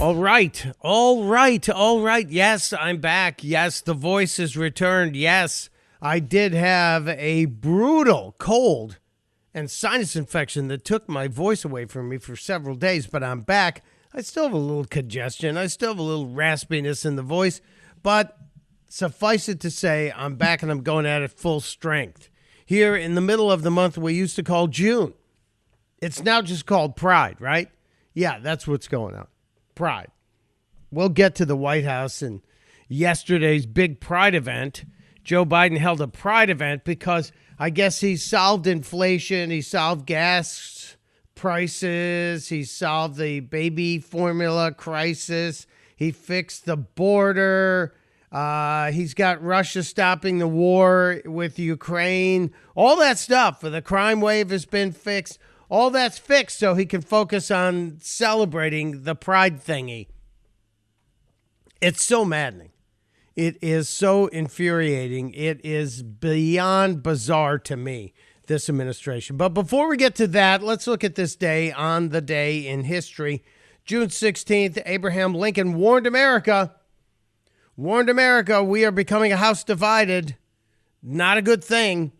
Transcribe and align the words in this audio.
All 0.00 0.16
right, 0.16 0.66
all 0.80 1.24
right, 1.24 1.68
all 1.68 2.00
right. 2.00 2.26
Yes, 2.26 2.72
I'm 2.72 3.02
back. 3.02 3.44
Yes, 3.44 3.82
the 3.82 3.92
voice 3.92 4.38
has 4.38 4.56
returned. 4.56 5.14
Yes, 5.14 5.68
I 6.00 6.20
did 6.20 6.54
have 6.54 7.06
a 7.06 7.44
brutal 7.44 8.34
cold 8.38 8.98
and 9.52 9.70
sinus 9.70 10.16
infection 10.16 10.68
that 10.68 10.86
took 10.86 11.06
my 11.06 11.28
voice 11.28 11.66
away 11.66 11.84
from 11.84 12.08
me 12.08 12.16
for 12.16 12.34
several 12.34 12.76
days, 12.76 13.08
but 13.08 13.22
I'm 13.22 13.42
back. 13.42 13.84
I 14.14 14.22
still 14.22 14.44
have 14.44 14.54
a 14.54 14.58
little 14.58 14.86
congestion. 14.86 15.58
I 15.58 15.66
still 15.66 15.90
have 15.90 15.98
a 15.98 16.02
little 16.02 16.28
raspiness 16.28 17.04
in 17.04 17.16
the 17.16 17.22
voice, 17.22 17.60
but 18.02 18.38
suffice 18.88 19.50
it 19.50 19.60
to 19.60 19.70
say, 19.70 20.14
I'm 20.16 20.36
back 20.36 20.62
and 20.62 20.72
I'm 20.72 20.82
going 20.82 21.04
at 21.04 21.20
it 21.20 21.30
full 21.30 21.60
strength. 21.60 22.30
Here 22.64 22.96
in 22.96 23.16
the 23.16 23.20
middle 23.20 23.52
of 23.52 23.60
the 23.60 23.70
month 23.70 23.98
we 23.98 24.14
used 24.14 24.36
to 24.36 24.42
call 24.42 24.66
June. 24.66 25.12
It's 26.00 26.22
now 26.22 26.40
just 26.40 26.64
called 26.64 26.96
Pride, 26.96 27.38
right? 27.38 27.68
Yeah, 28.14 28.38
that's 28.38 28.66
what's 28.66 28.88
going 28.88 29.14
on. 29.14 29.26
Pride. 29.80 30.10
We'll 30.90 31.08
get 31.08 31.34
to 31.36 31.46
the 31.46 31.56
White 31.56 31.86
House 31.86 32.20
and 32.20 32.42
yesterday's 32.86 33.64
big 33.64 33.98
Pride 33.98 34.34
event. 34.34 34.84
Joe 35.24 35.46
Biden 35.46 35.78
held 35.78 36.02
a 36.02 36.06
Pride 36.06 36.50
event 36.50 36.84
because 36.84 37.32
I 37.58 37.70
guess 37.70 38.02
he 38.02 38.18
solved 38.18 38.66
inflation, 38.66 39.48
he 39.48 39.62
solved 39.62 40.04
gas 40.04 40.98
prices, 41.34 42.50
he 42.50 42.62
solved 42.62 43.16
the 43.16 43.40
baby 43.40 43.98
formula 43.98 44.70
crisis, 44.74 45.66
he 45.96 46.12
fixed 46.12 46.66
the 46.66 46.76
border. 46.76 47.94
Uh, 48.30 48.92
he's 48.92 49.14
got 49.14 49.42
Russia 49.42 49.82
stopping 49.82 50.40
the 50.40 50.46
war 50.46 51.22
with 51.24 51.58
Ukraine. 51.58 52.52
All 52.74 52.96
that 52.98 53.16
stuff 53.16 53.62
for 53.62 53.70
the 53.70 53.80
crime 53.80 54.20
wave 54.20 54.50
has 54.50 54.66
been 54.66 54.92
fixed. 54.92 55.38
All 55.70 55.90
that's 55.90 56.18
fixed 56.18 56.58
so 56.58 56.74
he 56.74 56.84
can 56.84 57.00
focus 57.00 57.50
on 57.50 57.98
celebrating 58.00 59.04
the 59.04 59.14
pride 59.14 59.64
thingy. 59.64 60.08
It's 61.80 62.04
so 62.04 62.24
maddening. 62.24 62.72
It 63.36 63.56
is 63.62 63.88
so 63.88 64.26
infuriating. 64.26 65.32
It 65.32 65.64
is 65.64 66.02
beyond 66.02 67.04
bizarre 67.04 67.58
to 67.60 67.76
me, 67.76 68.12
this 68.48 68.68
administration. 68.68 69.36
But 69.36 69.50
before 69.50 69.88
we 69.88 69.96
get 69.96 70.16
to 70.16 70.26
that, 70.26 70.62
let's 70.62 70.88
look 70.88 71.04
at 71.04 71.14
this 71.14 71.36
day 71.36 71.70
on 71.70 72.08
the 72.08 72.20
day 72.20 72.66
in 72.66 72.84
history. 72.84 73.44
June 73.84 74.08
16th, 74.08 74.82
Abraham 74.84 75.34
Lincoln 75.34 75.74
warned 75.74 76.06
America, 76.06 76.74
warned 77.76 78.10
America, 78.10 78.62
we 78.62 78.84
are 78.84 78.90
becoming 78.90 79.32
a 79.32 79.36
house 79.36 79.62
divided. 79.62 80.36
Not 81.00 81.38
a 81.38 81.42
good 81.42 81.62
thing. 81.62 82.12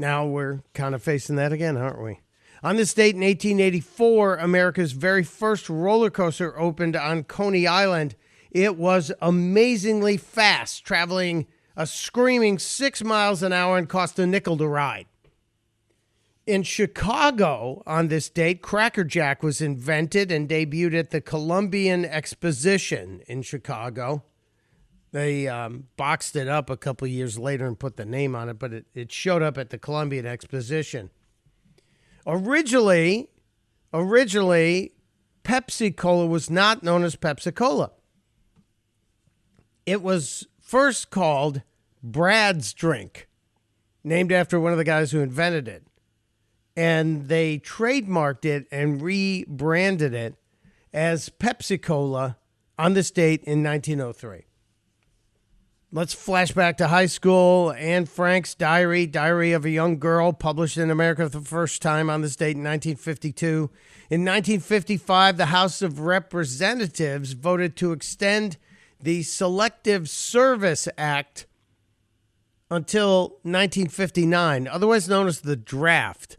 Now 0.00 0.24
we're 0.24 0.62
kind 0.72 0.94
of 0.94 1.02
facing 1.02 1.36
that 1.36 1.52
again, 1.52 1.76
aren't 1.76 2.02
we? 2.02 2.20
On 2.62 2.76
this 2.76 2.94
date 2.94 3.14
in 3.14 3.20
1884, 3.20 4.36
America's 4.36 4.92
very 4.92 5.22
first 5.22 5.68
roller 5.68 6.08
coaster 6.08 6.58
opened 6.58 6.96
on 6.96 7.24
Coney 7.24 7.66
Island. 7.66 8.16
It 8.50 8.76
was 8.76 9.12
amazingly 9.20 10.16
fast, 10.16 10.86
traveling 10.86 11.46
a 11.76 11.86
screaming 11.86 12.58
six 12.58 13.04
miles 13.04 13.42
an 13.42 13.52
hour 13.52 13.76
and 13.76 13.90
cost 13.90 14.18
a 14.18 14.26
nickel 14.26 14.56
to 14.56 14.66
ride. 14.66 15.04
In 16.46 16.62
Chicago, 16.62 17.82
on 17.86 18.08
this 18.08 18.30
date, 18.30 18.62
Cracker 18.62 19.04
Jack 19.04 19.42
was 19.42 19.60
invented 19.60 20.32
and 20.32 20.48
debuted 20.48 20.98
at 20.98 21.10
the 21.10 21.20
Columbian 21.20 22.06
Exposition 22.06 23.20
in 23.26 23.42
Chicago. 23.42 24.24
They 25.12 25.48
um, 25.48 25.88
boxed 25.96 26.36
it 26.36 26.48
up 26.48 26.70
a 26.70 26.76
couple 26.76 27.06
years 27.08 27.38
later 27.38 27.66
and 27.66 27.78
put 27.78 27.96
the 27.96 28.04
name 28.04 28.36
on 28.36 28.48
it, 28.48 28.58
but 28.58 28.72
it, 28.72 28.86
it 28.94 29.10
showed 29.10 29.42
up 29.42 29.58
at 29.58 29.70
the 29.70 29.78
Columbian 29.78 30.24
Exposition. 30.24 31.10
Originally, 32.26 33.28
originally, 33.92 34.92
Pepsi 35.42 35.96
Cola 35.96 36.26
was 36.26 36.48
not 36.48 36.82
known 36.82 37.02
as 37.02 37.16
Pepsi 37.16 37.54
Cola. 37.54 37.90
It 39.84 40.02
was 40.02 40.46
first 40.60 41.10
called 41.10 41.62
Brad's 42.02 42.72
Drink, 42.72 43.26
named 44.04 44.30
after 44.30 44.60
one 44.60 44.72
of 44.72 44.78
the 44.78 44.84
guys 44.84 45.10
who 45.10 45.20
invented 45.20 45.66
it. 45.66 45.84
And 46.76 47.26
they 47.28 47.58
trademarked 47.58 48.44
it 48.44 48.66
and 48.70 49.02
rebranded 49.02 50.14
it 50.14 50.36
as 50.92 51.28
Pepsi 51.30 51.82
Cola 51.82 52.36
on 52.78 52.94
this 52.94 53.10
date 53.10 53.42
in 53.42 53.64
1903. 53.64 54.44
Let's 55.92 56.14
flash 56.14 56.52
back 56.52 56.76
to 56.76 56.86
high 56.86 57.06
school. 57.06 57.72
Anne 57.72 58.06
Frank's 58.06 58.54
diary, 58.54 59.08
Diary 59.08 59.50
of 59.50 59.64
a 59.64 59.70
Young 59.70 59.98
Girl, 59.98 60.32
published 60.32 60.76
in 60.76 60.88
America 60.88 61.28
for 61.28 61.40
the 61.40 61.44
first 61.44 61.82
time 61.82 62.08
on 62.08 62.22
this 62.22 62.36
date 62.36 62.54
in 62.54 62.62
1952. 62.62 63.68
In 64.08 64.20
1955, 64.20 65.36
the 65.36 65.46
House 65.46 65.82
of 65.82 65.98
Representatives 65.98 67.32
voted 67.32 67.74
to 67.78 67.90
extend 67.90 68.56
the 69.00 69.24
Selective 69.24 70.08
Service 70.08 70.86
Act 70.96 71.48
until 72.70 73.40
1959, 73.42 74.68
otherwise 74.68 75.08
known 75.08 75.26
as 75.26 75.40
the 75.40 75.56
draft. 75.56 76.36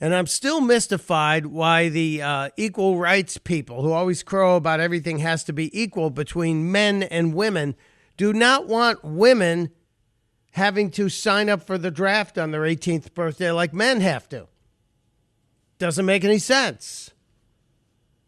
And 0.00 0.14
I'm 0.14 0.26
still 0.26 0.62
mystified 0.62 1.44
why 1.44 1.90
the 1.90 2.22
uh, 2.22 2.48
equal 2.56 2.96
rights 2.96 3.36
people, 3.36 3.82
who 3.82 3.92
always 3.92 4.22
crow 4.22 4.56
about 4.56 4.80
everything 4.80 5.18
has 5.18 5.44
to 5.44 5.52
be 5.52 5.78
equal 5.78 6.08
between 6.08 6.72
men 6.72 7.02
and 7.02 7.34
women, 7.34 7.74
do 8.16 8.32
not 8.32 8.66
want 8.66 9.04
women 9.04 9.70
having 10.52 10.90
to 10.92 11.08
sign 11.08 11.48
up 11.48 11.62
for 11.62 11.78
the 11.78 11.90
draft 11.90 12.38
on 12.38 12.52
their 12.52 12.62
18th 12.62 13.12
birthday 13.14 13.50
like 13.50 13.74
men 13.74 14.00
have 14.00 14.28
to. 14.28 14.46
Doesn't 15.78 16.06
make 16.06 16.24
any 16.24 16.38
sense. 16.38 17.10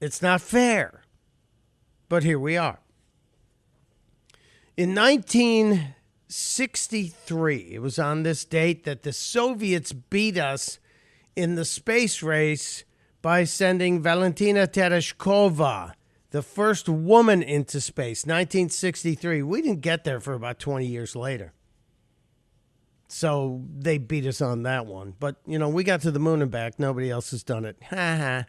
It's 0.00 0.20
not 0.20 0.40
fair. 0.40 1.04
But 2.08 2.24
here 2.24 2.38
we 2.38 2.56
are. 2.56 2.78
In 4.76 4.94
1963, 4.94 7.56
it 7.72 7.80
was 7.80 7.98
on 7.98 8.22
this 8.24 8.44
date 8.44 8.84
that 8.84 9.04
the 9.04 9.12
Soviets 9.12 9.92
beat 9.92 10.36
us 10.36 10.78
in 11.34 11.54
the 11.54 11.64
space 11.64 12.22
race 12.22 12.84
by 13.22 13.44
sending 13.44 14.02
Valentina 14.02 14.66
Tereshkova 14.66 15.94
the 16.30 16.42
first 16.42 16.88
woman 16.88 17.42
into 17.42 17.80
space, 17.80 18.24
1963. 18.24 19.42
We 19.42 19.62
didn't 19.62 19.80
get 19.80 20.04
there 20.04 20.20
for 20.20 20.34
about 20.34 20.58
20 20.58 20.86
years 20.86 21.14
later. 21.14 21.52
So 23.08 23.62
they 23.78 23.98
beat 23.98 24.26
us 24.26 24.40
on 24.40 24.64
that 24.64 24.86
one. 24.86 25.14
But, 25.18 25.36
you 25.46 25.58
know, 25.58 25.68
we 25.68 25.84
got 25.84 26.00
to 26.02 26.10
the 26.10 26.18
moon 26.18 26.42
and 26.42 26.50
back. 26.50 26.78
Nobody 26.78 27.10
else 27.10 27.30
has 27.30 27.42
done 27.42 27.64
it. 27.64 27.76
Ha 27.90 27.96
ha. 27.96 28.44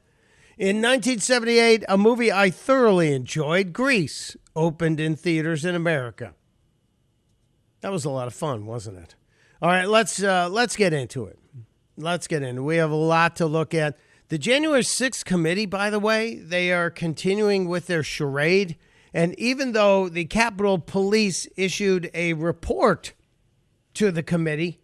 In 0.57 0.77
1978, 0.77 1.83
a 1.87 1.97
movie 1.99 2.31
I 2.31 2.49
thoroughly 2.49 3.13
enjoyed, 3.13 3.73
Grease, 3.73 4.35
opened 4.55 4.99
in 4.99 5.15
theaters 5.15 5.63
in 5.63 5.75
America. 5.75 6.33
That 7.81 7.91
was 7.91 8.05
a 8.05 8.09
lot 8.09 8.25
of 8.25 8.33
fun, 8.33 8.65
wasn't 8.65 8.97
it? 8.97 9.15
All 9.61 9.69
right, 9.69 9.87
let's 9.87 10.21
uh, 10.21 10.49
let's 10.49 10.75
get 10.75 10.93
into 10.93 11.25
it. 11.25 11.37
Let's 11.95 12.27
get 12.27 12.41
into 12.41 12.61
it. 12.61 12.65
We 12.65 12.77
have 12.77 12.89
a 12.89 12.95
lot 12.95 13.35
to 13.37 13.45
look 13.45 13.75
at. 13.75 13.97
The 14.29 14.37
January 14.37 14.81
6th 14.81 15.23
committee, 15.23 15.65
by 15.65 15.89
the 15.89 15.99
way, 15.99 16.35
they 16.35 16.73
are 16.73 16.89
continuing 16.89 17.69
with 17.69 17.87
their 17.87 18.03
charade. 18.03 18.75
And 19.13 19.33
even 19.39 19.71
though 19.71 20.09
the 20.09 20.25
Capitol 20.25 20.79
Police 20.79 21.47
issued 21.55 22.11
a 22.13 22.33
report 22.33 23.13
to 23.93 24.11
the 24.11 24.23
committee, 24.23 24.81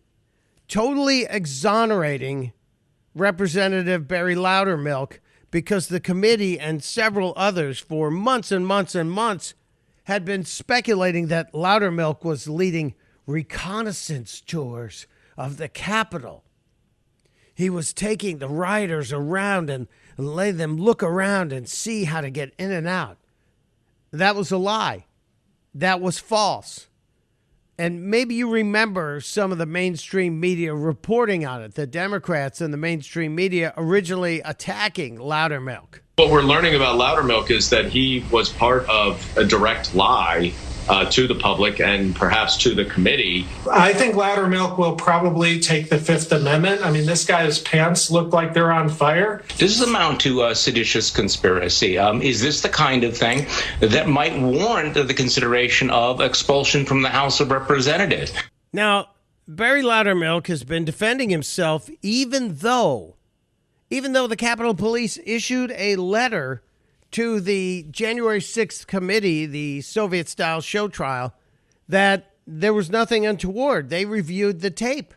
totally 0.70 1.26
exonerating 1.30 2.54
Representative 3.14 4.08
Barry 4.08 4.34
Loudermilk 4.34 5.20
because 5.52 5.90
the 5.90 6.00
committee 6.00 6.58
and 6.58 6.81
several 6.81 7.34
others 7.36 7.80
for 7.80 8.10
months 8.10 8.50
and 8.50 8.66
months 8.66 8.96
and 8.96 9.12
months 9.12 9.56
had 10.06 10.24
been 10.24 10.46
speculating 10.46 11.28
that 11.28 11.52
Loudermilk 11.52 12.24
was 12.24 12.48
leading 12.48 12.96
reconnaissance 13.28 14.40
tours 14.40 15.06
of 15.38 15.58
the 15.58 15.68
Capitol 15.68 16.46
he 17.53 17.69
was 17.69 17.94
taking 17.94 18.40
the 18.40 18.50
riders 18.50 19.12
around 19.12 19.69
and, 19.69 19.88
letting 20.16 20.58
them 20.58 20.78
look 20.78 21.02
around 21.02 21.52
and 21.52 21.68
see 21.68 22.03
how 22.03 22.22
to 22.22 22.30
get 22.30 22.54
in 22.60 22.72
and 22.72 22.88
out. 22.88 23.18
That 24.12 24.36
was 24.36 24.51
a 24.51 24.57
lie. 24.57 25.06
That 25.74 26.00
was 26.01 26.19
false. 26.19 26.88
And 27.80 28.04
maybe 28.12 28.36
you 28.36 28.51
remember 28.51 29.19
some 29.22 29.51
of 29.51 29.57
the 29.57 29.66
mainstream 29.66 30.39
media 30.39 30.75
reporting 30.75 31.48
on 31.48 31.63
it, 31.63 31.74
the 31.74 31.88
Democrats 31.88 32.62
and 32.62 32.72
the 32.72 32.78
mainstream 32.78 33.33
media 33.33 33.74
originally 33.75 34.42
attacking 34.42 35.18
Loudermilk. 35.18 36.01
What 36.18 36.30
we're 36.30 36.44
learning 36.44 36.75
about 36.75 37.00
Loudermilk 37.00 37.50
is 37.50 37.72
that 37.72 37.86
he 37.86 38.24
was 38.31 38.51
part 38.51 38.88
of 38.88 39.36
a 39.36 39.44
direct 39.44 39.95
lie 39.95 40.54
uh, 40.89 41.09
to 41.12 41.27
the 41.27 41.35
public 41.35 41.80
and 41.80 42.15
perhaps 42.15 42.57
to 42.57 42.75
the 42.75 42.85
committee. 42.85 43.45
I 43.71 43.94
think 43.94 44.15
Loudermilk 44.15 44.77
will 44.77 44.95
probably 44.95 45.59
take 45.59 45.89
the 45.89 45.97
Fifth 45.97 46.31
Amendment. 46.31 46.85
I 46.85 46.91
mean, 46.91 47.06
this 47.06 47.25
guy's 47.25 47.59
pants 47.59 48.12
look 48.12 48.33
like 48.33 48.53
they're 48.53 48.71
on 48.71 48.89
fire. 48.89 49.44
Does 49.57 49.80
this 49.80 49.88
amount 49.88 50.21
to 50.21 50.44
a 50.45 50.56
seditious 50.56 51.09
conspiracy? 51.09 51.97
Um, 51.97 52.21
is 52.21 52.41
this 52.41 52.62
the 52.62 52.69
kind 52.69 53.03
of 53.03 53.15
thing 53.15 53.47
that 53.80 54.07
might 54.07 54.39
warrant 54.39 54.94
the 54.94 55.13
consideration 55.13 55.89
of 55.89 56.21
expulsion 56.21 56.85
from 56.85 57.01
the 57.01 57.09
House 57.09 57.39
of 57.39 57.51
Representatives? 57.51 58.33
Now, 58.71 59.09
Barry 59.47 59.83
Loudermilk 59.83 60.47
has 60.47 60.63
been 60.63 60.85
defending 60.85 61.30
himself, 61.30 61.89
even 62.01 62.56
though, 62.56 63.15
even 63.89 64.13
though 64.13 64.27
the 64.27 64.35
Capitol 64.35 64.74
Police 64.74 65.19
issued 65.25 65.71
a 65.75 65.95
letter 65.97 66.63
to 67.13 67.39
the 67.39 67.86
January 67.89 68.39
6th 68.39 68.86
committee, 68.88 69.45
the 69.45 69.81
Soviet 69.81 70.30
style 70.30 70.62
show 70.62 70.88
trial, 70.88 71.33
that 71.88 72.31
there 72.45 72.74
was 72.74 72.89
nothing 72.89 73.25
untoward. 73.25 73.89
They 73.89 74.06
reviewed 74.06 74.62
the 74.62 74.71
tape 74.71 75.13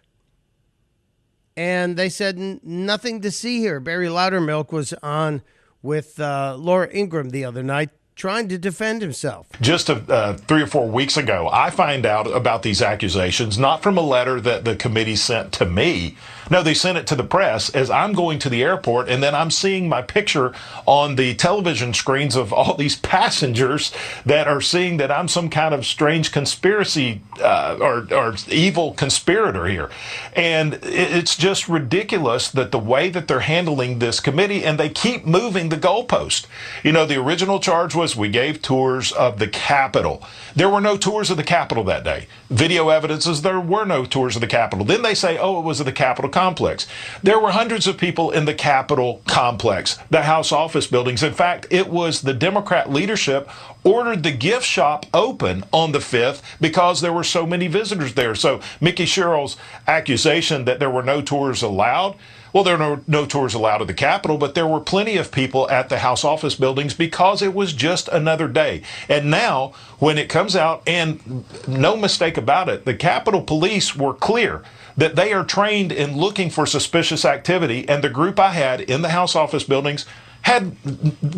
and 1.56 1.96
they 1.96 2.08
said 2.08 2.38
nothing 2.62 3.22
to 3.22 3.30
see 3.30 3.58
here. 3.60 3.80
Barry 3.80 4.08
Loudermilk 4.08 4.72
was 4.72 4.92
on 5.02 5.42
with 5.82 6.20
uh, 6.20 6.56
Laura 6.58 6.88
Ingraham 6.92 7.30
the 7.30 7.44
other 7.44 7.62
night 7.62 7.90
trying 8.14 8.48
to 8.48 8.56
defend 8.56 9.02
himself. 9.02 9.46
just 9.60 9.90
a, 9.90 9.96
uh, 10.10 10.34
three 10.34 10.62
or 10.62 10.66
four 10.66 10.88
weeks 10.88 11.18
ago, 11.18 11.50
I 11.52 11.68
find 11.70 12.06
out 12.06 12.26
about 12.26 12.62
these 12.62 12.80
accusations 12.80 13.58
not 13.58 13.82
from 13.82 13.98
a 13.98 14.02
letter 14.02 14.40
that 14.40 14.64
the 14.64 14.74
committee 14.74 15.16
sent 15.16 15.52
to 15.52 15.66
me. 15.66 16.16
No, 16.50 16.62
they 16.62 16.74
sent 16.74 16.98
it 16.98 17.06
to 17.08 17.16
the 17.16 17.24
press 17.24 17.70
as 17.70 17.90
I'm 17.90 18.12
going 18.12 18.38
to 18.40 18.48
the 18.48 18.62
airport, 18.62 19.08
and 19.08 19.22
then 19.22 19.34
I'm 19.34 19.50
seeing 19.50 19.88
my 19.88 20.02
picture 20.02 20.52
on 20.86 21.16
the 21.16 21.34
television 21.34 21.92
screens 21.92 22.36
of 22.36 22.52
all 22.52 22.74
these 22.74 22.96
passengers 23.16 23.92
that 24.24 24.46
are 24.46 24.60
seeing 24.60 24.96
that 24.98 25.10
I'm 25.10 25.28
some 25.28 25.50
kind 25.50 25.74
of 25.74 25.84
strange 25.84 26.32
conspiracy 26.32 27.22
uh, 27.40 27.78
or, 27.80 28.06
or 28.12 28.36
evil 28.48 28.92
conspirator 28.92 29.66
here. 29.66 29.90
And 30.34 30.78
it's 30.82 31.36
just 31.36 31.68
ridiculous 31.68 32.50
that 32.50 32.70
the 32.70 32.78
way 32.78 33.08
that 33.10 33.26
they're 33.26 33.40
handling 33.40 33.98
this 33.98 34.20
committee, 34.20 34.64
and 34.64 34.78
they 34.78 34.88
keep 34.88 35.26
moving 35.26 35.68
the 35.68 35.76
goalpost. 35.76 36.46
You 36.84 36.92
know, 36.92 37.06
the 37.06 37.16
original 37.16 37.58
charge 37.58 37.94
was 37.94 38.14
we 38.14 38.28
gave 38.28 38.62
tours 38.62 39.12
of 39.12 39.38
the 39.38 39.48
Capitol. 39.48 40.22
There 40.54 40.68
were 40.68 40.80
no 40.80 40.96
tours 40.96 41.30
of 41.30 41.36
the 41.36 41.42
Capitol 41.42 41.84
that 41.84 42.04
day. 42.04 42.26
Video 42.50 42.88
evidence 42.88 43.26
is 43.26 43.42
there 43.42 43.60
were 43.60 43.84
no 43.84 44.04
tours 44.04 44.36
of 44.36 44.40
the 44.40 44.46
Capitol. 44.46 44.84
Then 44.84 45.02
they 45.02 45.14
say, 45.14 45.38
oh, 45.38 45.58
it 45.58 45.64
was 45.64 45.78
the 45.78 45.92
Capitol 45.92 46.30
complex. 46.36 46.86
There 47.22 47.40
were 47.40 47.52
hundreds 47.52 47.86
of 47.86 47.96
people 47.96 48.30
in 48.30 48.44
the 48.44 48.52
Capitol 48.52 49.22
complex, 49.26 49.98
the 50.10 50.24
House 50.24 50.52
office 50.52 50.86
buildings. 50.86 51.22
In 51.22 51.32
fact, 51.32 51.66
it 51.70 51.88
was 51.88 52.20
the 52.20 52.34
Democrat 52.34 52.92
leadership 52.92 53.48
ordered 53.84 54.22
the 54.22 54.32
gift 54.32 54.66
shop 54.66 55.06
open 55.14 55.64
on 55.72 55.92
the 55.92 55.98
5th 55.98 56.42
because 56.60 57.00
there 57.00 57.12
were 57.12 57.24
so 57.24 57.46
many 57.46 57.68
visitors 57.68 58.12
there. 58.12 58.34
So 58.34 58.58
Mikie 58.82 59.06
Sherrill's 59.06 59.56
accusation 59.86 60.66
that 60.66 60.78
there 60.78 60.90
were 60.90 61.02
no 61.02 61.22
tours 61.22 61.62
allowed, 61.62 62.16
well, 62.56 62.64
there 62.64 62.76
are 62.76 62.78
no, 62.78 63.04
no 63.06 63.26
tours 63.26 63.52
allowed 63.52 63.82
at 63.82 63.86
the 63.86 63.92
Capitol, 63.92 64.38
but 64.38 64.54
there 64.54 64.66
were 64.66 64.80
plenty 64.80 65.18
of 65.18 65.30
people 65.30 65.68
at 65.68 65.90
the 65.90 65.98
House 65.98 66.24
office 66.24 66.54
buildings 66.54 66.94
because 66.94 67.42
it 67.42 67.52
was 67.52 67.74
just 67.74 68.08
another 68.08 68.48
day. 68.48 68.80
And 69.10 69.30
now, 69.30 69.74
when 69.98 70.16
it 70.16 70.30
comes 70.30 70.56
out, 70.56 70.82
and 70.86 71.44
no 71.68 71.98
mistake 71.98 72.38
about 72.38 72.70
it, 72.70 72.86
the 72.86 72.94
Capitol 72.94 73.42
Police 73.42 73.94
were 73.94 74.14
clear 74.14 74.62
that 74.96 75.16
they 75.16 75.34
are 75.34 75.44
trained 75.44 75.92
in 75.92 76.16
looking 76.16 76.48
for 76.48 76.64
suspicious 76.64 77.26
activity, 77.26 77.86
and 77.90 78.02
the 78.02 78.08
group 78.08 78.40
I 78.40 78.52
had 78.52 78.80
in 78.80 79.02
the 79.02 79.10
House 79.10 79.36
office 79.36 79.64
buildings 79.64 80.06
had 80.40 80.78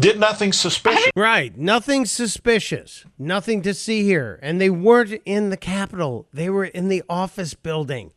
did 0.01 0.21
nothing 0.21 0.53
suspicious. 0.53 1.11
Right. 1.17 1.59
Nothing 1.59 2.07
suspicious. 2.07 3.05
Nothing 3.19 3.63
to 3.63 3.75
see 3.75 4.05
here. 4.05 4.39
And 4.41 4.61
they 4.61 4.71
weren't 4.71 5.21
in 5.25 5.51
the 5.51 5.57
Capitol, 5.57 6.29
they 6.33 6.49
were 6.49 6.67
in 6.67 6.87
the 6.87 7.03
office 7.09 7.55
building. 7.55 8.13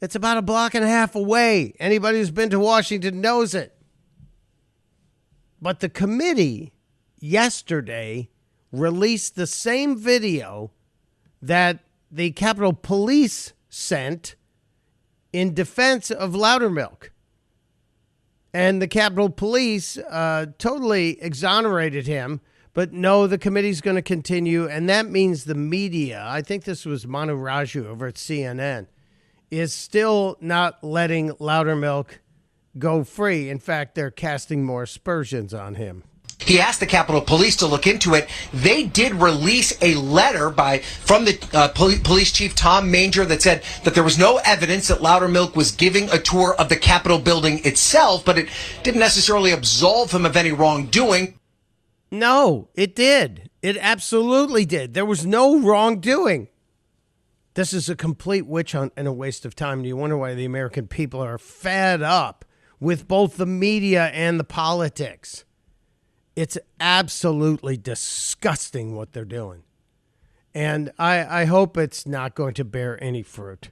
It's 0.00 0.14
about 0.14 0.36
a 0.36 0.42
block 0.42 0.74
and 0.74 0.84
a 0.84 0.88
half 0.88 1.14
away. 1.14 1.74
Anybody 1.80 2.18
who's 2.18 2.30
been 2.30 2.50
to 2.50 2.60
Washington 2.60 3.20
knows 3.20 3.54
it. 3.54 3.74
But 5.60 5.80
the 5.80 5.88
committee 5.88 6.72
yesterday 7.18 8.28
released 8.70 9.34
the 9.34 9.46
same 9.46 9.96
video 9.96 10.70
that 11.42 11.80
the 12.10 12.30
Capitol 12.32 12.72
Police 12.72 13.52
sent 13.68 14.36
in 15.32 15.54
defense 15.54 16.10
of 16.10 16.32
Loudermilk. 16.32 17.10
And 18.54 18.80
the 18.80 18.88
Capitol 18.88 19.30
Police 19.30 19.98
uh, 19.98 20.46
totally 20.58 21.20
exonerated 21.20 22.06
him. 22.06 22.40
But 22.72 22.92
no, 22.92 23.26
the 23.26 23.38
committee's 23.38 23.80
going 23.80 23.96
to 23.96 24.02
continue. 24.02 24.68
And 24.68 24.88
that 24.88 25.06
means 25.06 25.44
the 25.44 25.54
media, 25.54 26.24
I 26.24 26.42
think 26.42 26.64
this 26.64 26.86
was 26.86 27.06
Manu 27.06 27.36
Raju 27.36 27.86
over 27.86 28.06
at 28.06 28.14
CNN, 28.14 28.86
is 29.50 29.72
still 29.72 30.36
not 30.40 30.82
letting 30.82 31.30
Loudermilk 31.32 32.18
go 32.78 33.04
free. 33.04 33.50
In 33.50 33.58
fact, 33.58 33.94
they're 33.94 34.10
casting 34.10 34.64
more 34.64 34.84
aspersions 34.84 35.54
on 35.54 35.74
him. 35.76 36.04
He 36.40 36.60
asked 36.60 36.80
the 36.80 36.86
Capitol 36.86 37.20
Police 37.20 37.56
to 37.56 37.66
look 37.66 37.86
into 37.86 38.14
it. 38.14 38.28
They 38.54 38.84
did 38.84 39.14
release 39.14 39.76
a 39.82 39.96
letter 39.96 40.50
by 40.50 40.78
from 40.78 41.24
the 41.24 41.38
uh, 41.52 41.68
poli- 41.68 41.98
police 41.98 42.30
chief 42.30 42.54
Tom 42.54 42.90
Manger 42.90 43.24
that 43.24 43.42
said 43.42 43.64
that 43.84 43.94
there 43.94 44.04
was 44.04 44.18
no 44.18 44.40
evidence 44.44 44.88
that 44.88 45.00
Loudermilk 45.00 45.56
was 45.56 45.72
giving 45.72 46.08
a 46.10 46.18
tour 46.18 46.54
of 46.54 46.68
the 46.68 46.76
Capitol 46.76 47.18
building 47.18 47.60
itself, 47.64 48.24
but 48.24 48.38
it 48.38 48.48
didn't 48.82 49.00
necessarily 49.00 49.50
absolve 49.50 50.12
him 50.12 50.24
of 50.24 50.36
any 50.36 50.52
wrongdoing. 50.52 51.38
No, 52.10 52.68
it 52.74 52.94
did. 52.94 53.50
It 53.60 53.76
absolutely 53.76 54.64
did. 54.64 54.94
There 54.94 55.04
was 55.04 55.26
no 55.26 55.58
wrongdoing. 55.58 56.48
This 57.58 57.72
is 57.72 57.88
a 57.88 57.96
complete 57.96 58.46
witch 58.46 58.70
hunt 58.70 58.92
and 58.96 59.08
a 59.08 59.12
waste 59.12 59.44
of 59.44 59.56
time. 59.56 59.78
And 59.78 59.86
you 59.88 59.96
wonder 59.96 60.16
why 60.16 60.32
the 60.32 60.44
American 60.44 60.86
people 60.86 61.20
are 61.20 61.38
fed 61.38 62.02
up 62.02 62.44
with 62.78 63.08
both 63.08 63.36
the 63.36 63.46
media 63.46 64.12
and 64.14 64.38
the 64.38 64.44
politics. 64.44 65.44
It's 66.36 66.56
absolutely 66.78 67.76
disgusting 67.76 68.94
what 68.94 69.12
they're 69.12 69.24
doing. 69.24 69.64
And 70.54 70.92
I, 71.00 71.40
I 71.40 71.44
hope 71.46 71.76
it's 71.76 72.06
not 72.06 72.36
going 72.36 72.54
to 72.54 72.64
bear 72.64 72.96
any 73.02 73.24
fruit. 73.24 73.70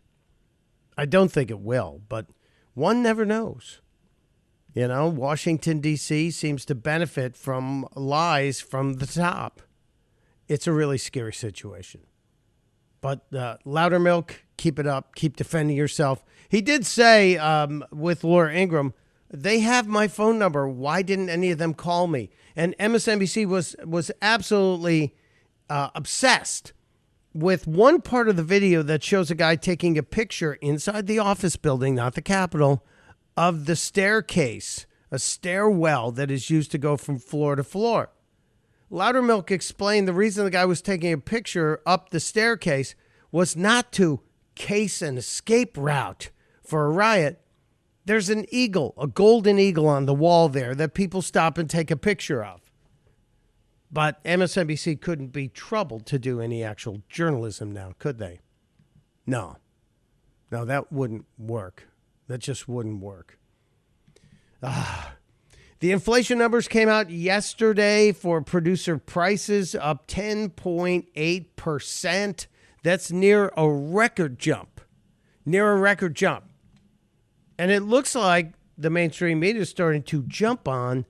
I 0.98 1.06
don't 1.06 1.30
think 1.30 1.48
it 1.48 1.60
will, 1.60 2.00
but 2.08 2.26
one 2.74 3.04
never 3.04 3.24
knows. 3.24 3.82
You 4.74 4.88
know, 4.88 5.06
Washington, 5.06 5.78
D.C. 5.78 6.32
seems 6.32 6.64
to 6.64 6.74
benefit 6.74 7.36
from 7.36 7.86
lies 7.94 8.60
from 8.60 8.94
the 8.94 9.06
top. 9.06 9.62
It's 10.48 10.66
a 10.66 10.72
really 10.72 10.98
scary 10.98 11.32
situation. 11.32 12.00
But 13.06 13.32
uh, 13.32 13.56
Loudermilk, 13.64 14.32
keep 14.56 14.80
it 14.80 14.86
up. 14.88 15.14
Keep 15.14 15.36
defending 15.36 15.76
yourself. 15.76 16.24
He 16.48 16.60
did 16.60 16.84
say 16.84 17.36
um, 17.36 17.84
with 17.92 18.24
Laura 18.24 18.52
Ingraham, 18.52 18.94
they 19.30 19.60
have 19.60 19.86
my 19.86 20.08
phone 20.08 20.40
number. 20.40 20.66
Why 20.66 21.02
didn't 21.02 21.28
any 21.28 21.52
of 21.52 21.58
them 21.58 21.72
call 21.72 22.08
me? 22.08 22.30
And 22.56 22.76
MSNBC 22.78 23.46
was 23.46 23.76
was 23.84 24.10
absolutely 24.20 25.14
uh, 25.70 25.90
obsessed 25.94 26.72
with 27.32 27.68
one 27.68 28.00
part 28.00 28.28
of 28.28 28.34
the 28.34 28.42
video 28.42 28.82
that 28.82 29.04
shows 29.04 29.30
a 29.30 29.36
guy 29.36 29.54
taking 29.54 29.96
a 29.96 30.02
picture 30.02 30.54
inside 30.54 31.06
the 31.06 31.20
office 31.20 31.54
building, 31.54 31.94
not 31.94 32.14
the 32.14 32.22
Capitol, 32.22 32.84
of 33.36 33.66
the 33.66 33.76
staircase, 33.76 34.84
a 35.12 35.20
stairwell 35.20 36.10
that 36.10 36.28
is 36.28 36.50
used 36.50 36.72
to 36.72 36.78
go 36.78 36.96
from 36.96 37.20
floor 37.20 37.54
to 37.54 37.62
floor. 37.62 38.10
Loudermilk 38.90 39.50
explained 39.50 40.06
the 40.06 40.12
reason 40.12 40.44
the 40.44 40.50
guy 40.50 40.64
was 40.64 40.80
taking 40.80 41.12
a 41.12 41.18
picture 41.18 41.80
up 41.86 42.10
the 42.10 42.20
staircase 42.20 42.94
was 43.36 43.54
not 43.54 43.92
to 43.92 44.20
case 44.54 45.02
an 45.02 45.18
escape 45.18 45.76
route 45.76 46.30
for 46.62 46.86
a 46.86 46.90
riot. 46.90 47.38
There's 48.06 48.30
an 48.30 48.46
eagle, 48.48 48.94
a 48.96 49.06
golden 49.06 49.58
eagle 49.58 49.86
on 49.86 50.06
the 50.06 50.14
wall 50.14 50.48
there 50.48 50.74
that 50.74 50.94
people 50.94 51.20
stop 51.20 51.58
and 51.58 51.68
take 51.68 51.90
a 51.90 51.98
picture 51.98 52.42
of. 52.42 52.62
But 53.92 54.24
MSNBC 54.24 55.02
couldn't 55.02 55.34
be 55.34 55.48
troubled 55.48 56.06
to 56.06 56.18
do 56.18 56.40
any 56.40 56.64
actual 56.64 57.02
journalism 57.10 57.72
now, 57.72 57.92
could 57.98 58.16
they? 58.16 58.40
No. 59.26 59.58
No, 60.50 60.64
that 60.64 60.90
wouldn't 60.90 61.26
work. 61.36 61.88
That 62.28 62.38
just 62.38 62.66
wouldn't 62.66 63.02
work. 63.02 63.38
Ah. 64.62 65.12
The 65.80 65.92
inflation 65.92 66.38
numbers 66.38 66.68
came 66.68 66.88
out 66.88 67.10
yesterday 67.10 68.12
for 68.12 68.40
producer 68.40 68.96
prices 68.96 69.74
up 69.74 70.06
10.8%. 70.06 72.46
That's 72.86 73.10
near 73.10 73.50
a 73.56 73.68
record 73.68 74.38
jump. 74.38 74.80
Near 75.44 75.72
a 75.72 75.76
record 75.76 76.14
jump. 76.14 76.44
And 77.58 77.72
it 77.72 77.80
looks 77.82 78.14
like 78.14 78.52
the 78.78 78.90
mainstream 78.90 79.40
media 79.40 79.62
is 79.62 79.68
starting 79.68 80.04
to 80.04 80.22
jump 80.22 80.68
on 80.68 81.04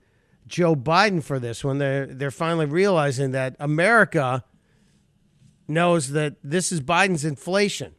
Joe 0.47 0.75
Biden 0.75 1.21
for 1.21 1.37
this 1.37 1.63
when 1.63 1.77
They're, 1.77 2.07
they're 2.07 2.31
finally 2.31 2.65
realizing 2.65 3.29
that 3.33 3.55
America 3.59 4.43
knows 5.67 6.13
that 6.13 6.37
this 6.43 6.71
is 6.71 6.81
Biden's 6.81 7.23
inflation. 7.23 7.93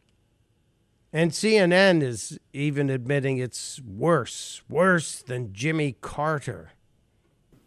And 1.12 1.30
CNN 1.30 2.02
is 2.02 2.36
even 2.52 2.90
admitting 2.90 3.38
it's 3.38 3.80
worse, 3.82 4.60
worse 4.68 5.22
than 5.22 5.52
Jimmy 5.52 5.92
Carter. 6.00 6.72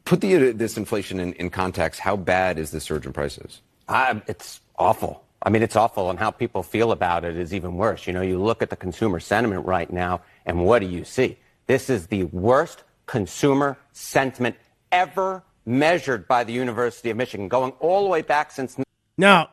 Put 0.03 0.19
the, 0.19 0.51
this 0.51 0.75
inflation 0.75 1.21
in, 1.21 1.31
in 1.35 1.49
context. 1.49 2.01
How 2.01 2.17
bad 2.17 2.59
is 2.59 2.71
the 2.71 2.81
surge 2.81 3.05
in 3.05 3.13
prices? 3.13 3.61
Uh, 3.87 4.19
it's 4.27 4.59
awful. 4.77 5.23
I 5.43 5.49
mean, 5.49 5.63
it's 5.63 5.75
awful, 5.75 6.09
and 6.09 6.19
how 6.19 6.29
people 6.31 6.61
feel 6.61 6.91
about 6.91 7.25
it 7.25 7.35
is 7.35 7.53
even 7.53 7.75
worse. 7.75 8.05
You 8.05 8.13
know, 8.13 8.21
you 8.21 8.39
look 8.41 8.61
at 8.61 8.69
the 8.69 8.75
consumer 8.75 9.19
sentiment 9.19 9.65
right 9.65 9.91
now, 9.91 10.21
and 10.45 10.63
what 10.63 10.79
do 10.79 10.85
you 10.87 11.03
see? 11.03 11.39
This 11.65 11.89
is 11.89 12.07
the 12.07 12.25
worst 12.25 12.83
consumer 13.07 13.77
sentiment 13.91 14.55
ever 14.91 15.43
measured 15.65 16.27
by 16.27 16.43
the 16.43 16.53
University 16.53 17.09
of 17.09 17.17
Michigan, 17.17 17.47
going 17.47 17.71
all 17.79 18.03
the 18.03 18.09
way 18.09 18.21
back 18.21 18.51
since. 18.51 18.77
Now, 19.17 19.49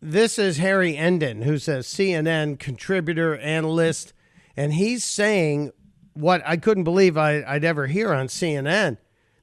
this 0.00 0.38
is 0.38 0.58
Harry 0.58 0.94
Enten, 0.94 1.44
who's 1.44 1.68
a 1.68 1.78
CNN 1.78 2.58
contributor, 2.58 3.36
analyst, 3.36 4.12
and 4.56 4.72
he's 4.72 5.04
saying 5.04 5.72
what 6.14 6.42
I 6.46 6.56
couldn't 6.56 6.84
believe 6.84 7.18
I, 7.18 7.44
would 7.52 7.64
ever 7.64 7.86
hear 7.86 8.12
on 8.12 8.28
CNN 8.28 8.96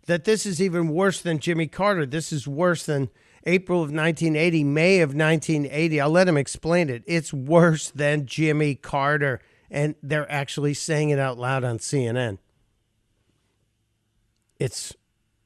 that 0.06 0.24
this 0.26 0.46
is 0.46 0.62
even 0.62 0.90
worse 0.90 1.22
than 1.22 1.40
Jimmy 1.40 1.68
Carter. 1.68 2.06
This 2.06 2.32
is 2.32 2.48
worse 2.48 2.86
than 2.86 3.10
April 3.46 3.80
of 3.80 3.92
1980, 3.92 4.64
May 4.64 5.02
of 5.02 5.10
1980. 5.10 6.02
I'll 6.02 6.10
let 6.10 6.28
him 6.28 6.38
explain 6.38 6.90
it. 6.90 7.04
It's 7.06 7.34
worse 7.34 7.92
than 7.92 8.26
Jimmy 8.26 8.76
Carter. 8.76 9.42
And 9.70 9.96
they're 10.04 10.32
actually 10.32 10.74
saying 10.74 11.10
it 11.10 11.20
out 11.20 11.38
loud 11.38 11.64
on 11.64 11.80
CNN. 11.80 12.38
It's 14.60 14.94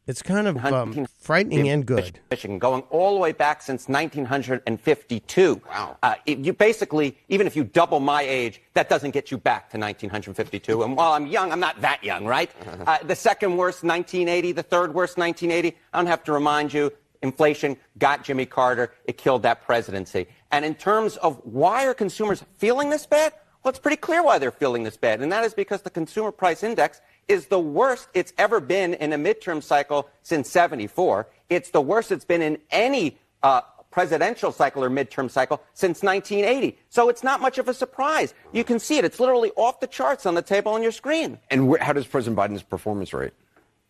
it's 0.07 0.21
kind 0.21 0.47
of 0.47 0.63
um, 0.63 1.05
frightening 1.19 1.67
and 1.67 1.85
good. 1.85 2.17
Michigan, 2.31 2.59
going 2.59 2.81
all 2.83 3.13
the 3.13 3.19
way 3.19 3.33
back 3.33 3.61
since 3.61 3.89
1952. 3.89 5.61
Wow. 5.67 5.97
Uh, 6.01 6.15
you 6.25 6.53
basically, 6.53 7.17
even 7.27 7.45
if 7.45 7.57
you 7.57 7.65
double 7.65 7.99
my 7.99 8.21
age, 8.21 8.61
that 8.73 8.87
doesn't 8.87 9.11
get 9.11 9.31
you 9.31 9.37
back 9.37 9.69
to 9.71 9.77
1952. 9.77 10.83
And 10.83 10.95
while 10.95 11.11
I'm 11.11 11.27
young, 11.27 11.51
I'm 11.51 11.59
not 11.59 11.81
that 11.81 12.03
young, 12.03 12.25
right? 12.25 12.49
Uh, 12.87 12.97
the 13.03 13.15
second 13.15 13.57
worst, 13.57 13.83
1980. 13.83 14.53
The 14.53 14.63
third 14.63 14.93
worst, 14.93 15.17
1980. 15.17 15.75
I 15.91 15.97
don't 15.97 16.07
have 16.07 16.23
to 16.23 16.31
remind 16.31 16.73
you. 16.73 16.93
Inflation 17.21 17.77
got 17.97 18.23
Jimmy 18.23 18.45
Carter. 18.45 18.93
It 19.05 19.17
killed 19.17 19.43
that 19.43 19.61
presidency. 19.63 20.27
And 20.51 20.63
in 20.63 20.75
terms 20.75 21.17
of 21.17 21.41
why 21.43 21.85
are 21.85 21.93
consumers 21.93 22.43
feeling 22.57 22.89
this 22.89 23.05
bad? 23.05 23.33
Well, 23.63 23.69
it's 23.69 23.79
pretty 23.79 23.97
clear 23.97 24.23
why 24.23 24.39
they're 24.39 24.51
feeling 24.51 24.83
this 24.83 24.97
bad. 24.97 25.21
And 25.21 25.31
that 25.31 25.43
is 25.43 25.53
because 25.53 25.81
the 25.81 25.89
consumer 25.89 26.31
price 26.31 26.63
index 26.63 27.01
is 27.27 27.47
the 27.47 27.59
worst 27.59 28.07
it's 28.13 28.33
ever 28.37 28.59
been 28.59 28.93
in 28.93 29.13
a 29.13 29.17
midterm 29.17 29.61
cycle 29.61 30.09
since 30.23 30.49
74. 30.49 31.27
It's 31.49 31.71
the 31.71 31.81
worst 31.81 32.11
it's 32.11 32.25
been 32.25 32.41
in 32.41 32.59
any 32.71 33.17
uh, 33.43 33.61
presidential 33.91 34.51
cycle 34.51 34.83
or 34.83 34.89
midterm 34.89 35.29
cycle 35.29 35.61
since 35.73 36.03
1980. 36.03 36.77
So 36.89 37.09
it's 37.09 37.23
not 37.23 37.41
much 37.41 37.57
of 37.57 37.67
a 37.67 37.73
surprise. 37.73 38.33
You 38.53 38.63
can 38.63 38.79
see 38.79 38.97
it. 38.97 39.05
It's 39.05 39.19
literally 39.19 39.51
off 39.55 39.79
the 39.79 39.87
charts 39.87 40.25
on 40.25 40.35
the 40.35 40.41
table 40.41 40.71
on 40.73 40.83
your 40.83 40.91
screen. 40.91 41.39
And 41.49 41.69
wh- 41.69 41.81
how 41.81 41.93
does 41.93 42.05
President 42.05 42.37
Biden's 42.37 42.63
performance 42.63 43.13
rate? 43.13 43.33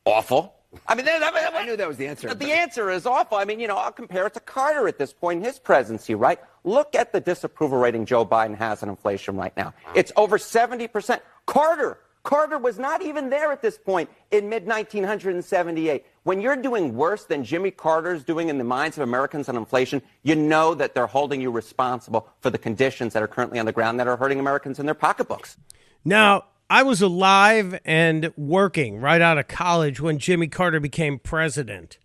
Awful. 0.05 0.53
I 0.87 0.95
mean, 0.95 1.07
I, 1.07 1.31
mean, 1.31 1.43
I 1.55 1.65
knew 1.65 1.77
that 1.77 1.87
was 1.87 1.97
the 1.97 2.07
answer. 2.07 2.33
The 2.33 2.51
answer 2.51 2.89
is 2.89 3.05
awful. 3.05 3.37
I 3.37 3.45
mean, 3.45 3.59
you 3.59 3.67
know, 3.67 3.77
I'll 3.77 3.91
compare 3.91 4.27
it 4.27 4.33
to 4.33 4.39
Carter 4.41 4.87
at 4.87 4.97
this 4.97 5.13
point 5.13 5.39
in 5.39 5.45
his 5.45 5.59
presidency, 5.59 6.13
right? 6.13 6.39
Look 6.63 6.93
at 6.93 7.13
the 7.13 7.21
disapproval 7.21 7.77
rating 7.77 8.05
Joe 8.05 8.25
Biden 8.25 8.55
has 8.55 8.83
on 8.83 8.89
inflation 8.89 9.37
right 9.37 9.55
now. 9.55 9.73
It's 9.95 10.11
over 10.17 10.37
70%. 10.37 11.21
Carter, 11.45 11.99
Carter 12.23 12.57
was 12.57 12.77
not 12.77 13.01
even 13.01 13.29
there 13.29 13.53
at 13.53 13.61
this 13.61 13.77
point 13.77 14.09
in 14.31 14.49
mid 14.49 14.67
1978. 14.67 16.05
When 16.23 16.41
you're 16.41 16.57
doing 16.57 16.93
worse 16.93 17.23
than 17.23 17.45
Jimmy 17.45 17.71
Carter's 17.71 18.25
doing 18.25 18.49
in 18.49 18.57
the 18.57 18.65
minds 18.65 18.97
of 18.97 19.03
Americans 19.03 19.47
on 19.47 19.55
inflation, 19.55 20.01
you 20.23 20.35
know 20.35 20.73
that 20.75 20.93
they're 20.93 21.07
holding 21.07 21.39
you 21.39 21.49
responsible 21.49 22.27
for 22.41 22.49
the 22.49 22.57
conditions 22.57 23.13
that 23.13 23.23
are 23.23 23.27
currently 23.27 23.59
on 23.59 23.65
the 23.65 23.71
ground 23.71 24.01
that 24.01 24.07
are 24.07 24.17
hurting 24.17 24.39
Americans 24.41 24.79
in 24.79 24.85
their 24.85 24.95
pocketbooks. 24.95 25.55
Now, 26.03 26.43
I 26.69 26.83
was 26.83 27.01
alive 27.01 27.79
and 27.85 28.33
working 28.35 28.99
right 28.99 29.21
out 29.21 29.37
of 29.37 29.47
college 29.47 30.01
when 30.01 30.19
Jimmy 30.19 30.47
Carter 30.47 30.81
became 30.81 31.17
president. 31.17 31.97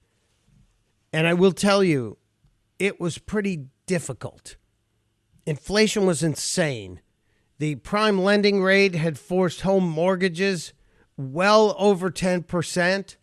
And 1.12 1.26
I 1.26 1.34
will 1.34 1.52
tell 1.52 1.82
you, 1.82 2.18
it 2.78 3.00
was 3.00 3.18
pretty 3.18 3.66
difficult. 3.86 4.56
Inflation 5.46 6.06
was 6.06 6.22
insane. 6.22 7.00
The 7.58 7.74
prime 7.76 8.20
lending 8.20 8.62
rate 8.62 8.94
had 8.94 9.18
forced 9.18 9.62
home 9.62 9.88
mortgages 9.88 10.72
well 11.16 11.74
over 11.78 12.10
10%. 12.10 13.16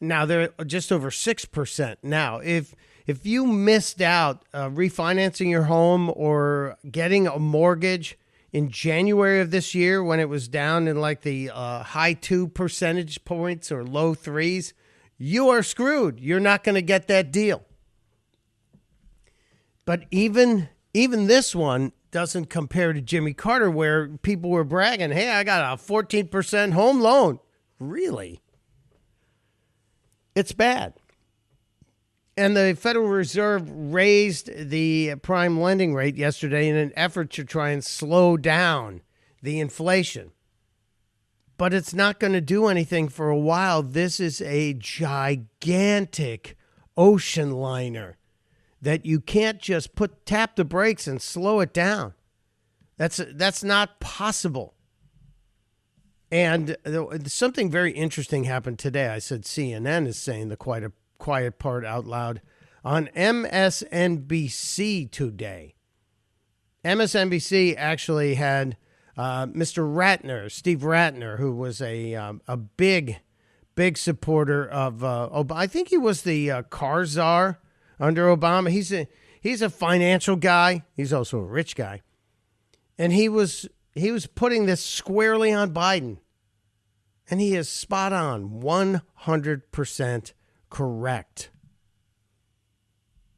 Now 0.00 0.26
they're 0.26 0.50
just 0.66 0.92
over 0.92 1.10
6% 1.10 1.96
now. 2.02 2.38
If 2.38 2.74
if 3.06 3.26
you 3.26 3.46
missed 3.46 4.00
out 4.00 4.44
uh, 4.54 4.70
refinancing 4.70 5.50
your 5.50 5.64
home 5.64 6.10
or 6.14 6.78
getting 6.90 7.26
a 7.26 7.38
mortgage 7.38 8.18
in 8.54 8.70
January 8.70 9.40
of 9.40 9.50
this 9.50 9.74
year 9.74 10.02
when 10.02 10.20
it 10.20 10.28
was 10.28 10.46
down 10.46 10.86
in 10.86 11.00
like 11.00 11.22
the 11.22 11.50
uh, 11.52 11.82
high 11.82 12.12
2 12.12 12.46
percentage 12.48 13.24
points 13.24 13.72
or 13.72 13.84
low 13.84 14.14
3s, 14.14 14.72
you 15.18 15.48
are 15.48 15.62
screwed. 15.62 16.20
You're 16.20 16.38
not 16.38 16.62
going 16.62 16.76
to 16.76 16.82
get 16.82 17.08
that 17.08 17.32
deal. 17.32 17.64
But 19.84 20.04
even 20.12 20.68
even 20.94 21.26
this 21.26 21.54
one 21.54 21.92
doesn't 22.12 22.48
compare 22.48 22.92
to 22.92 23.00
Jimmy 23.00 23.34
Carter, 23.34 23.68
where 23.68 24.06
people 24.18 24.50
were 24.50 24.62
bragging, 24.62 25.10
hey, 25.10 25.32
I 25.32 25.42
got 25.42 25.74
a 25.74 25.82
14% 25.82 26.72
home 26.72 27.00
loan. 27.00 27.40
Really? 27.80 28.40
It's 30.36 30.52
bad. 30.52 30.94
And 32.36 32.56
the 32.56 32.76
Federal 32.78 33.06
Reserve 33.06 33.70
raised 33.70 34.50
the 34.70 35.14
prime 35.22 35.60
lending 35.60 35.94
rate 35.94 36.16
yesterday 36.16 36.68
in 36.68 36.76
an 36.76 36.92
effort 36.96 37.30
to 37.30 37.44
try 37.44 37.70
and 37.70 37.84
slow 37.84 38.36
down 38.36 39.02
the 39.40 39.60
inflation. 39.60 40.32
But 41.56 41.72
it's 41.72 41.94
not 41.94 42.18
going 42.18 42.32
to 42.32 42.40
do 42.40 42.66
anything 42.66 43.08
for 43.08 43.28
a 43.28 43.38
while. 43.38 43.82
This 43.82 44.18
is 44.18 44.40
a 44.42 44.74
gigantic 44.74 46.56
ocean 46.96 47.52
liner 47.52 48.16
that 48.82 49.06
you 49.06 49.20
can't 49.20 49.60
just 49.60 49.94
put 49.94 50.26
tap 50.26 50.56
the 50.56 50.64
brakes 50.64 51.06
and 51.06 51.22
slow 51.22 51.60
it 51.60 51.72
down. 51.72 52.14
That's 52.96 53.20
that's 53.34 53.62
not 53.62 54.00
possible. 54.00 54.74
And 56.30 56.76
uh, 56.84 57.18
something 57.26 57.70
very 57.70 57.92
interesting 57.92 58.44
happened 58.44 58.80
today. 58.80 59.08
I 59.08 59.20
said 59.20 59.42
CNN 59.42 60.08
is 60.08 60.18
saying 60.18 60.48
the 60.48 60.56
quiet 60.56 60.92
quiet 61.24 61.58
part 61.58 61.86
out 61.86 62.06
loud 62.06 62.42
on 62.84 63.08
MSNBC 63.16 65.10
today. 65.10 65.74
MSNBC 66.84 67.74
actually 67.78 68.34
had 68.34 68.76
uh, 69.16 69.46
Mr. 69.46 69.90
Ratner, 69.90 70.52
Steve 70.52 70.80
Ratner, 70.80 71.38
who 71.38 71.56
was 71.56 71.80
a 71.80 72.14
um, 72.14 72.42
a 72.46 72.58
big, 72.58 73.20
big 73.74 73.96
supporter 73.96 74.68
of 74.68 75.02
uh, 75.02 75.30
Obama. 75.32 75.56
I 75.56 75.66
think 75.66 75.88
he 75.88 75.96
was 75.96 76.20
the 76.22 76.50
uh, 76.50 76.62
car 76.64 77.06
czar 77.06 77.58
under 77.98 78.26
Obama. 78.26 78.68
He's 78.68 78.92
a 78.92 79.08
he's 79.40 79.62
a 79.62 79.70
financial 79.70 80.36
guy. 80.36 80.84
He's 80.94 81.14
also 81.14 81.38
a 81.38 81.46
rich 81.46 81.74
guy, 81.74 82.02
and 82.98 83.14
he 83.14 83.30
was 83.30 83.66
he 83.94 84.12
was 84.12 84.26
putting 84.26 84.66
this 84.66 84.84
squarely 84.84 85.54
on 85.54 85.72
Biden, 85.72 86.18
and 87.30 87.40
he 87.40 87.54
is 87.54 87.66
spot 87.70 88.12
on, 88.12 88.60
one 88.60 89.00
hundred 89.14 89.72
percent 89.72 90.34
correct. 90.74 91.50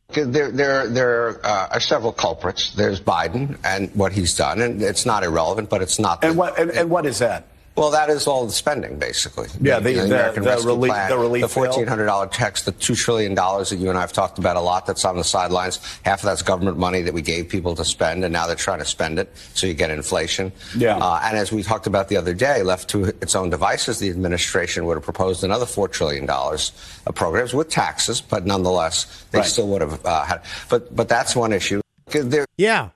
There, 0.09 0.51
there, 0.51 0.89
there 0.89 1.47
uh, 1.47 1.69
are 1.73 1.81
several 1.81 2.13
culprits. 2.13 2.75
There's 2.75 3.01
Biden 3.01 3.59
and 3.65 3.95
what 3.95 4.13
he's 4.13 4.37
done, 4.37 4.61
and 4.61 4.81
it's 4.81 5.05
not 5.05 5.25
irrelevant, 5.25 5.69
but 5.69 5.83
it's 5.83 5.99
not. 5.99 6.25
And 6.25 6.35
the, 6.35 6.39
what? 6.39 6.59
And, 6.59 6.71
and 6.71 6.91
what 6.91 7.05
is 7.07 7.19
that? 7.19 7.49
Well, 7.77 7.91
that 7.91 8.09
is 8.09 8.27
all 8.27 8.47
the 8.47 8.53
spending, 8.53 8.99
basically. 8.99 9.49
Yeah, 9.61 9.81
the, 9.81 9.93
the, 9.93 10.01
the 10.01 10.05
American 10.07 10.45
the 10.45 10.49
Rescue 10.49 10.69
relief, 10.71 10.91
Plan, 10.91 11.11
the 11.11 11.19
relief, 11.19 11.43
the 11.43 11.49
fourteen 11.49 11.87
hundred 11.87 12.07
dollar 12.07 12.27
tax, 12.27 12.63
the 12.63 12.73
two 12.73 12.95
trillion 12.95 13.35
dollars 13.35 13.69
that 13.69 13.77
you 13.77 13.91
and 13.91 13.99
I 13.99 14.01
have 14.01 14.15
talked 14.15 14.39
about 14.39 14.57
a 14.57 14.61
lot. 14.61 14.87
That's 14.87 15.05
on 15.05 15.17
the 15.17 15.25
sidelines. 15.25 15.79
Half 16.03 16.21
of 16.21 16.25
that's 16.25 16.41
government 16.41 16.79
money 16.79 17.03
that 17.03 17.13
we 17.13 17.21
gave 17.21 17.51
people 17.51 17.75
to 17.77 17.85
spend, 17.85 18.25
and 18.25 18.33
now 18.33 18.47
they're 18.47 18.57
trying 18.57 18.79
to 18.79 18.87
spend 18.87 19.19
it, 19.19 19.31
so 19.53 19.67
you 19.67 19.75
get 19.75 19.91
inflation. 19.91 20.53
Yeah. 20.75 20.97
Uh, 20.97 21.21
and 21.23 21.37
as 21.37 21.53
we 21.53 21.63
talked 21.63 21.87
about 21.87 22.09
the 22.09 22.17
other 22.17 22.33
day, 22.33 22.63
left 22.63 22.89
to 22.91 23.05
its 23.05 23.37
own 23.37 23.51
devices, 23.51 23.99
the 23.99 24.09
administration 24.09 24.87
would 24.87 24.95
have 24.95 25.05
proposed 25.05 25.45
another 25.45 25.67
four 25.67 25.87
trillion 25.87 26.25
dollars 26.25 26.73
of 27.07 27.15
programs 27.15 27.53
with 27.53 27.69
taxes, 27.69 28.23
but 28.23 28.47
nonetheless, 28.47 29.27
they 29.33 29.41
right. 29.41 29.47
still 29.49 29.69
would 29.69 29.83
have 29.83 30.05
uh, 30.07 30.25
had. 30.25 30.43
But 30.71 30.97
but 30.97 31.11
that's 31.11 31.37
one 31.37 31.53
issue. 31.53 31.83
There, 32.07 32.47
yeah. 32.57 32.89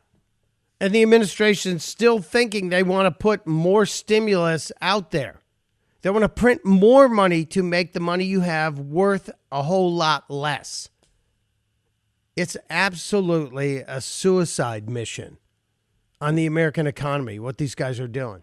And 0.80 0.94
the 0.94 1.02
administration's 1.02 1.84
still 1.84 2.20
thinking 2.20 2.68
they 2.68 2.82
want 2.82 3.06
to 3.06 3.10
put 3.10 3.46
more 3.46 3.84
stimulus 3.84 4.72
out 4.80 5.10
there. 5.10 5.40
They 6.02 6.10
want 6.10 6.22
to 6.22 6.28
print 6.30 6.64
more 6.64 7.08
money 7.08 7.44
to 7.46 7.62
make 7.62 7.92
the 7.92 8.00
money 8.00 8.24
you 8.24 8.40
have 8.40 8.78
worth 8.78 9.28
a 9.52 9.62
whole 9.62 9.92
lot 9.92 10.30
less. 10.30 10.88
It's 12.34 12.56
absolutely 12.70 13.78
a 13.78 14.00
suicide 14.00 14.88
mission 14.88 15.36
on 16.20 16.36
the 16.36 16.46
American 16.46 16.86
economy, 16.86 17.38
what 17.38 17.58
these 17.58 17.74
guys 17.74 18.00
are 18.00 18.08
doing. 18.08 18.42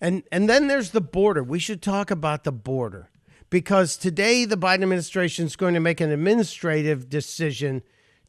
And 0.00 0.22
and 0.32 0.48
then 0.48 0.68
there's 0.68 0.90
the 0.90 1.00
border. 1.00 1.42
We 1.42 1.58
should 1.58 1.82
talk 1.82 2.10
about 2.10 2.44
the 2.44 2.52
border 2.52 3.10
because 3.50 3.96
today 3.96 4.44
the 4.44 4.56
Biden 4.56 4.82
administration 4.82 5.46
is 5.46 5.56
going 5.56 5.74
to 5.74 5.80
make 5.80 6.00
an 6.00 6.10
administrative 6.10 7.08
decision 7.08 7.82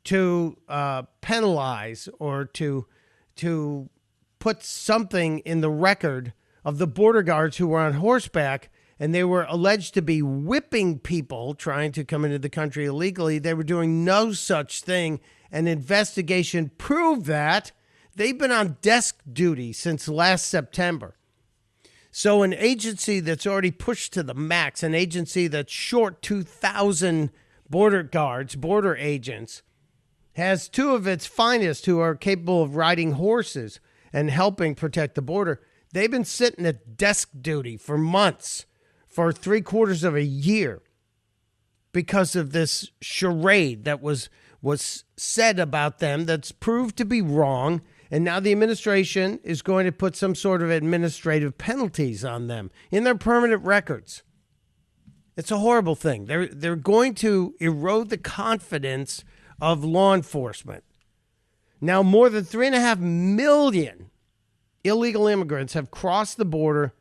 to 0.05 0.57
uh, 0.67 1.03
penalize 1.21 2.09
or 2.19 2.45
to 2.45 2.85
to 3.35 3.89
put 4.39 4.63
something 4.63 5.39
in 5.39 5.61
the 5.61 5.69
record 5.69 6.33
of 6.63 6.77
the 6.77 6.87
border 6.87 7.21
guards 7.21 7.57
who 7.57 7.67
were 7.67 7.79
on 7.79 7.93
horseback 7.93 8.69
and 8.99 9.13
they 9.13 9.23
were 9.23 9.45
alleged 9.49 9.93
to 9.93 10.01
be 10.01 10.21
whipping 10.21 10.99
people 10.99 11.53
trying 11.53 11.91
to 11.91 12.05
come 12.05 12.23
into 12.23 12.39
the 12.39 12.49
country 12.49 12.85
illegally. 12.85 13.39
They 13.39 13.53
were 13.53 13.63
doing 13.63 14.05
no 14.05 14.31
such 14.31 14.81
thing. 14.81 15.19
An 15.51 15.67
investigation 15.67 16.71
proved 16.77 17.25
that 17.25 17.71
they've 18.15 18.37
been 18.37 18.51
on 18.51 18.77
desk 18.81 19.21
duty 19.31 19.73
since 19.73 20.07
last 20.07 20.47
September. 20.47 21.15
So, 22.09 22.43
an 22.43 22.53
agency 22.53 23.19
that's 23.19 23.45
already 23.45 23.71
pushed 23.71 24.13
to 24.13 24.23
the 24.23 24.33
max, 24.33 24.83
an 24.83 24.95
agency 24.95 25.47
that's 25.47 25.73
short 25.73 26.21
2,000 26.21 27.29
border 27.69 28.03
guards, 28.03 28.55
border 28.55 28.95
agents, 28.95 29.61
has 30.35 30.67
two 30.67 30.93
of 30.93 31.07
its 31.07 31.25
finest 31.25 31.85
who 31.85 31.99
are 31.99 32.15
capable 32.15 32.61
of 32.61 32.75
riding 32.75 33.13
horses 33.13 33.79
and 34.11 34.29
helping 34.29 34.75
protect 34.75 35.15
the 35.15 35.21
border. 35.21 35.61
They've 35.93 36.11
been 36.11 36.25
sitting 36.25 36.65
at 36.65 36.97
desk 36.97 37.29
duty 37.39 37.77
for 37.77 37.97
months 37.97 38.65
for 39.07 39.31
three 39.31 39.61
quarters 39.61 40.03
of 40.03 40.15
a 40.15 40.23
year 40.23 40.81
because 41.93 42.35
of 42.35 42.51
this 42.51 42.91
charade 43.01 43.85
that 43.85 44.01
was 44.01 44.29
was 44.61 45.05
said 45.15 45.59
about 45.59 45.99
them 45.99 46.25
that's 46.25 46.51
proved 46.51 46.97
to 46.97 47.05
be 47.05 47.21
wrong. 47.21 47.81
And 48.09 48.23
now 48.23 48.39
the 48.39 48.51
administration 48.51 49.39
is 49.43 49.61
going 49.61 49.85
to 49.85 49.91
put 49.91 50.15
some 50.15 50.33
sort 50.33 50.63
of 50.63 50.71
administrative 50.71 51.57
penalties 51.57 52.25
on 52.25 52.47
them 52.47 52.71
in 52.89 53.03
their 53.03 53.15
permanent 53.15 53.63
records. 53.63 54.23
It's 55.37 55.51
a 55.51 55.59
horrible 55.59 55.95
thing. 55.95 56.25
They're 56.25 56.47
they're 56.47 56.75
going 56.75 57.13
to 57.15 57.55
erode 57.59 58.09
the 58.09 58.17
confidence 58.17 59.23
of 59.61 59.83
law 59.83 60.13
enforcement 60.13 60.83
now 61.81 62.01
more 62.01 62.29
than 62.29 62.43
three 62.43 62.67
and 62.67 62.75
a 62.75 62.79
half 62.79 62.99
million 62.99 64.09
illegal 64.83 65.27
immigrants 65.27 65.73
have 65.73 65.91
crossed 65.91 66.37
the 66.37 66.45
border 66.45 66.93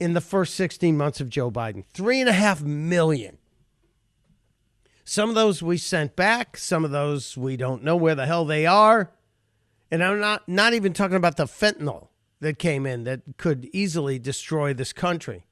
in 0.00 0.14
the 0.14 0.20
first 0.20 0.54
16 0.54 0.96
months 0.96 1.20
of 1.20 1.30
Joe 1.30 1.50
Biden. 1.50 1.84
Three 1.92 2.20
and 2.20 2.28
a 2.28 2.34
half 2.34 2.62
million. 2.62 3.38
Some 5.04 5.28
of 5.28 5.34
those 5.34 5.62
we 5.62 5.78
sent 5.78 6.16
back, 6.16 6.56
some 6.56 6.84
of 6.84 6.90
those 6.90 7.36
we 7.36 7.56
don't 7.56 7.84
know 7.84 7.96
where 7.96 8.14
the 8.14 8.26
hell 8.26 8.44
they 8.44 8.66
are. 8.66 9.12
And 9.90 10.02
I'm 10.02 10.18
not 10.18 10.48
not 10.48 10.74
even 10.74 10.92
talking 10.92 11.16
about 11.16 11.36
the 11.36 11.44
fentanyl 11.44 12.08
that 12.40 12.58
came 12.58 12.86
in 12.86 13.04
that 13.04 13.22
could 13.36 13.70
easily 13.72 14.18
destroy 14.18 14.74
this 14.74 14.92
country. 14.92 15.46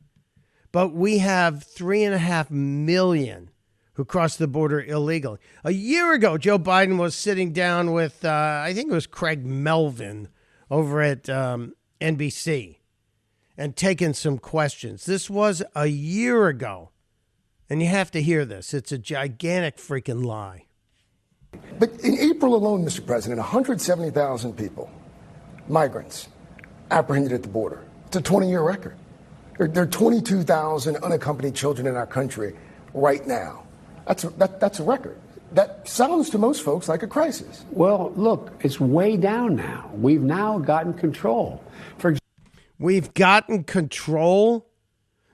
But 0.72 0.92
we 0.92 1.18
have 1.18 1.62
three 1.62 2.02
and 2.02 2.14
a 2.14 2.18
half 2.18 2.50
million 2.50 3.50
who 3.94 4.04
crossed 4.04 4.38
the 4.38 4.46
border 4.46 4.82
illegally. 4.82 5.38
A 5.64 5.72
year 5.72 6.12
ago, 6.12 6.36
Joe 6.36 6.58
Biden 6.58 6.98
was 6.98 7.14
sitting 7.14 7.52
down 7.52 7.92
with, 7.92 8.24
uh, 8.24 8.62
I 8.64 8.72
think 8.74 8.90
it 8.90 8.94
was 8.94 9.06
Craig 9.06 9.44
Melvin 9.44 10.28
over 10.70 11.00
at 11.00 11.28
um, 11.28 11.74
NBC 12.00 12.78
and 13.56 13.76
taking 13.76 14.12
some 14.12 14.38
questions. 14.38 15.06
This 15.06 15.30
was 15.30 15.62
a 15.74 15.86
year 15.86 16.48
ago. 16.48 16.90
And 17.70 17.80
you 17.80 17.88
have 17.88 18.10
to 18.10 18.20
hear 18.20 18.44
this. 18.44 18.74
It's 18.74 18.92
a 18.92 18.98
gigantic 18.98 19.78
freaking 19.78 20.24
lie. 20.24 20.66
But 21.78 21.92
in 22.00 22.18
April 22.18 22.54
alone, 22.54 22.84
Mr. 22.84 23.04
President, 23.04 23.38
170,000 23.38 24.56
people, 24.56 24.90
migrants, 25.68 26.28
apprehended 26.90 27.32
at 27.32 27.42
the 27.42 27.48
border. 27.48 27.84
It's 28.06 28.16
a 28.16 28.20
20 28.20 28.48
year 28.48 28.62
record. 28.62 28.96
There, 29.58 29.68
there 29.68 29.84
are 29.84 29.86
22,000 29.86 30.96
unaccompanied 30.96 31.54
children 31.54 31.86
in 31.86 31.96
our 31.96 32.06
country 32.06 32.54
right 32.92 33.26
now. 33.26 33.63
That's 34.06 34.24
a, 34.24 34.30
that, 34.30 34.60
that's 34.60 34.80
a 34.80 34.84
record. 34.84 35.18
That 35.52 35.88
sounds 35.88 36.30
to 36.30 36.38
most 36.38 36.62
folks 36.62 36.88
like 36.88 37.02
a 37.02 37.06
crisis. 37.06 37.64
Well, 37.70 38.12
look, 38.16 38.52
it's 38.60 38.80
way 38.80 39.16
down 39.16 39.56
now. 39.56 39.90
We've 39.94 40.22
now 40.22 40.58
gotten 40.58 40.94
control. 40.94 41.62
For 41.98 42.16
We've 42.78 43.14
gotten 43.14 43.64
control. 43.64 44.66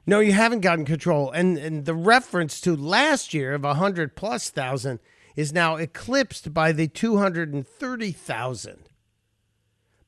No, 0.06 0.20
you 0.20 0.32
haven't 0.32 0.60
gotten 0.60 0.84
control. 0.84 1.30
And, 1.30 1.56
and 1.56 1.86
the 1.86 1.94
reference 1.94 2.60
to 2.62 2.76
last 2.76 3.32
year 3.32 3.54
of 3.54 3.62
100 3.62 4.14
plus 4.14 4.50
thousand 4.50 5.00
is 5.36 5.52
now 5.52 5.76
eclipsed 5.76 6.52
by 6.52 6.72
the 6.72 6.86
230,000. 6.86 8.88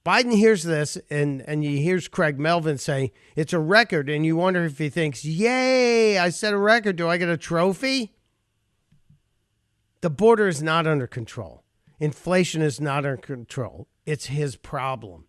Biden 0.05 0.37
hears 0.37 0.65
this, 0.65 0.99
and, 1.11 1.43
and 1.47 1.63
he 1.63 1.81
hears 1.81 2.09
Craig 2.09 2.39
Melvin 2.39 2.77
say 2.77 3.13
it's 3.37 3.53
a 3.53 3.61
record, 3.61 4.11
and 4.11 4.27
you 4.27 4.37
wonder 4.37 4.65
if 4.65 4.79
he 4.79 4.89
thinks, 4.89 5.25
Yay, 5.25 6.19
I 6.19 6.31
set 6.31 6.53
a 6.53 6.59
record. 6.59 6.97
Do 6.97 7.09
I 7.09 7.19
get 7.19 7.29
a 7.29 7.37
trophy? 7.37 8.13
The 10.03 10.11
border 10.11 10.49
is 10.49 10.61
not 10.61 10.87
under 10.87 11.07
control. 11.07 11.63
Inflation 12.01 12.61
is 12.61 12.81
not 12.81 13.07
under 13.07 13.17
control. 13.17 13.87
It's 14.05 14.27
his 14.27 14.57
problem. 14.57 15.27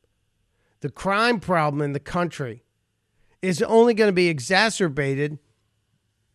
The 0.81 0.89
crime 0.89 1.39
problem 1.39 1.81
in 1.81 1.93
the 1.93 1.99
country 1.99 2.63
is 3.41 3.61
only 3.61 3.93
going 3.93 4.07
to 4.07 4.13
be 4.13 4.29
exacerbated 4.29 5.37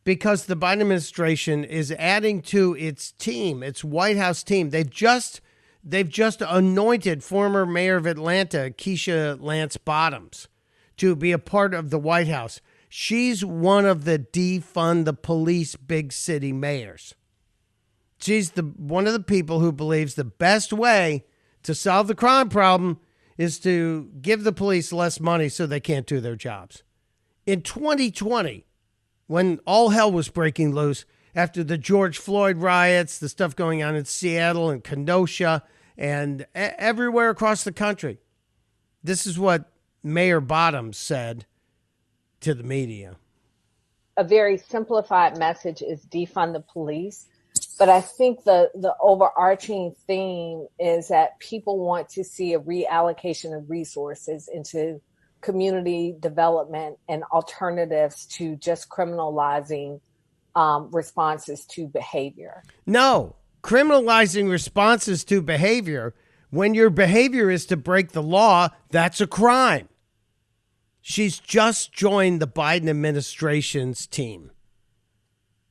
because 0.04 0.46
the 0.46 0.56
Biden 0.56 0.82
administration 0.82 1.64
is 1.64 1.90
adding 1.92 2.40
to 2.42 2.76
its 2.76 3.10
team, 3.10 3.64
its 3.64 3.82
White 3.82 4.16
House 4.16 4.44
team. 4.44 4.70
They've 4.70 4.88
just 4.88 5.40
they've 5.82 6.08
just 6.08 6.40
anointed 6.40 7.24
former 7.24 7.66
mayor 7.66 7.96
of 7.96 8.06
Atlanta, 8.06 8.70
Keisha 8.70 9.36
Lance 9.40 9.76
Bottoms, 9.76 10.46
to 10.96 11.16
be 11.16 11.32
a 11.32 11.38
part 11.40 11.74
of 11.74 11.90
the 11.90 11.98
White 11.98 12.28
House. 12.28 12.60
She's 12.88 13.44
one 13.44 13.84
of 13.84 14.04
the 14.04 14.18
defund 14.18 15.06
the 15.06 15.12
police 15.12 15.74
big 15.74 16.12
city 16.12 16.52
mayors. 16.52 17.16
She's 18.18 18.52
the 18.52 18.62
one 18.62 19.06
of 19.06 19.12
the 19.12 19.20
people 19.20 19.60
who 19.60 19.72
believes 19.72 20.14
the 20.14 20.24
best 20.24 20.72
way 20.72 21.24
to 21.62 21.74
solve 21.74 22.08
the 22.08 22.14
crime 22.14 22.48
problem 22.48 22.98
is 23.36 23.60
to 23.60 24.10
give 24.20 24.42
the 24.42 24.52
police 24.52 24.92
less 24.92 25.20
money 25.20 25.48
so 25.48 25.66
they 25.66 25.80
can't 25.80 26.06
do 26.06 26.20
their 26.20 26.34
jobs. 26.34 26.82
In 27.46 27.62
2020, 27.62 28.66
when 29.28 29.60
all 29.64 29.90
hell 29.90 30.10
was 30.10 30.28
breaking 30.28 30.74
loose 30.74 31.04
after 31.34 31.62
the 31.62 31.78
George 31.78 32.18
Floyd 32.18 32.58
riots, 32.58 33.18
the 33.18 33.28
stuff 33.28 33.54
going 33.54 33.82
on 33.82 33.94
in 33.94 34.04
Seattle 34.04 34.70
and 34.70 34.82
Kenosha 34.82 35.62
and 35.96 36.46
everywhere 36.54 37.30
across 37.30 37.62
the 37.62 37.72
country, 37.72 38.18
this 39.04 39.26
is 39.26 39.38
what 39.38 39.70
Mayor 40.02 40.40
Bottoms 40.40 40.96
said 40.96 41.46
to 42.40 42.54
the 42.54 42.64
media. 42.64 43.16
A 44.16 44.24
very 44.24 44.58
simplified 44.58 45.38
message 45.38 45.80
is 45.80 46.04
defund 46.06 46.52
the 46.52 46.60
police 46.60 47.28
but 47.78 47.88
I 47.88 48.00
think 48.00 48.44
the 48.44 48.70
the 48.74 48.94
overarching 49.00 49.94
theme 50.06 50.66
is 50.78 51.08
that 51.08 51.38
people 51.38 51.78
want 51.78 52.08
to 52.10 52.24
see 52.24 52.54
a 52.54 52.60
reallocation 52.60 53.56
of 53.56 53.70
resources 53.70 54.48
into 54.52 55.00
community 55.40 56.16
development 56.18 56.98
and 57.08 57.22
alternatives 57.32 58.26
to 58.26 58.56
just 58.56 58.88
criminalizing 58.88 60.00
um, 60.56 60.90
responses 60.92 61.64
to 61.66 61.86
behavior. 61.86 62.64
No, 62.84 63.36
criminalizing 63.62 64.50
responses 64.50 65.22
to 65.24 65.40
behavior 65.40 66.14
when 66.50 66.74
your 66.74 66.90
behavior 66.90 67.50
is 67.50 67.66
to 67.66 67.76
break 67.76 68.12
the 68.12 68.22
law, 68.22 68.68
that's 68.90 69.20
a 69.20 69.26
crime. 69.26 69.88
She's 71.00 71.38
just 71.38 71.92
joined 71.92 72.40
the 72.40 72.48
Biden 72.48 72.88
administration's 72.88 74.06
team 74.06 74.50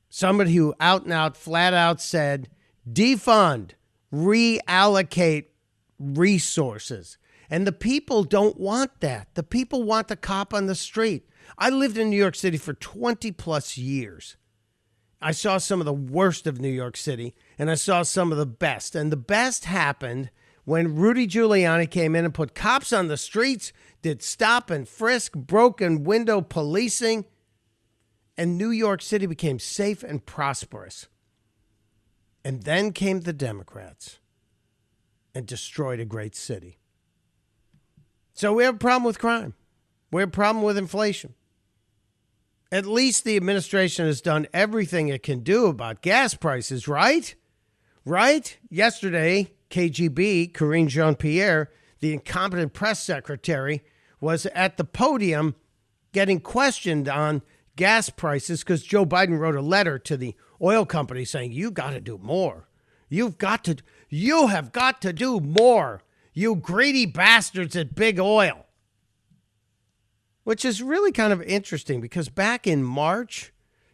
somebody 0.08 0.54
who 0.54 0.74
out 0.80 1.04
and 1.04 1.12
out, 1.12 1.36
flat 1.36 1.74
out 1.74 2.00
said, 2.00 2.48
defund, 2.90 3.72
reallocate 4.12 5.46
resources. 5.98 7.18
And 7.50 7.66
the 7.66 7.72
people 7.72 8.24
don't 8.24 8.58
want 8.58 9.00
that. 9.00 9.34
The 9.34 9.42
people 9.42 9.82
want 9.82 10.08
the 10.08 10.16
cop 10.16 10.52
on 10.52 10.66
the 10.66 10.74
street. 10.74 11.28
I 11.56 11.70
lived 11.70 11.96
in 11.96 12.10
New 12.10 12.16
York 12.16 12.34
City 12.34 12.58
for 12.58 12.74
20 12.74 13.32
plus 13.32 13.78
years. 13.78 14.36
I 15.20 15.32
saw 15.32 15.58
some 15.58 15.80
of 15.80 15.86
the 15.86 15.92
worst 15.92 16.46
of 16.46 16.60
New 16.60 16.68
York 16.68 16.96
City 16.96 17.34
and 17.58 17.70
I 17.70 17.74
saw 17.74 18.02
some 18.02 18.30
of 18.30 18.38
the 18.38 18.46
best. 18.46 18.94
And 18.94 19.10
the 19.10 19.16
best 19.16 19.64
happened 19.64 20.30
when 20.64 20.94
Rudy 20.94 21.26
Giuliani 21.26 21.90
came 21.90 22.14
in 22.14 22.24
and 22.24 22.34
put 22.34 22.54
cops 22.54 22.92
on 22.92 23.08
the 23.08 23.16
streets, 23.16 23.72
did 24.02 24.22
stop 24.22 24.70
and 24.70 24.86
frisk, 24.86 25.32
broken 25.32 26.04
window 26.04 26.40
policing 26.40 27.24
and 28.38 28.56
New 28.56 28.70
York 28.70 29.02
City 29.02 29.26
became 29.26 29.58
safe 29.58 30.04
and 30.04 30.24
prosperous. 30.24 31.08
And 32.44 32.62
then 32.62 32.92
came 32.92 33.20
the 33.20 33.32
Democrats 33.32 34.20
and 35.34 35.44
destroyed 35.44 35.98
a 35.98 36.04
great 36.04 36.36
city. 36.36 36.78
So 38.32 38.52
we 38.52 38.62
have 38.62 38.76
a 38.76 38.78
problem 38.78 39.02
with 39.02 39.18
crime. 39.18 39.54
We 40.12 40.22
have 40.22 40.28
a 40.28 40.32
problem 40.32 40.64
with 40.64 40.78
inflation. 40.78 41.34
At 42.70 42.86
least 42.86 43.24
the 43.24 43.36
administration 43.36 44.06
has 44.06 44.20
done 44.20 44.46
everything 44.54 45.08
it 45.08 45.24
can 45.24 45.40
do 45.40 45.66
about 45.66 46.00
gas 46.00 46.34
prices, 46.34 46.86
right? 46.86 47.34
Right? 48.04 48.56
Yesterday, 48.70 49.52
KGB, 49.70 50.52
Karine 50.52 50.88
Jean 50.88 51.16
Pierre, 51.16 51.70
the 51.98 52.14
incompetent 52.14 52.72
press 52.72 53.02
secretary, 53.02 53.82
was 54.20 54.46
at 54.46 54.76
the 54.76 54.84
podium 54.84 55.56
getting 56.12 56.40
questioned 56.40 57.08
on 57.08 57.42
gas 57.78 58.10
prices 58.10 58.60
because 58.60 58.82
Joe 58.82 59.06
Biden 59.06 59.38
wrote 59.38 59.54
a 59.54 59.62
letter 59.62 59.98
to 60.00 60.16
the 60.18 60.34
oil 60.60 60.84
company 60.84 61.24
saying, 61.24 61.52
You 61.52 61.70
got 61.70 61.90
to 61.90 62.00
do 62.00 62.18
more. 62.18 62.68
You've 63.08 63.38
got 63.38 63.64
to, 63.64 63.76
you 64.10 64.48
have 64.48 64.72
got 64.72 65.00
to 65.02 65.14
do 65.14 65.40
more, 65.40 66.02
you 66.34 66.56
greedy 66.56 67.06
bastards 67.06 67.74
at 67.76 67.94
Big 67.94 68.20
Oil. 68.20 68.66
Which 70.44 70.64
is 70.64 70.82
really 70.82 71.12
kind 71.12 71.32
of 71.32 71.40
interesting 71.42 72.00
because 72.00 72.28
back 72.28 72.66
in 72.66 72.82
March, 72.82 73.52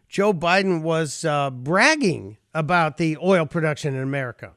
Joe 0.09 0.33
Biden 0.33 0.83
was 0.83 1.25
uh, 1.25 1.51
bragging 1.51 2.39
about 2.55 2.97
the 2.97 3.19
oil 3.23 3.45
production 3.45 3.95
in 3.95 4.03
America. 4.03 4.53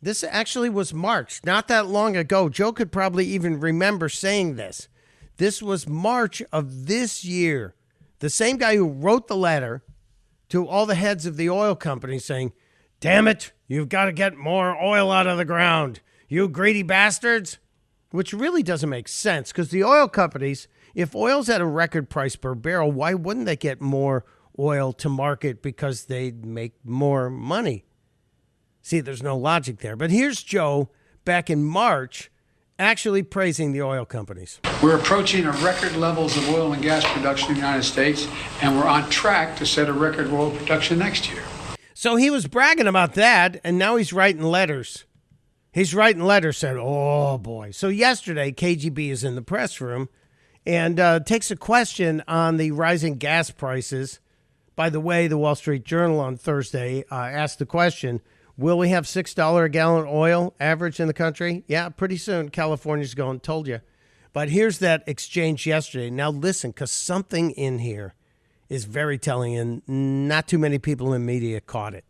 This 0.00 0.22
actually 0.22 0.70
was 0.70 0.94
March, 0.94 1.40
not 1.44 1.68
that 1.68 1.86
long 1.86 2.16
ago. 2.16 2.48
Joe 2.48 2.72
could 2.72 2.92
probably 2.92 3.26
even 3.26 3.60
remember 3.60 4.08
saying 4.08 4.56
this. 4.56 4.88
This 5.38 5.62
was 5.62 5.88
March 5.88 6.42
of 6.52 6.86
this 6.86 7.24
year 7.24 7.74
the 8.20 8.30
same 8.30 8.56
guy 8.56 8.76
who 8.76 8.88
wrote 8.88 9.28
the 9.28 9.36
letter 9.36 9.82
to 10.50 10.66
all 10.66 10.86
the 10.86 10.94
heads 10.94 11.26
of 11.26 11.36
the 11.36 11.50
oil 11.50 11.74
companies 11.74 12.24
saying, 12.24 12.52
Damn 13.00 13.26
it, 13.26 13.52
you've 13.66 13.88
got 13.88 14.04
to 14.04 14.12
get 14.12 14.36
more 14.36 14.76
oil 14.80 15.10
out 15.10 15.26
of 15.26 15.38
the 15.38 15.44
ground, 15.44 16.00
you 16.28 16.48
greedy 16.48 16.82
bastards. 16.82 17.58
Which 18.12 18.32
really 18.32 18.64
doesn't 18.64 18.90
make 18.90 19.06
sense 19.06 19.52
because 19.52 19.70
the 19.70 19.84
oil 19.84 20.08
companies, 20.08 20.66
If 20.94 21.14
oil's 21.14 21.48
at 21.48 21.60
a 21.60 21.66
record 21.66 22.10
price 22.10 22.34
per 22.34 22.56
barrel, 22.56 22.90
why 22.90 23.14
wouldn't 23.14 23.46
they 23.46 23.56
get 23.56 23.80
more 23.80 24.24
oil 24.58 24.92
to 24.94 25.08
market 25.08 25.62
because 25.62 26.06
they'd 26.06 26.44
make 26.44 26.72
more 26.84 27.30
money? 27.30 27.84
See, 28.82 29.00
there's 29.00 29.22
no 29.22 29.36
logic 29.36 29.78
there. 29.78 29.94
But 29.94 30.10
here's 30.10 30.42
Joe 30.42 30.90
back 31.24 31.48
in 31.48 31.62
March 31.62 32.30
actually 32.80 33.22
praising 33.22 33.72
the 33.72 33.82
oil 33.82 34.04
companies. 34.04 34.58
We're 34.82 34.96
approaching 34.96 35.44
a 35.44 35.52
record 35.52 35.94
levels 35.96 36.36
of 36.36 36.48
oil 36.48 36.72
and 36.72 36.82
gas 36.82 37.04
production 37.04 37.50
in 37.50 37.54
the 37.54 37.60
United 37.60 37.84
States, 37.84 38.26
and 38.62 38.76
we're 38.76 38.88
on 38.88 39.08
track 39.10 39.56
to 39.58 39.66
set 39.66 39.88
a 39.88 39.92
record 39.92 40.32
oil 40.32 40.50
production 40.50 40.98
next 40.98 41.30
year. 41.30 41.42
So 41.94 42.16
he 42.16 42.30
was 42.30 42.46
bragging 42.46 42.86
about 42.86 43.14
that, 43.14 43.60
and 43.62 43.78
now 43.78 43.96
he's 43.96 44.12
writing 44.12 44.42
letters. 44.42 45.04
He's 45.72 45.94
writing 45.94 46.22
letters 46.22 46.56
said, 46.56 46.76
oh 46.78 47.38
boy. 47.38 47.70
So 47.70 47.88
yesterday, 47.88 48.50
KGB 48.50 49.10
is 49.10 49.22
in 49.22 49.34
the 49.34 49.42
press 49.42 49.80
room 49.80 50.08
and 50.66 50.98
uh, 50.98 51.20
takes 51.20 51.50
a 51.50 51.56
question 51.56 52.22
on 52.26 52.56
the 52.56 52.72
rising 52.72 53.18
gas 53.18 53.50
prices. 53.50 54.18
By 54.74 54.88
the 54.90 55.00
way, 55.00 55.28
the 55.28 55.38
Wall 55.38 55.54
Street 55.54 55.84
Journal 55.84 56.18
on 56.20 56.36
Thursday 56.36 57.04
uh, 57.10 57.14
asked 57.14 57.58
the 57.58 57.66
question 57.66 58.22
Will 58.60 58.76
we 58.76 58.90
have 58.90 59.06
$6 59.06 59.64
a 59.64 59.68
gallon 59.70 60.06
oil 60.06 60.52
average 60.60 61.00
in 61.00 61.06
the 61.06 61.14
country? 61.14 61.64
Yeah, 61.66 61.88
pretty 61.88 62.18
soon. 62.18 62.50
California's 62.50 63.14
going, 63.14 63.40
told 63.40 63.66
you. 63.66 63.80
But 64.34 64.50
here's 64.50 64.80
that 64.80 65.02
exchange 65.06 65.66
yesterday. 65.66 66.10
Now, 66.10 66.28
listen, 66.28 66.70
because 66.70 66.90
something 66.90 67.52
in 67.52 67.78
here 67.78 68.12
is 68.68 68.84
very 68.84 69.16
telling, 69.16 69.56
and 69.56 69.82
not 69.88 70.46
too 70.46 70.58
many 70.58 70.78
people 70.78 71.14
in 71.14 71.24
media 71.24 71.62
caught 71.62 71.94
it. 71.94 72.04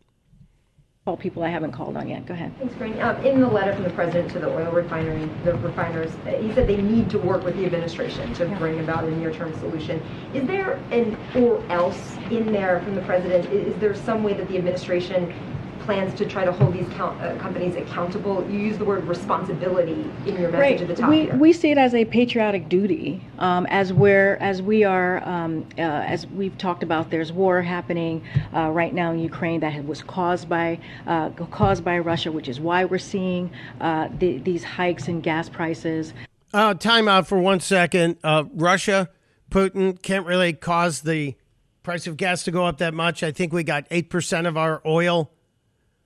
All 1.07 1.15
people 1.15 1.41
I 1.41 1.47
haven't 1.47 1.71
called 1.71 1.95
on 1.95 2.09
yet. 2.09 2.25
Go 2.25 2.33
ahead. 2.33 2.53
Thanks, 2.59 2.75
Karine. 2.75 3.01
Um, 3.01 3.25
in 3.25 3.39
the 3.39 3.47
letter 3.47 3.73
from 3.73 3.83
the 3.83 3.89
president 3.91 4.29
to 4.33 4.39
the 4.39 4.49
oil 4.49 4.73
refinery, 4.73 5.29
the 5.45 5.53
refiners, 5.53 6.11
uh, 6.27 6.31
he 6.31 6.53
said 6.53 6.67
they 6.67 6.81
need 6.81 7.09
to 7.11 7.17
work 7.17 7.45
with 7.45 7.55
the 7.55 7.65
administration 7.65 8.33
to 8.33 8.45
bring 8.57 8.81
about 8.81 9.05
a 9.05 9.11
near-term 9.11 9.57
solution. 9.59 10.03
Is 10.33 10.45
there 10.47 10.73
an 10.91 11.17
or 11.33 11.63
else 11.71 12.17
in 12.29 12.51
there 12.51 12.81
from 12.81 12.95
the 12.95 13.01
president? 13.03 13.45
Is 13.53 13.73
there 13.77 13.95
some 13.95 14.21
way 14.21 14.33
that 14.33 14.49
the 14.49 14.57
administration 14.57 15.33
plans 15.81 16.13
to 16.15 16.25
try 16.25 16.45
to 16.45 16.51
hold 16.51 16.73
these 16.73 16.87
count, 16.93 17.21
uh, 17.21 17.37
companies 17.37 17.75
accountable. 17.75 18.47
You 18.49 18.59
use 18.59 18.77
the 18.77 18.85
word 18.85 19.03
responsibility 19.05 20.09
in 20.25 20.39
your 20.39 20.51
message 20.51 20.53
right. 20.53 20.81
at 20.81 20.87
the 20.87 20.95
top. 20.95 21.09
We, 21.09 21.21
here. 21.23 21.35
we 21.35 21.53
see 21.53 21.71
it 21.71 21.77
as 21.77 21.93
a 21.93 22.05
patriotic 22.05 22.69
duty, 22.69 23.21
um, 23.39 23.65
as 23.67 23.91
we're 23.91 24.35
as 24.35 24.61
we 24.61 24.83
are 24.83 25.27
um, 25.27 25.67
uh, 25.77 25.81
as 25.81 26.27
we've 26.27 26.57
talked 26.57 26.83
about. 26.83 27.09
There's 27.09 27.31
war 27.31 27.61
happening 27.61 28.23
uh, 28.53 28.69
right 28.69 28.93
now 28.93 29.11
in 29.11 29.19
Ukraine 29.19 29.59
that 29.61 29.85
was 29.85 30.01
caused 30.01 30.47
by 30.47 30.79
uh, 31.07 31.29
caused 31.29 31.83
by 31.83 31.99
Russia, 31.99 32.31
which 32.31 32.47
is 32.47 32.59
why 32.59 32.85
we're 32.85 32.97
seeing 32.97 33.51
uh, 33.79 34.09
the, 34.19 34.37
these 34.39 34.63
hikes 34.63 35.07
in 35.07 35.21
gas 35.21 35.49
prices. 35.49 36.13
Uh, 36.53 36.73
time 36.73 37.07
out 37.07 37.27
for 37.27 37.39
one 37.39 37.59
second. 37.59 38.17
Russia, 38.23 39.09
Putin 39.49 40.01
can't 40.01 40.25
really 40.25 40.53
cause 40.53 41.01
the 41.01 41.35
price 41.83 42.07
of 42.07 42.17
gas 42.17 42.43
to 42.43 42.51
go 42.51 42.65
up 42.65 42.77
that 42.77 42.93
much. 42.93 43.23
I 43.23 43.31
think 43.31 43.53
we 43.53 43.63
got 43.63 43.87
eight 43.89 44.09
percent 44.09 44.47
of 44.47 44.57
our 44.57 44.81
oil 44.85 45.31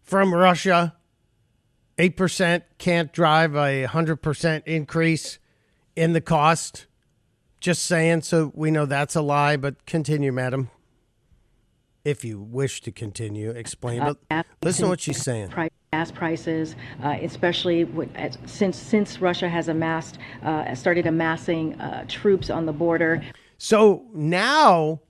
from 0.05 0.33
Russia. 0.33 0.95
8% 1.97 2.63
can't 2.77 3.11
drive 3.11 3.55
a 3.55 3.85
100% 3.87 4.63
increase 4.65 5.39
in 5.95 6.13
the 6.13 6.21
cost. 6.21 6.87
Just 7.59 7.83
saying, 7.83 8.21
so 8.21 8.51
we 8.53 8.69
know 8.69 8.85
that's 8.85 9.15
a 9.15 9.21
lie, 9.21 9.57
but 9.57 9.85
continue, 9.85 10.31
madam. 10.31 10.69
If 12.03 12.23
you 12.23 12.39
wish 12.39 12.81
to 12.81 12.91
continue, 12.91 13.49
explain. 13.49 13.99
But 14.01 14.17
uh, 14.29 14.43
listen 14.61 14.83
to 14.83 14.89
what 14.89 15.01
she's 15.01 15.23
saying. 15.23 15.51
Gas 15.91 16.11
prices, 16.11 16.75
uh, 17.03 17.17
especially 17.21 17.85
with, 17.85 18.09
since 18.45 18.77
since 18.77 19.21
Russia 19.21 19.49
has 19.49 19.69
amassed, 19.69 20.19
uh, 20.43 20.75
started 20.75 21.07
amassing 21.07 21.79
uh, 21.81 22.05
troops 22.07 22.51
on 22.51 22.67
the 22.67 22.73
border. 22.73 23.23
So 23.57 24.05
now 24.13 25.01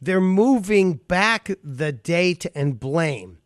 they're 0.00 0.20
moving 0.20 0.94
back 0.94 1.50
the 1.62 1.92
date 1.92 2.46
and 2.56 2.80
blame 2.80 3.39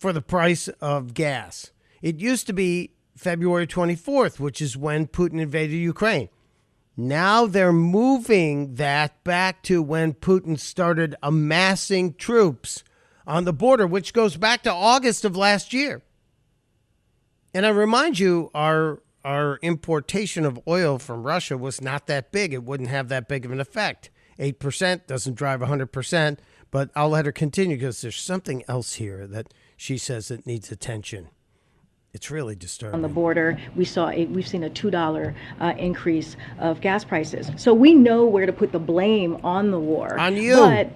for 0.00 0.14
the 0.14 0.22
price 0.22 0.66
of 0.80 1.12
gas. 1.12 1.70
It 2.00 2.18
used 2.18 2.46
to 2.46 2.54
be 2.54 2.94
February 3.14 3.66
24th, 3.66 4.40
which 4.40 4.62
is 4.62 4.76
when 4.76 5.06
Putin 5.06 5.40
invaded 5.40 5.76
Ukraine. 5.76 6.30
Now 6.96 7.46
they're 7.46 7.72
moving 7.72 8.76
that 8.76 9.22
back 9.24 9.62
to 9.64 9.82
when 9.82 10.14
Putin 10.14 10.58
started 10.58 11.16
amassing 11.22 12.14
troops 12.14 12.82
on 13.26 13.44
the 13.44 13.52
border, 13.52 13.86
which 13.86 14.14
goes 14.14 14.36
back 14.36 14.62
to 14.62 14.72
August 14.72 15.26
of 15.26 15.36
last 15.36 15.74
year. 15.74 16.00
And 17.52 17.66
I 17.66 17.68
remind 17.68 18.18
you, 18.18 18.50
our 18.54 19.02
our 19.22 19.58
importation 19.60 20.46
of 20.46 20.58
oil 20.66 20.98
from 20.98 21.24
Russia 21.24 21.58
was 21.58 21.82
not 21.82 22.06
that 22.06 22.32
big. 22.32 22.54
It 22.54 22.64
wouldn't 22.64 22.88
have 22.88 23.10
that 23.10 23.28
big 23.28 23.44
of 23.44 23.52
an 23.52 23.60
effect. 23.60 24.08
8% 24.38 25.06
doesn't 25.06 25.34
drive 25.34 25.60
100%, 25.60 26.38
but 26.70 26.90
I'll 26.96 27.10
let 27.10 27.26
her 27.26 27.32
continue 27.32 27.76
because 27.76 28.00
there's 28.00 28.16
something 28.16 28.64
else 28.66 28.94
here 28.94 29.26
that 29.26 29.52
she 29.80 29.96
says 29.96 30.30
it 30.30 30.46
needs 30.46 30.70
attention. 30.70 31.28
It's 32.12 32.28
really 32.28 32.56
disturbing. 32.56 32.96
On 32.96 33.02
the 33.02 33.08
border, 33.08 33.56
we 33.76 33.84
saw 33.84 34.08
a, 34.10 34.26
we've 34.26 34.46
seen 34.48 34.64
a 34.64 34.70
two 34.70 34.90
dollar 34.90 35.32
uh, 35.60 35.74
increase 35.78 36.36
of 36.58 36.80
gas 36.80 37.04
prices. 37.04 37.52
So 37.56 37.72
we 37.72 37.94
know 37.94 38.24
where 38.24 38.46
to 38.46 38.52
put 38.52 38.72
the 38.72 38.80
blame 38.80 39.38
on 39.44 39.70
the 39.70 39.78
war. 39.78 40.18
On 40.18 40.36
you. 40.36 40.56
But 40.56 40.90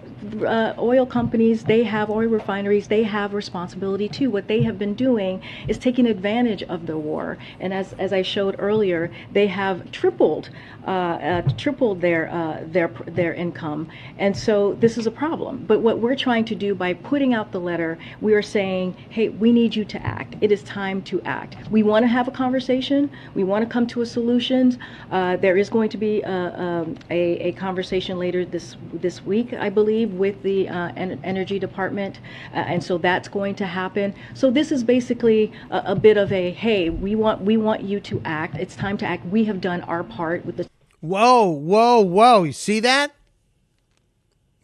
uh, 0.44 0.74
oil 0.78 1.06
companies, 1.06 1.62
they 1.64 1.84
have 1.84 2.10
oil 2.10 2.26
refineries, 2.28 2.88
they 2.88 3.04
have 3.04 3.32
responsibility 3.32 4.08
too. 4.08 4.28
What 4.28 4.48
they 4.48 4.62
have 4.62 4.76
been 4.76 4.94
doing 4.94 5.40
is 5.68 5.78
taking 5.78 6.06
advantage 6.06 6.64
of 6.64 6.86
the 6.86 6.98
war. 6.98 7.38
And 7.60 7.72
as, 7.72 7.92
as 7.92 8.12
I 8.12 8.22
showed 8.22 8.56
earlier, 8.58 9.12
they 9.32 9.46
have 9.46 9.92
tripled 9.92 10.50
uh, 10.86 10.90
uh, 10.90 11.42
tripled 11.56 12.00
their 12.00 12.28
uh, 12.28 12.64
their 12.66 12.88
their 13.06 13.34
income. 13.34 13.88
And 14.18 14.36
so 14.36 14.74
this 14.74 14.98
is 14.98 15.06
a 15.06 15.12
problem. 15.12 15.64
But 15.64 15.80
what 15.80 16.00
we're 16.00 16.16
trying 16.16 16.44
to 16.46 16.56
do 16.56 16.74
by 16.74 16.94
putting 16.94 17.34
out 17.34 17.52
the 17.52 17.60
letter, 17.60 17.98
we 18.20 18.34
are 18.34 18.42
saying, 18.42 18.96
hey, 19.10 19.28
we 19.28 19.52
need 19.52 19.76
you 19.76 19.84
to 19.84 20.04
act. 20.04 20.34
It 20.40 20.50
is 20.50 20.62
time 20.64 21.02
to 21.04 21.20
act. 21.22 21.56
We 21.70 21.82
want 21.82 22.02
to 22.04 22.08
have 22.08 22.28
a 22.28 22.30
conversation. 22.30 23.10
We 23.34 23.44
want 23.44 23.64
to 23.64 23.72
come 23.72 23.86
to 23.88 24.02
a 24.02 24.06
solution. 24.06 24.78
Uh, 25.10 25.36
there 25.36 25.56
is 25.56 25.68
going 25.68 25.88
to 25.90 25.96
be 25.96 26.22
a, 26.22 26.30
um, 26.30 26.96
a, 27.10 27.48
a, 27.48 27.52
conversation 27.52 28.18
later 28.18 28.44
this 28.44 28.76
this 28.92 29.24
week, 29.24 29.52
I 29.52 29.68
believe, 29.68 30.12
with 30.14 30.42
the 30.42 30.68
uh, 30.68 30.92
Energy 30.96 31.58
Department, 31.58 32.20
uh, 32.52 32.58
and 32.58 32.82
so 32.82 32.98
that's 32.98 33.28
going 33.28 33.54
to 33.56 33.66
happen. 33.66 34.14
So 34.34 34.50
this 34.50 34.72
is 34.72 34.82
basically 34.82 35.52
a, 35.70 35.82
a, 35.86 35.94
bit 35.94 36.16
of 36.16 36.32
a 36.32 36.50
hey, 36.52 36.90
we 36.90 37.14
want 37.14 37.42
we 37.42 37.56
want 37.56 37.82
you 37.82 38.00
to 38.00 38.20
act. 38.24 38.56
It's 38.56 38.76
time 38.76 38.96
to 38.98 39.06
act. 39.06 39.26
We 39.26 39.44
have 39.44 39.60
done 39.60 39.82
our 39.82 40.02
part 40.02 40.44
with 40.44 40.56
the. 40.56 40.68
Whoa, 41.00 41.48
whoa, 41.48 42.00
whoa! 42.00 42.44
You 42.44 42.52
see 42.52 42.80
that? 42.80 43.14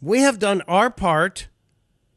We 0.01 0.21
have 0.21 0.39
done 0.39 0.63
our 0.63 0.89
part 0.89 1.49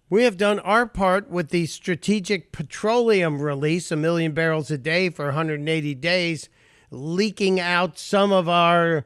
we 0.09 0.23
have 0.23 0.37
done 0.37 0.59
our 0.59 0.85
part 0.85 1.29
with 1.29 1.49
the 1.49 1.65
strategic 1.65 2.51
petroleum 2.51 3.41
release, 3.41 3.91
a 3.91 3.95
million 3.95 4.33
barrels 4.33 4.69
a 4.69 4.77
day 4.77 5.09
for 5.09 5.25
180 5.25 5.95
days, 5.95 6.49
leaking 6.91 7.59
out 7.59 7.97
some 7.97 8.31
of 8.31 8.47
our 8.47 9.05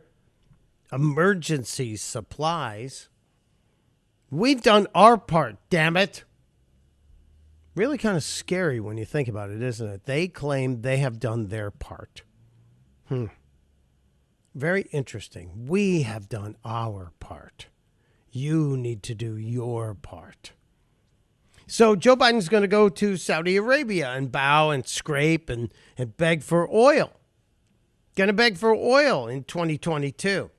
emergency 0.91 1.95
supplies. 1.95 3.09
We've 4.29 4.61
done 4.61 4.87
our 4.93 5.17
part, 5.17 5.57
damn 5.69 5.95
it. 5.95 6.23
Really 7.75 7.97
kind 7.97 8.17
of 8.17 8.23
scary 8.23 8.79
when 8.79 8.97
you 8.97 9.05
think 9.05 9.27
about 9.27 9.51
it, 9.51 9.61
isn't 9.61 9.87
it? 9.87 10.05
They 10.05 10.27
claim 10.27 10.81
they 10.81 10.97
have 10.97 11.19
done 11.19 11.47
their 11.47 11.71
part. 11.71 12.23
Hmm. 13.07 13.27
Very 14.55 14.87
interesting. 14.91 15.67
We 15.67 16.01
have 16.01 16.27
done 16.27 16.55
our 16.65 17.11
part. 17.19 17.67
You 18.31 18.75
need 18.75 19.03
to 19.03 19.15
do 19.15 19.37
your 19.37 19.93
part. 19.93 20.51
So 21.77 21.95
Joe 21.95 22.15
Biden's 22.15 22.49
going 22.49 22.63
to 22.63 22.67
go 22.67 22.89
to 22.89 23.17
Saudi 23.17 23.55
Arabia 23.55 24.09
and 24.09 24.31
bow 24.31 24.71
and 24.71 24.83
scrape 24.87 25.47
and, 25.47 25.71
and 25.95 26.17
beg 26.17 26.41
for 26.41 26.67
oil. 26.73 27.11
Going 28.15 28.29
to 28.29 28.33
beg 28.33 28.57
for 28.57 28.73
oil 28.73 29.27
in 29.27 29.43
2022. 29.43 30.49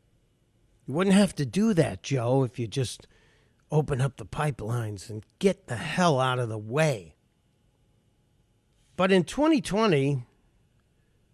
You 0.86 0.94
wouldn't 0.94 1.16
have 1.16 1.34
to 1.34 1.44
do 1.44 1.74
that, 1.74 2.04
Joe, 2.04 2.44
if 2.44 2.60
you 2.60 2.68
just 2.68 3.08
open 3.72 4.00
up 4.00 4.16
the 4.16 4.26
pipelines 4.26 5.10
and 5.10 5.24
get 5.40 5.66
the 5.66 5.74
hell 5.74 6.20
out 6.20 6.38
of 6.38 6.48
the 6.48 6.56
way. 6.56 7.16
But 8.94 9.10
in 9.10 9.24
2020, 9.24 10.22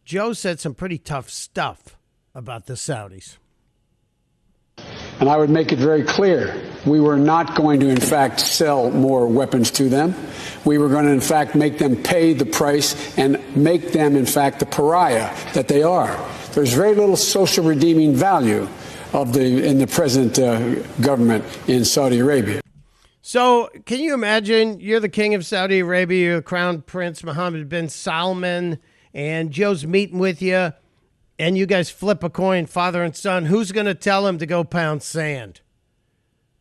Joe 0.06 0.32
said 0.32 0.60
some 0.60 0.72
pretty 0.72 0.96
tough 0.96 1.28
stuff 1.28 1.98
about 2.34 2.64
the 2.64 2.72
Saudis. 2.72 3.36
And 5.20 5.28
I 5.28 5.36
would 5.36 5.50
make 5.50 5.72
it 5.72 5.78
very 5.78 6.04
clear 6.04 6.58
we 6.86 7.00
were 7.00 7.16
not 7.16 7.54
going 7.54 7.80
to, 7.80 7.88
in 7.88 8.00
fact, 8.00 8.40
sell 8.40 8.90
more 8.90 9.26
weapons 9.26 9.70
to 9.72 9.88
them. 9.88 10.14
We 10.64 10.78
were 10.78 10.88
going 10.88 11.06
to, 11.06 11.12
in 11.12 11.20
fact, 11.20 11.54
make 11.54 11.78
them 11.78 11.96
pay 11.96 12.32
the 12.32 12.46
price 12.46 13.16
and 13.18 13.40
make 13.56 13.92
them, 13.92 14.16
in 14.16 14.26
fact, 14.26 14.60
the 14.60 14.66
pariah 14.66 15.34
that 15.54 15.68
they 15.68 15.82
are. 15.82 16.16
There's 16.52 16.72
very 16.72 16.94
little 16.94 17.16
social 17.16 17.64
redeeming 17.64 18.14
value 18.14 18.68
of 19.12 19.32
the 19.32 19.64
in 19.66 19.78
the 19.78 19.86
present 19.86 20.38
uh, 20.38 20.74
government 21.00 21.44
in 21.68 21.84
Saudi 21.84 22.18
Arabia. 22.18 22.60
So, 23.22 23.70
can 23.86 24.00
you 24.00 24.12
imagine 24.12 24.80
you're 24.80 25.00
the 25.00 25.08
king 25.08 25.34
of 25.34 25.46
Saudi 25.46 25.80
Arabia, 25.80 26.32
you're 26.32 26.42
Crown 26.42 26.82
Prince 26.82 27.24
Mohammed 27.24 27.68
bin 27.68 27.88
Salman, 27.88 28.78
and 29.14 29.50
Joe's 29.50 29.86
meeting 29.86 30.18
with 30.18 30.42
you 30.42 30.72
and 31.38 31.58
you 31.58 31.66
guys 31.66 31.90
flip 31.90 32.22
a 32.22 32.30
coin, 32.30 32.66
father 32.66 33.02
and 33.02 33.14
son, 33.16 33.46
who's 33.46 33.72
going 33.72 33.86
to 33.86 33.94
tell 33.94 34.26
him 34.26 34.38
to 34.38 34.46
go 34.46 34.64
pound 34.64 35.02
sand? 35.02 35.60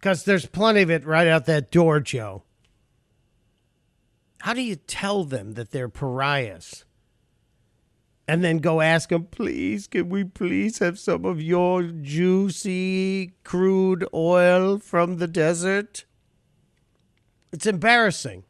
Because 0.03 0.25
there's 0.25 0.45
plenty 0.45 0.81
of 0.81 0.91
it 0.91 1.05
right 1.05 1.29
out 1.29 1.45
that 1.45 1.71
door, 1.71 2.01
Joe. 2.01 2.43
How 4.41 4.53
do 4.53 4.61
you 4.61 4.75
tell 4.75 5.23
them 5.23 5.53
that 5.53 5.71
they're 5.71 5.87
pariahs? 5.87 6.83
And 8.27 8.43
then 8.43 8.57
go 8.57 8.81
ask 8.81 9.07
them, 9.07 9.23
please, 9.23 9.87
can 9.87 10.09
we 10.09 10.25
please 10.25 10.79
have 10.79 10.99
some 10.99 11.23
of 11.23 11.41
your 11.41 11.83
juicy 11.83 13.35
crude 13.45 14.05
oil 14.13 14.77
from 14.77 15.19
the 15.19 15.27
desert? 15.27 16.03
It's 17.53 17.65
embarrassing. 17.65 18.43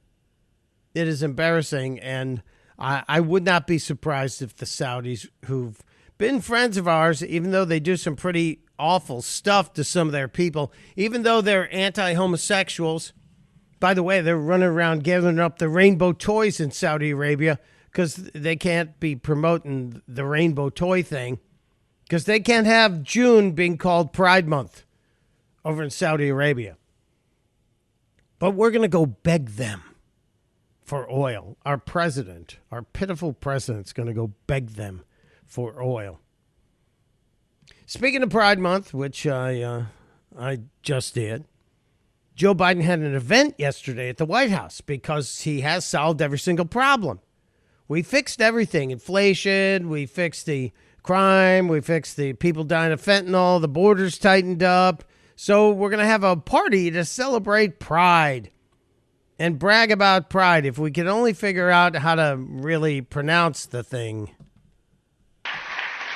It 0.96 1.08
is 1.08 1.22
embarrassing. 1.22 2.00
And 2.00 2.42
I, 2.80 3.04
I 3.08 3.20
would 3.20 3.46
not 3.46 3.68
be 3.68 3.78
surprised 3.78 4.42
if 4.42 4.56
the 4.56 4.66
Saudis, 4.66 5.28
who've 5.46 5.80
been 6.18 6.42
friends 6.42 6.78
of 6.78 6.88
ours, 6.88 7.24
even 7.24 7.52
though 7.52 7.64
they 7.64 7.80
do 7.80 7.96
some 7.96 8.16
pretty 8.16 8.63
awful 8.80 9.22
stuff 9.22 9.74
to 9.74 9.84
some 9.84 10.08
of 10.08 10.12
their 10.12 10.28
people, 10.28 10.72
even 10.96 11.24
though 11.24 11.42
they're 11.42 11.74
anti 11.74 12.14
homosexuals. 12.14 13.14
By 13.80 13.94
the 13.94 14.04
way, 14.04 14.22
they're 14.22 14.38
running 14.38 14.70
around 14.70 15.04
gathering 15.04 15.40
up 15.40 15.60
the 15.60 15.68
rainbow 15.68 16.14
toys 16.14 16.60
in 16.60 16.72
Saudi 16.72 17.10
Arabia 17.10 17.60
because 17.92 18.16
they 18.16 18.56
can't 18.56 19.00
be 19.00 19.16
promoting 19.16 20.02
the 20.08 20.26
rainbow 20.26 20.70
toy 20.70 21.04
thing 21.04 21.40
because 22.04 22.26
they 22.26 22.40
can't 22.40 22.68
have 22.68 23.04
June 23.04 23.52
being 23.52 23.78
called 23.78 24.14
Pride 24.14 24.48
Month 24.48 24.86
over 25.66 25.84
in 25.84 25.90
Saudi 25.90 26.30
Arabia. 26.30 26.78
But 28.40 28.52
we're 28.52 28.72
going 28.72 28.82
to 28.82 28.88
go 28.88 29.06
beg 29.06 29.52
them 29.52 29.82
for 30.84 31.10
oil. 31.12 31.58
Our 31.66 31.78
president, 31.78 32.58
our 32.72 32.82
pitiful 32.82 33.34
president's 33.34 33.94
going 33.94 34.08
to 34.08 34.14
go 34.14 34.34
beg 34.48 34.72
them 34.72 35.04
for 35.46 35.82
oil. 35.82 36.20
Speaking 37.94 38.24
of 38.24 38.32
Pride 38.32 38.58
Month, 38.58 38.92
which 38.92 39.28
I 39.28 39.62
uh, 39.62 39.86
I 40.36 40.62
just 40.82 41.14
did, 41.14 41.46
Joe 42.34 42.56
Biden 42.56 42.82
had 42.82 42.98
an 42.98 43.14
event 43.14 43.54
yesterday 43.60 44.10
at 44.10 44.18
the 44.18 44.26
White 44.26 44.50
House 44.50 44.82
because 44.82 45.42
he 45.42 45.62
has 45.62 45.86
solved 45.86 46.20
every 46.20 46.40
single 46.40 46.66
problem. 46.66 47.20
We 47.88 48.02
fixed 48.02 48.42
everything: 48.42 48.90
inflation. 48.90 49.90
We 49.90 50.08
fixed 50.08 50.48
the 50.48 50.72
crime. 51.04 51.68
We 51.68 51.82
fixed 51.82 52.18
the 52.18 52.34
people 52.34 52.64
dying 52.64 52.92
of 52.92 53.00
fentanyl. 53.00 53.62
The 53.62 53.68
borders 53.68 54.18
tightened 54.18 54.64
up. 54.64 55.04
So 55.36 55.70
we're 55.70 55.92
gonna 55.92 56.08
have 56.08 56.24
a 56.24 56.36
party 56.36 56.90
to 56.90 57.06
celebrate 57.06 57.80
Pride 57.80 58.50
and 59.38 59.60
brag 59.60 59.92
about 59.92 60.32
Pride. 60.32 60.66
If 60.66 60.80
we 60.80 60.90
could 60.90 61.06
only 61.06 61.34
figure 61.34 61.70
out 61.70 61.96
how 61.98 62.16
to 62.16 62.38
really 62.40 63.02
pronounce 63.02 63.68
the 63.68 63.84
thing. 63.84 64.32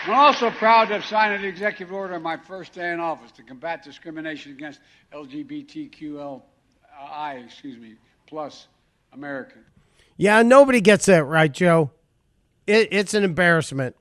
I'm 0.07 0.13
also 0.13 0.49
proud 0.51 0.85
to 0.85 0.93
have 0.93 1.03
signed 1.03 1.33
an 1.33 1.43
executive 1.43 1.93
order 1.93 2.13
on 2.15 2.23
my 2.23 2.37
first 2.37 2.71
day 2.71 2.93
in 2.93 3.01
office 3.01 3.29
to 3.33 3.43
combat 3.43 3.83
discrimination 3.83 4.53
against 4.53 4.79
LGBTQLI, 5.11 6.41
excuse 7.43 7.77
me, 7.77 7.95
plus 8.25 8.67
American. 9.11 9.65
Yeah, 10.15 10.43
nobody 10.43 10.79
gets 10.79 11.07
that 11.07 11.25
right, 11.25 11.51
Joe. 11.51 11.91
It, 12.65 12.87
it's 12.91 13.13
an 13.15 13.25
embarrassment. 13.25 13.97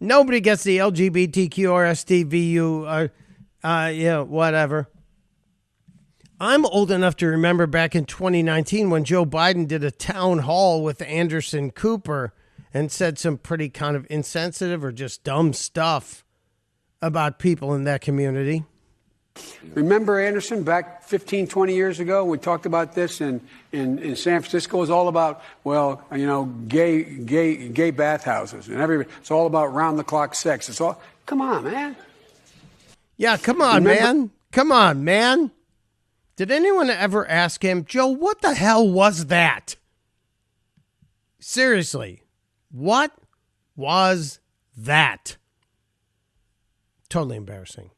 Nobody 0.00 0.38
gets 0.38 0.64
the 0.64 0.76
LGBTQ 0.76 1.72
or 1.72 1.86
uh, 2.86 3.08
uh, 3.66 3.88
yeah, 3.88 4.20
whatever. 4.20 4.90
I'm 6.38 6.66
old 6.66 6.90
enough 6.90 7.16
to 7.16 7.26
remember 7.26 7.66
back 7.66 7.96
in 7.96 8.04
2019 8.04 8.90
when 8.90 9.04
Joe 9.04 9.24
Biden 9.24 9.66
did 9.66 9.82
a 9.82 9.90
town 9.90 10.40
hall 10.40 10.82
with 10.84 11.00
Anderson 11.00 11.70
Cooper 11.70 12.34
and 12.72 12.90
said 12.90 13.18
some 13.18 13.36
pretty 13.38 13.68
kind 13.68 13.96
of 13.96 14.06
insensitive 14.10 14.84
or 14.84 14.92
just 14.92 15.24
dumb 15.24 15.52
stuff 15.52 16.24
about 17.02 17.38
people 17.38 17.74
in 17.74 17.84
that 17.84 18.00
community. 18.00 18.64
Remember 19.74 20.20
Anderson 20.20 20.62
back 20.64 21.02
15, 21.04 21.46
20 21.46 21.74
years 21.74 22.00
ago? 22.00 22.24
We 22.24 22.36
talked 22.36 22.66
about 22.66 22.94
this 22.94 23.20
in, 23.20 23.40
in, 23.72 23.98
in 24.00 24.16
San 24.16 24.40
Francisco. 24.40 24.78
It 24.78 24.80
was 24.80 24.90
all 24.90 25.08
about, 25.08 25.42
well, 25.64 26.04
you 26.14 26.26
know, 26.26 26.44
gay, 26.44 27.02
gay, 27.04 27.68
gay 27.68 27.90
bathhouses 27.90 28.68
and 28.68 28.80
every, 28.80 29.06
it's 29.20 29.30
all 29.30 29.46
about 29.46 29.72
round 29.72 29.98
the 29.98 30.04
clock 30.04 30.34
sex. 30.34 30.68
It's 30.68 30.80
all, 30.80 31.00
come 31.26 31.40
on, 31.40 31.64
man. 31.64 31.96
Yeah, 33.16 33.36
come 33.36 33.62
on, 33.62 33.84
Remember- 33.84 34.02
man. 34.02 34.30
Come 34.52 34.72
on, 34.72 35.04
man. 35.04 35.52
Did 36.34 36.50
anyone 36.50 36.90
ever 36.90 37.26
ask 37.28 37.62
him, 37.62 37.84
Joe, 37.84 38.08
what 38.08 38.40
the 38.40 38.54
hell 38.54 38.88
was 38.88 39.26
that? 39.26 39.76
Seriously, 41.38 42.19
what 42.70 43.12
was 43.76 44.40
that? 44.76 45.36
Totally 47.08 47.36
embarrassing. 47.36 47.90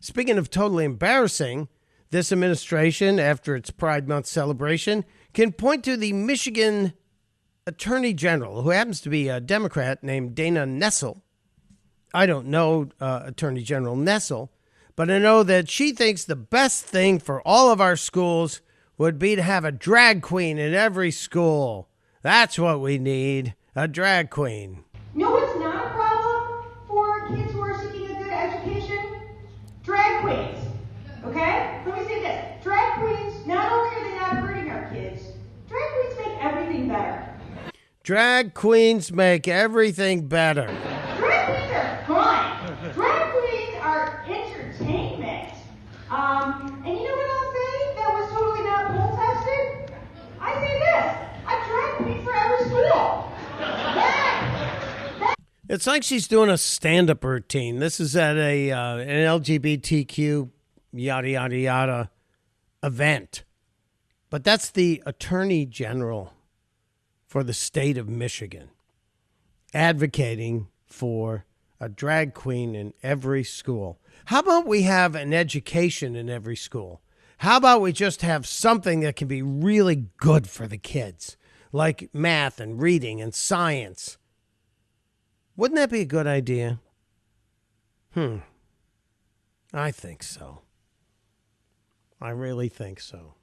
Speaking 0.00 0.38
of 0.38 0.50
totally 0.50 0.84
embarrassing, 0.84 1.68
this 2.10 2.30
administration, 2.30 3.18
after 3.18 3.56
its 3.56 3.70
Pride 3.70 4.06
Month 4.06 4.26
celebration, 4.26 5.04
can 5.32 5.52
point 5.52 5.82
to 5.84 5.96
the 5.96 6.12
Michigan 6.12 6.92
Attorney 7.66 8.12
General, 8.12 8.62
who 8.62 8.70
happens 8.70 9.00
to 9.00 9.08
be 9.08 9.28
a 9.28 9.40
Democrat 9.40 10.04
named 10.04 10.34
Dana 10.34 10.66
Nessel. 10.66 11.22
I 12.12 12.26
don't 12.26 12.46
know 12.46 12.90
uh, 13.00 13.22
Attorney 13.24 13.62
General 13.62 13.96
Nessel, 13.96 14.50
but 14.94 15.10
I 15.10 15.18
know 15.18 15.42
that 15.42 15.68
she 15.68 15.92
thinks 15.92 16.24
the 16.24 16.36
best 16.36 16.84
thing 16.84 17.18
for 17.18 17.42
all 17.42 17.72
of 17.72 17.80
our 17.80 17.96
schools 17.96 18.60
would 18.96 19.18
be 19.18 19.34
to 19.34 19.42
have 19.42 19.64
a 19.64 19.72
drag 19.72 20.22
queen 20.22 20.58
in 20.58 20.74
every 20.74 21.10
school. 21.10 21.88
That's 22.22 22.58
what 22.58 22.80
we 22.80 22.98
need 22.98 23.54
a 23.76 23.88
drag 23.88 24.30
queen. 24.30 24.84
No, 25.14 25.36
it's 25.36 25.58
not 25.58 25.86
a 25.86 25.90
problem 25.90 26.64
for 26.86 27.28
kids 27.28 27.52
who 27.52 27.60
are 27.60 27.82
seeking 27.82 28.16
a 28.16 28.18
good 28.22 28.32
education. 28.32 28.98
Drag 29.82 30.22
queens. 30.22 30.58
Okay? 31.24 31.82
Let 31.84 31.98
me 31.98 32.04
say 32.04 32.20
this. 32.20 32.62
Drag 32.62 33.00
queens, 33.00 33.46
not 33.46 33.72
only 33.72 33.96
are 33.96 34.04
they 34.04 34.16
not 34.16 34.36
hurting 34.36 34.70
our 34.70 34.88
kids, 34.90 35.22
drag 35.68 35.90
queens 35.92 36.14
make 36.18 36.44
everything 36.44 36.88
better. 36.88 37.28
Drag 38.04 38.54
queens 38.54 39.12
make 39.12 39.48
everything 39.48 40.28
better. 40.28 40.66
Drag 41.16 41.46
queens 41.46 41.72
are 41.72 42.04
fun. 42.06 42.92
Drag 42.92 43.32
queens 43.32 43.74
are 43.80 44.24
entertainment. 44.28 45.52
Um, 46.10 46.80
and 46.86 46.96
you 46.96 47.04
know 47.08 47.16
what 47.16 47.30
I'll 47.30 47.52
say 47.52 47.94
that 47.96 48.10
was 48.12 48.30
totally 48.30 48.64
not 48.68 48.86
poll 48.92 49.16
tested? 49.16 49.96
I 50.40 50.52
say 50.62 50.78
this. 50.78 51.06
A 51.42 51.54
drag 51.66 51.96
queen 51.96 52.24
for 52.24 52.34
every 52.34 52.68
school. 52.68 53.32
It's 55.74 55.88
like 55.88 56.04
she's 56.04 56.28
doing 56.28 56.50
a 56.50 56.56
stand-up 56.56 57.24
routine. 57.24 57.80
This 57.80 57.98
is 57.98 58.14
at 58.14 58.36
a 58.36 58.70
uh, 58.70 58.98
an 58.98 59.08
LGBTQ 59.08 60.48
yada 60.92 61.28
yada 61.28 61.56
yada 61.56 62.10
event, 62.80 63.42
but 64.30 64.44
that's 64.44 64.70
the 64.70 65.02
Attorney 65.04 65.66
General 65.66 66.32
for 67.26 67.42
the 67.42 67.52
state 67.52 67.98
of 67.98 68.08
Michigan 68.08 68.68
advocating 69.74 70.68
for 70.86 71.44
a 71.80 71.88
drag 71.88 72.34
queen 72.34 72.76
in 72.76 72.94
every 73.02 73.42
school. 73.42 73.98
How 74.26 74.38
about 74.38 74.68
we 74.68 74.82
have 74.82 75.16
an 75.16 75.34
education 75.34 76.14
in 76.14 76.30
every 76.30 76.54
school? 76.54 77.02
How 77.38 77.56
about 77.56 77.80
we 77.80 77.90
just 77.90 78.22
have 78.22 78.46
something 78.46 79.00
that 79.00 79.16
can 79.16 79.26
be 79.26 79.42
really 79.42 80.06
good 80.18 80.48
for 80.48 80.68
the 80.68 80.78
kids, 80.78 81.36
like 81.72 82.10
math 82.14 82.60
and 82.60 82.80
reading 82.80 83.20
and 83.20 83.34
science? 83.34 84.18
Wouldn't 85.56 85.76
that 85.76 85.90
be 85.90 86.00
a 86.00 86.06
good 86.06 86.26
idea? 86.26 86.80
Hmm. 88.12 88.38
I 89.72 89.90
think 89.90 90.22
so. 90.22 90.62
I 92.20 92.30
really 92.30 92.68
think 92.68 93.00
so. 93.00 93.34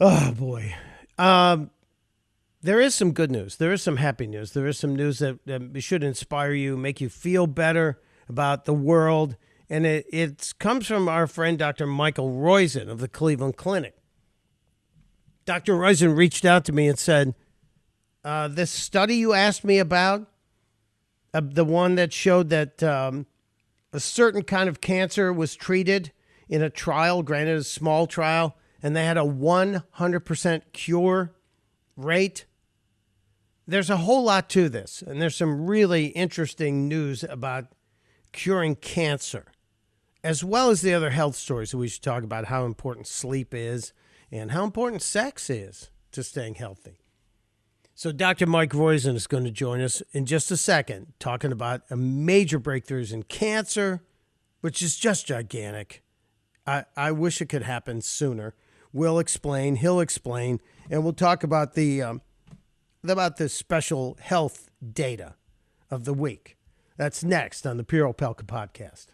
Oh 0.00 0.32
boy. 0.32 0.74
Um 1.16 1.70
there 2.60 2.80
is 2.80 2.94
some 2.94 3.12
good 3.12 3.30
news. 3.30 3.56
There 3.56 3.72
is 3.72 3.82
some 3.82 3.98
happy 3.98 4.26
news. 4.26 4.52
There 4.52 4.66
is 4.66 4.78
some 4.78 4.96
news 4.96 5.20
that, 5.20 5.38
that 5.46 5.80
should 5.80 6.02
inspire 6.02 6.52
you, 6.52 6.76
make 6.76 7.00
you 7.00 7.08
feel 7.08 7.46
better 7.46 8.00
about 8.28 8.64
the 8.64 8.74
world. 8.74 9.36
And 9.70 9.86
it, 9.86 10.06
it 10.12 10.54
comes 10.58 10.86
from 10.86 11.08
our 11.08 11.28
friend 11.28 11.56
Dr. 11.56 11.86
Michael 11.86 12.30
Roizen 12.30 12.88
of 12.88 12.98
the 12.98 13.08
Cleveland 13.08 13.56
Clinic. 13.56 13.94
Dr. 15.44 15.74
Roizen 15.74 16.16
reached 16.16 16.44
out 16.44 16.64
to 16.64 16.72
me 16.72 16.88
and 16.88 16.98
said, 16.98 17.34
uh, 18.28 18.46
This 18.46 18.70
study 18.70 19.16
you 19.16 19.32
asked 19.32 19.64
me 19.64 19.78
about, 19.78 20.26
uh, 21.32 21.40
the 21.42 21.64
one 21.64 21.94
that 21.94 22.12
showed 22.12 22.50
that 22.50 22.82
um, 22.82 23.26
a 23.90 24.00
certain 24.00 24.42
kind 24.42 24.68
of 24.68 24.82
cancer 24.82 25.32
was 25.32 25.56
treated 25.56 26.12
in 26.46 26.62
a 26.62 26.68
trial, 26.68 27.22
granted 27.22 27.56
a 27.56 27.64
small 27.64 28.06
trial, 28.06 28.54
and 28.82 28.94
they 28.94 29.06
had 29.06 29.16
a 29.16 29.22
100% 29.22 30.62
cure 30.72 31.32
rate. 31.96 32.44
There's 33.66 33.90
a 33.90 33.96
whole 33.96 34.24
lot 34.24 34.50
to 34.50 34.68
this, 34.68 35.02
and 35.02 35.22
there's 35.22 35.36
some 35.36 35.66
really 35.66 36.08
interesting 36.08 36.86
news 36.86 37.24
about 37.24 37.68
curing 38.32 38.76
cancer, 38.76 39.46
as 40.22 40.44
well 40.44 40.68
as 40.68 40.82
the 40.82 40.92
other 40.92 41.10
health 41.10 41.36
stories 41.36 41.70
that 41.70 41.78
we 41.78 41.88
should 41.88 42.02
talk 42.02 42.22
about 42.24 42.46
how 42.46 42.66
important 42.66 43.06
sleep 43.06 43.54
is 43.54 43.94
and 44.30 44.50
how 44.50 44.64
important 44.64 45.00
sex 45.00 45.48
is 45.48 45.90
to 46.12 46.22
staying 46.22 46.56
healthy. 46.56 47.00
So, 47.98 48.12
Dr. 48.12 48.46
Mike 48.46 48.70
Roizen 48.70 49.16
is 49.16 49.26
going 49.26 49.42
to 49.42 49.50
join 49.50 49.80
us 49.80 50.04
in 50.12 50.24
just 50.24 50.52
a 50.52 50.56
second, 50.56 51.14
talking 51.18 51.50
about 51.50 51.82
a 51.90 51.96
major 51.96 52.60
breakthroughs 52.60 53.12
in 53.12 53.24
cancer, 53.24 54.04
which 54.60 54.82
is 54.82 54.96
just 54.96 55.26
gigantic. 55.26 56.04
I, 56.64 56.84
I 56.96 57.10
wish 57.10 57.40
it 57.40 57.46
could 57.46 57.64
happen 57.64 58.00
sooner. 58.00 58.54
We'll 58.92 59.18
explain, 59.18 59.74
he'll 59.74 59.98
explain, 59.98 60.60
and 60.88 61.02
we'll 61.02 61.12
talk 61.12 61.42
about 61.42 61.74
the 61.74 62.00
um, 62.00 62.22
about 63.02 63.36
the 63.36 63.48
special 63.48 64.16
health 64.20 64.70
data 64.92 65.34
of 65.90 66.04
the 66.04 66.14
week. 66.14 66.56
That's 66.98 67.24
next 67.24 67.66
on 67.66 67.78
the 67.78 67.84
Pure 67.84 68.14
Opelka 68.14 68.44
podcast. 68.44 69.06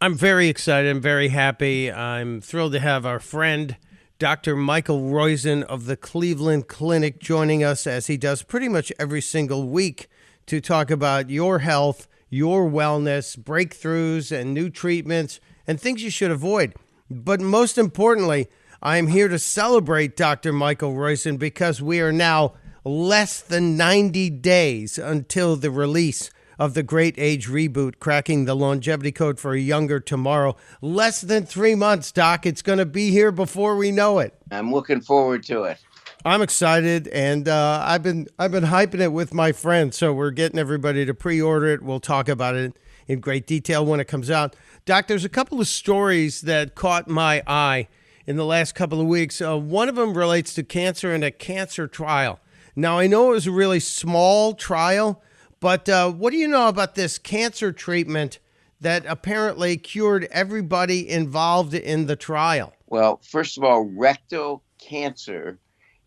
I'm 0.00 0.14
very 0.14 0.46
excited. 0.46 0.88
I'm 0.88 1.00
very 1.00 1.30
happy. 1.30 1.90
I'm 1.90 2.40
thrilled 2.40 2.74
to 2.74 2.78
have 2.78 3.04
our 3.04 3.18
friend, 3.18 3.76
Dr. 4.20 4.54
Michael 4.54 5.00
Roizen 5.00 5.62
of 5.62 5.86
the 5.86 5.96
Cleveland 5.96 6.68
Clinic, 6.68 7.20
joining 7.20 7.64
us 7.64 7.86
as 7.86 8.06
he 8.06 8.18
does 8.18 8.42
pretty 8.42 8.68
much 8.68 8.92
every 8.98 9.22
single 9.22 9.66
week 9.66 10.10
to 10.44 10.60
talk 10.60 10.90
about 10.90 11.30
your 11.30 11.60
health, 11.60 12.06
your 12.28 12.68
wellness, 12.68 13.34
breakthroughs, 13.38 14.30
and 14.30 14.52
new 14.52 14.68
treatments 14.68 15.40
and 15.66 15.80
things 15.80 16.02
you 16.02 16.10
should 16.10 16.30
avoid. 16.30 16.74
But 17.10 17.40
most 17.40 17.78
importantly, 17.78 18.48
I'm 18.82 19.06
here 19.06 19.28
to 19.28 19.38
celebrate 19.38 20.18
Dr. 20.18 20.52
Michael 20.52 20.92
Roizen 20.92 21.38
because 21.38 21.80
we 21.80 22.02
are 22.02 22.12
now 22.12 22.52
less 22.84 23.40
than 23.40 23.78
90 23.78 24.28
days 24.28 24.98
until 24.98 25.56
the 25.56 25.70
release 25.70 26.30
of 26.60 26.74
the 26.74 26.82
Great 26.82 27.14
Age 27.16 27.48
Reboot, 27.48 27.98
cracking 28.00 28.44
the 28.44 28.54
longevity 28.54 29.10
code 29.10 29.40
for 29.40 29.54
a 29.54 29.58
younger 29.58 29.98
tomorrow. 29.98 30.54
Less 30.82 31.22
than 31.22 31.46
three 31.46 31.74
months, 31.74 32.12
Doc. 32.12 32.44
It's 32.44 32.60
going 32.60 32.78
to 32.78 32.84
be 32.84 33.10
here 33.10 33.32
before 33.32 33.76
we 33.76 33.90
know 33.90 34.18
it. 34.18 34.34
I'm 34.50 34.70
looking 34.70 35.00
forward 35.00 35.42
to 35.44 35.64
it. 35.64 35.78
I'm 36.22 36.42
excited, 36.42 37.08
and 37.08 37.48
uh, 37.48 37.82
I've 37.82 38.02
been 38.02 38.28
I've 38.38 38.52
been 38.52 38.64
hyping 38.64 39.00
it 39.00 39.10
with 39.10 39.32
my 39.32 39.52
friends. 39.52 39.96
So 39.96 40.12
we're 40.12 40.32
getting 40.32 40.58
everybody 40.58 41.06
to 41.06 41.14
pre-order 41.14 41.68
it. 41.68 41.82
We'll 41.82 41.98
talk 41.98 42.28
about 42.28 42.56
it 42.56 42.76
in 43.08 43.20
great 43.20 43.46
detail 43.46 43.86
when 43.86 43.98
it 43.98 44.04
comes 44.04 44.30
out. 44.30 44.54
Doc, 44.84 45.06
there's 45.06 45.24
a 45.24 45.30
couple 45.30 45.62
of 45.62 45.66
stories 45.66 46.42
that 46.42 46.74
caught 46.74 47.08
my 47.08 47.42
eye 47.46 47.88
in 48.26 48.36
the 48.36 48.44
last 48.44 48.74
couple 48.74 49.00
of 49.00 49.06
weeks. 49.06 49.40
Uh, 49.40 49.58
one 49.58 49.88
of 49.88 49.94
them 49.94 50.14
relates 50.14 50.52
to 50.54 50.62
cancer 50.62 51.10
and 51.14 51.24
a 51.24 51.30
cancer 51.30 51.88
trial. 51.88 52.38
Now 52.76 52.98
I 52.98 53.06
know 53.06 53.30
it 53.30 53.36
was 53.36 53.46
a 53.46 53.50
really 53.50 53.80
small 53.80 54.52
trial 54.52 55.22
but 55.60 55.88
uh, 55.88 56.10
what 56.10 56.30
do 56.30 56.38
you 56.38 56.48
know 56.48 56.68
about 56.68 56.94
this 56.94 57.18
cancer 57.18 57.72
treatment 57.72 58.38
that 58.80 59.04
apparently 59.06 59.76
cured 59.76 60.26
everybody 60.30 61.08
involved 61.08 61.74
in 61.74 62.06
the 62.06 62.16
trial? 62.16 62.72
Well, 62.86 63.20
first 63.22 63.58
of 63.58 63.64
all, 63.64 63.82
rectal 63.84 64.62
cancer 64.78 65.58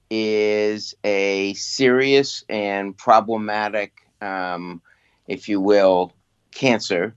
is 0.10 0.96
a 1.04 1.54
serious 1.54 2.44
and 2.50 2.98
problematic, 2.98 3.94
um, 4.22 4.82
if 5.28 5.48
you 5.48 5.62
will, 5.62 6.14
cancer, 6.52 7.16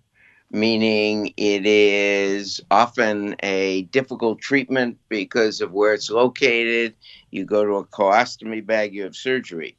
meaning 0.50 1.32
it 1.36 1.66
is 1.66 2.60
often 2.70 3.36
a 3.42 3.82
difficult 3.82 4.40
treatment 4.40 4.98
because 5.08 5.60
of 5.60 5.72
where 5.72 5.94
it's 5.94 6.10
located. 6.10 6.94
You 7.30 7.44
go 7.44 7.64
to 7.64 7.74
a 7.76 7.86
colostomy 7.86 8.64
bag, 8.64 8.94
you 8.94 9.02
have 9.04 9.16
surgery. 9.16 9.76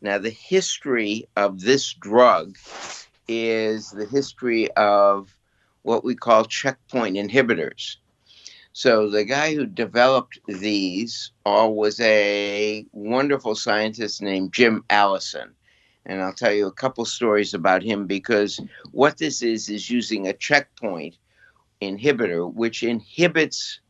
Now, 0.00 0.18
the 0.18 0.30
history 0.30 1.28
of 1.36 1.60
this 1.60 1.92
drug 1.94 2.56
is 3.28 3.90
the 3.90 4.06
history 4.06 4.70
of 4.72 5.36
what 5.82 6.04
we 6.04 6.14
call 6.14 6.44
checkpoint 6.44 7.16
inhibitors. 7.16 7.96
So, 8.72 9.08
the 9.08 9.24
guy 9.24 9.54
who 9.54 9.64
developed 9.64 10.38
these 10.46 11.32
all 11.46 11.74
was 11.74 11.98
a 12.00 12.84
wonderful 12.92 13.54
scientist 13.54 14.20
named 14.20 14.52
Jim 14.52 14.84
Allison. 14.90 15.54
And 16.04 16.22
I'll 16.22 16.32
tell 16.32 16.52
you 16.52 16.66
a 16.66 16.72
couple 16.72 17.04
stories 17.04 17.54
about 17.54 17.82
him 17.82 18.06
because 18.06 18.60
what 18.92 19.16
this 19.16 19.42
is 19.42 19.68
is 19.70 19.90
using 19.90 20.26
a 20.26 20.32
checkpoint 20.34 21.16
inhibitor, 21.80 22.52
which 22.52 22.82
inhibits 22.82 23.80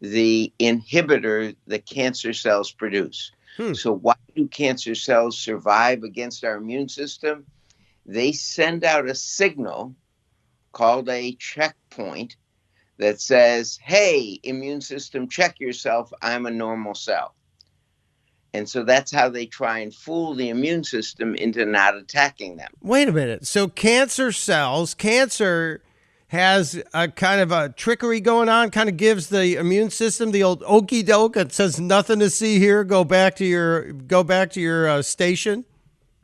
the 0.00 0.52
inhibitor 0.58 1.54
the 1.66 1.78
cancer 1.78 2.32
cells 2.32 2.72
produce. 2.72 3.30
Hmm. 3.56 3.74
So, 3.74 3.92
why 3.92 4.14
do 4.34 4.48
cancer 4.48 4.94
cells 4.94 5.38
survive 5.38 6.02
against 6.02 6.44
our 6.44 6.56
immune 6.56 6.88
system? 6.88 7.46
They 8.06 8.32
send 8.32 8.84
out 8.84 9.08
a 9.08 9.14
signal 9.14 9.94
called 10.72 11.08
a 11.08 11.36
checkpoint 11.36 12.36
that 12.98 13.20
says, 13.20 13.78
Hey, 13.82 14.40
immune 14.42 14.80
system, 14.80 15.28
check 15.28 15.60
yourself. 15.60 16.12
I'm 16.20 16.46
a 16.46 16.50
normal 16.50 16.94
cell. 16.94 17.34
And 18.52 18.68
so 18.68 18.84
that's 18.84 19.12
how 19.12 19.28
they 19.28 19.46
try 19.46 19.80
and 19.80 19.92
fool 19.92 20.34
the 20.34 20.48
immune 20.48 20.84
system 20.84 21.34
into 21.34 21.66
not 21.66 21.96
attacking 21.96 22.56
them. 22.56 22.70
Wait 22.80 23.08
a 23.08 23.12
minute. 23.12 23.46
So, 23.46 23.66
cancer 23.66 24.30
cells, 24.30 24.94
cancer 24.94 25.80
has 26.28 26.82
a 26.92 27.08
kind 27.08 27.40
of 27.40 27.52
a 27.52 27.68
trickery 27.70 28.20
going 28.20 28.48
on, 28.48 28.70
kind 28.70 28.88
of 28.88 28.96
gives 28.96 29.28
the 29.28 29.56
immune 29.56 29.90
system 29.90 30.32
the 30.32 30.42
old 30.42 30.62
okey 30.64 31.02
doke. 31.02 31.36
It 31.36 31.52
says 31.52 31.78
nothing 31.78 32.18
to 32.20 32.30
see 32.30 32.58
here. 32.58 32.84
Go 32.84 33.04
back 33.04 33.36
to 33.36 33.44
your 33.44 33.92
go 33.92 34.24
back 34.24 34.50
to 34.52 34.60
your 34.60 34.88
uh, 34.88 35.02
station. 35.02 35.64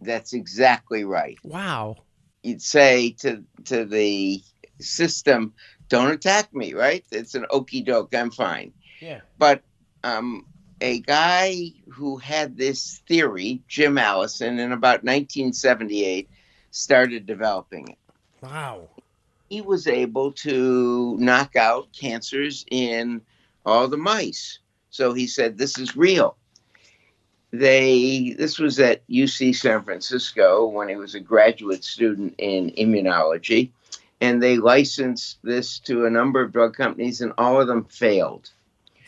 That's 0.00 0.32
exactly 0.32 1.04
right. 1.04 1.38
Wow. 1.42 1.96
You'd 2.42 2.62
say 2.62 3.10
to 3.20 3.44
to 3.66 3.84
the 3.84 4.42
system, 4.80 5.52
"Don't 5.88 6.10
attack 6.10 6.54
me." 6.54 6.72
Right? 6.72 7.04
It's 7.12 7.34
an 7.34 7.46
okey 7.50 7.82
doke. 7.82 8.14
I'm 8.14 8.30
fine. 8.30 8.72
Yeah. 9.00 9.20
But 9.38 9.62
um, 10.02 10.46
a 10.80 11.00
guy 11.00 11.72
who 11.88 12.16
had 12.16 12.56
this 12.56 13.02
theory, 13.06 13.62
Jim 13.68 13.98
Allison, 13.98 14.58
in 14.58 14.72
about 14.72 15.04
1978, 15.04 16.28
started 16.70 17.26
developing 17.26 17.88
it. 17.88 17.98
Wow 18.42 18.88
he 19.50 19.60
was 19.60 19.86
able 19.88 20.32
to 20.32 21.16
knock 21.18 21.56
out 21.56 21.92
cancers 21.92 22.64
in 22.70 23.20
all 23.66 23.88
the 23.88 23.96
mice. 23.96 24.60
So 24.90 25.12
he 25.12 25.26
said, 25.26 25.58
This 25.58 25.76
is 25.76 25.96
real. 25.96 26.36
They 27.52 28.34
this 28.38 28.60
was 28.60 28.78
at 28.78 29.06
UC 29.08 29.56
San 29.56 29.82
Francisco 29.82 30.66
when 30.66 30.88
he 30.88 30.94
was 30.94 31.16
a 31.16 31.20
graduate 31.20 31.82
student 31.82 32.36
in 32.38 32.70
immunology, 32.78 33.70
and 34.20 34.40
they 34.40 34.56
licensed 34.56 35.40
this 35.42 35.80
to 35.80 36.06
a 36.06 36.10
number 36.10 36.40
of 36.40 36.52
drug 36.52 36.76
companies, 36.76 37.20
and 37.20 37.32
all 37.36 37.60
of 37.60 37.66
them 37.66 37.84
failed. 37.84 38.50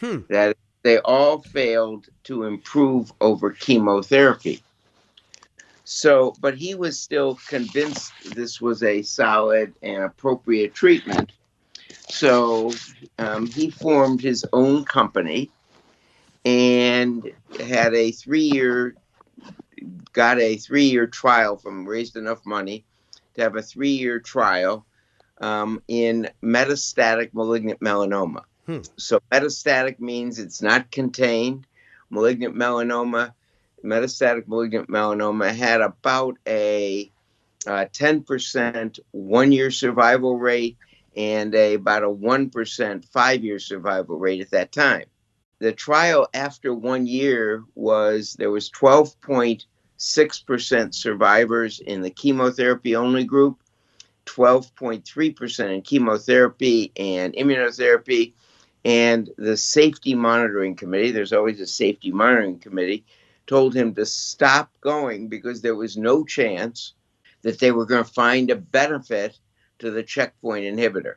Hmm. 0.01 0.21
That 0.29 0.57
they 0.83 0.99
all 0.99 1.39
failed 1.43 2.09
to 2.25 2.43
improve 2.43 3.13
over 3.21 3.51
chemotherapy. 3.51 4.61
So, 5.93 6.35
but 6.41 6.57
he 6.57 6.75
was 6.75 6.99
still 6.99 7.39
convinced 7.47 8.13
this 8.35 8.63
was 8.63 8.83
a 8.83 9.03
solid 9.03 9.75
and 9.83 10.05
appropriate 10.05 10.75
treatment. 10.75 11.33
So 12.09 12.73
um, 13.19 13.47
he 13.47 13.71
formed 13.71 14.23
his 14.23 14.45
own 14.55 14.85
company 14.87 15.51
and 16.47 17.31
had 17.61 17.95
a 17.95 18.11
three 18.11 18.41
year, 18.41 18.95
got 20.15 20.41
a 20.41 20.57
three 20.57 20.87
year 20.87 21.07
trial 21.07 21.59
from, 21.59 21.87
raised 21.87 22.17
enough 22.17 22.45
money 22.47 22.85
to 23.35 23.43
have 23.43 23.57
a 23.57 23.63
three 23.63 23.91
year 23.93 24.19
trial 24.19 24.87
um, 25.43 25.83
in 25.89 26.29
metastatic 26.43 27.35
malignant 27.35 27.81
melanoma. 27.81 28.45
Hmm. 28.65 28.81
So 28.97 29.21
metastatic 29.31 30.01
means 30.01 30.39
it's 30.39 30.63
not 30.63 30.91
contained. 30.91 31.67
Malignant 32.09 32.57
melanoma 32.57 33.35
metastatic 33.85 34.49
malignant 34.49 34.89
melanoma 34.89 35.55
had 35.55 35.81
about 35.81 36.37
a 36.47 37.11
uh, 37.67 37.87
10% 37.93 39.01
one 39.13 39.53
year 39.53 39.71
survival 39.71 40.39
rate 40.39 40.77
and 41.17 41.55
a, 41.55 41.75
about 41.75 42.03
a 42.03 42.09
1% 42.09 43.05
five 43.07 43.45
year 43.45 43.59
survival 43.59 44.19
rate 44.19 44.41
at 44.41 44.51
that 44.51 44.73
time. 44.73 45.05
The 45.59 45.73
trial 45.73 46.29
after 46.35 46.75
one 46.75 47.07
year 47.07 47.65
was 47.75 48.35
there 48.35 48.51
was 48.51 48.71
12.6% 48.71 50.95
survivors 50.95 51.81
in 51.81 52.03
the 52.03 52.11
chemotherapy 52.11 52.97
only 52.97 53.25
group, 53.25 53.63
12.3% 54.27 55.75
in 55.75 55.81
chemotherapy 55.83 56.93
and 56.97 57.33
immunotherapy, 57.35 58.33
and 58.85 59.31
the 59.39 59.57
safety 59.57 60.17
monitoring 60.17 60.75
committee. 60.75 61.13
There's 61.13 61.33
always 61.33 61.61
a 61.61 61.67
safety 61.69 62.11
monitoring 62.11 62.59
committee 62.59 63.05
told 63.47 63.75
him 63.75 63.95
to 63.95 64.07
stop 64.07 64.71
going 64.81 65.29
because 65.29 65.61
there 65.61 65.75
was 65.75 65.97
no 65.97 66.25
chance 66.25 66.95
that 67.43 67.59
they 67.59 67.73
were 67.73 67.87
going 67.87 68.05
to 68.05 68.11
find 68.11 68.51
a 68.51 68.57
benefit 68.57 69.39
to 69.81 69.91
the 69.91 70.03
checkpoint 70.03 70.65
inhibitor. 70.65 71.15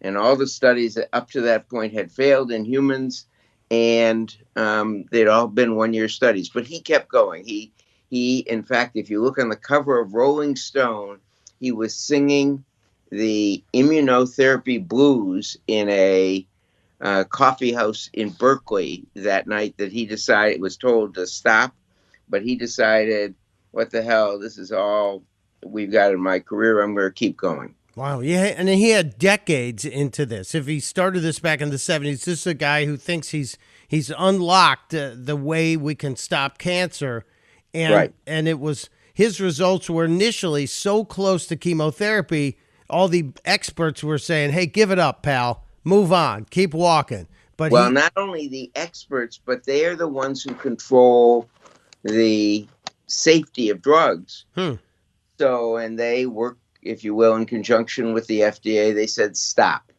And 0.00 0.16
all 0.16 0.36
the 0.36 0.46
studies 0.46 0.98
up 1.12 1.30
to 1.32 1.40
that 1.42 1.68
point 1.68 1.92
had 1.92 2.12
failed 2.12 2.52
in 2.52 2.64
humans, 2.64 3.26
and 3.70 4.34
um, 4.54 5.04
they'd 5.10 5.26
all 5.26 5.48
been 5.48 5.74
one-year 5.74 6.08
studies. 6.08 6.48
But 6.48 6.66
he 6.66 6.80
kept 6.80 7.08
going. 7.08 7.44
He, 7.44 7.72
he, 8.08 8.38
in 8.38 8.62
fact, 8.62 8.96
if 8.96 9.10
you 9.10 9.20
look 9.20 9.38
on 9.38 9.48
the 9.48 9.56
cover 9.56 10.00
of 10.00 10.14
Rolling 10.14 10.54
Stone, 10.54 11.18
he 11.58 11.72
was 11.72 11.94
singing 11.94 12.64
the 13.10 13.64
immunotherapy 13.74 14.86
blues 14.86 15.56
in 15.66 15.88
a 15.88 16.46
uh, 17.00 17.24
coffee 17.24 17.72
house 17.72 18.10
in 18.12 18.30
Berkeley 18.30 19.04
that 19.14 19.46
night 19.46 19.74
that 19.78 19.92
he 19.92 20.06
decided 20.06 20.60
was 20.60 20.76
told 20.76 21.14
to 21.14 21.26
stop, 21.26 21.74
but 22.28 22.42
he 22.42 22.56
decided, 22.56 23.34
what 23.70 23.90
the 23.90 24.02
hell, 24.02 24.38
this 24.38 24.58
is 24.58 24.72
all 24.72 25.22
we've 25.64 25.92
got 25.92 26.12
in 26.12 26.20
my 26.20 26.38
career. 26.40 26.80
I'm 26.80 26.94
going 26.94 27.08
to 27.08 27.14
keep 27.14 27.36
going. 27.36 27.74
Wow, 27.94 28.20
yeah, 28.20 28.44
and 28.44 28.68
he 28.68 28.90
had 28.90 29.18
decades 29.18 29.84
into 29.84 30.24
this. 30.24 30.54
If 30.54 30.66
he 30.66 30.78
started 30.78 31.20
this 31.20 31.40
back 31.40 31.60
in 31.60 31.70
the 31.70 31.76
'70s, 31.76 32.24
this 32.24 32.28
is 32.28 32.46
a 32.46 32.54
guy 32.54 32.84
who 32.84 32.96
thinks 32.96 33.30
he's 33.30 33.58
he's 33.88 34.12
unlocked 34.16 34.94
uh, 34.94 35.12
the 35.16 35.34
way 35.34 35.76
we 35.76 35.96
can 35.96 36.14
stop 36.14 36.58
cancer, 36.58 37.24
and 37.74 37.92
Right. 37.94 38.14
and 38.24 38.46
it 38.46 38.60
was 38.60 38.88
his 39.12 39.40
results 39.40 39.90
were 39.90 40.04
initially 40.04 40.64
so 40.66 41.04
close 41.04 41.46
to 41.48 41.56
chemotherapy. 41.56 42.56
All 42.88 43.08
the 43.08 43.32
experts 43.44 44.04
were 44.04 44.18
saying, 44.18 44.52
"Hey, 44.52 44.66
give 44.66 44.92
it 44.92 45.00
up, 45.00 45.24
pal. 45.24 45.64
Move 45.88 46.12
on. 46.12 46.44
Keep 46.44 46.74
walking." 46.74 47.26
But 47.56 47.72
well, 47.72 47.88
he, 47.88 47.92
not 47.92 48.12
only 48.16 48.46
the 48.46 48.70
experts, 48.74 49.40
but 49.44 49.64
they 49.64 49.84
are 49.86 49.96
the 49.96 50.06
ones 50.06 50.42
who 50.42 50.54
control 50.54 51.48
the 52.04 52.68
safety 53.06 53.70
of 53.70 53.82
drugs. 53.82 54.44
Hmm. 54.54 54.74
So, 55.38 55.76
and 55.76 55.98
they 55.98 56.26
work, 56.26 56.58
if 56.82 57.04
you 57.04 57.14
will, 57.14 57.34
in 57.34 57.46
conjunction 57.46 58.12
with 58.12 58.26
the 58.28 58.40
FDA. 58.40 58.94
They 58.94 59.06
said 59.06 59.36
stop, 59.36 59.92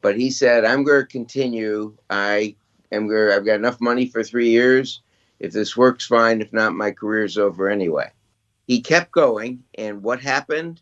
but 0.00 0.18
he 0.18 0.30
said, 0.30 0.64
"I'm 0.64 0.84
going 0.84 1.02
to 1.02 1.06
continue. 1.06 1.94
I 2.10 2.56
am 2.90 3.06
going. 3.06 3.30
I've 3.30 3.46
got 3.46 3.56
enough 3.56 3.80
money 3.80 4.06
for 4.06 4.24
three 4.24 4.50
years. 4.50 5.00
If 5.38 5.52
this 5.52 5.76
works, 5.76 6.06
fine. 6.06 6.40
If 6.40 6.52
not, 6.52 6.74
my 6.74 6.90
career's 6.90 7.38
over 7.38 7.68
anyway." 7.68 8.10
He 8.66 8.80
kept 8.80 9.12
going, 9.12 9.62
and 9.76 10.02
what 10.02 10.20
happened 10.20 10.80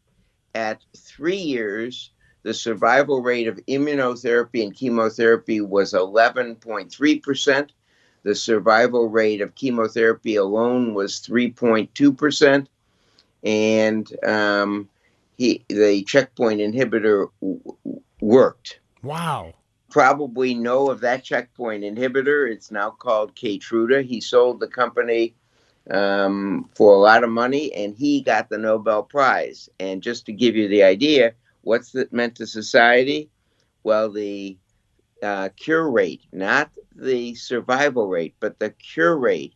at 0.54 0.80
three 0.96 1.36
years? 1.36 2.10
The 2.44 2.54
survival 2.54 3.22
rate 3.22 3.48
of 3.48 3.56
immunotherapy 3.66 4.62
and 4.62 4.74
chemotherapy 4.74 5.62
was 5.62 5.94
11.3%. 5.94 7.70
The 8.22 8.34
survival 8.34 9.08
rate 9.08 9.40
of 9.40 9.54
chemotherapy 9.54 10.36
alone 10.36 10.92
was 10.92 11.20
3.2%. 11.20 12.66
And 13.44 14.24
um, 14.24 14.88
he, 15.38 15.64
the 15.68 16.04
checkpoint 16.04 16.60
inhibitor 16.60 17.30
w- 17.40 17.76
worked. 18.20 18.78
wow, 19.02 19.54
Probably 19.90 20.54
know 20.54 20.90
of 20.90 21.00
that 21.00 21.24
checkpoint 21.24 21.82
inhibitor. 21.82 22.50
It's 22.50 22.70
now 22.70 22.90
called 22.90 23.34
Keytruda. 23.34 24.04
He 24.04 24.20
sold 24.20 24.60
the 24.60 24.68
company 24.68 25.34
um, 25.90 26.68
for 26.74 26.92
a 26.94 26.98
lot 26.98 27.24
of 27.24 27.30
money, 27.30 27.72
and 27.72 27.96
he 27.96 28.20
got 28.20 28.50
the 28.50 28.58
Nobel 28.58 29.02
Prize. 29.02 29.70
And 29.80 30.02
just 30.02 30.26
to 30.26 30.32
give 30.32 30.56
you 30.56 30.68
the 30.68 30.82
idea, 30.82 31.32
what's 31.64 31.92
that 31.92 32.12
meant 32.12 32.36
to 32.36 32.46
society? 32.46 33.30
Well, 33.82 34.10
the 34.10 34.56
uh, 35.22 35.48
cure 35.56 35.90
rate, 35.90 36.22
not 36.32 36.70
the 36.94 37.34
survival 37.34 38.06
rate, 38.08 38.34
but 38.40 38.58
the 38.58 38.70
cure 38.70 39.16
rate 39.16 39.54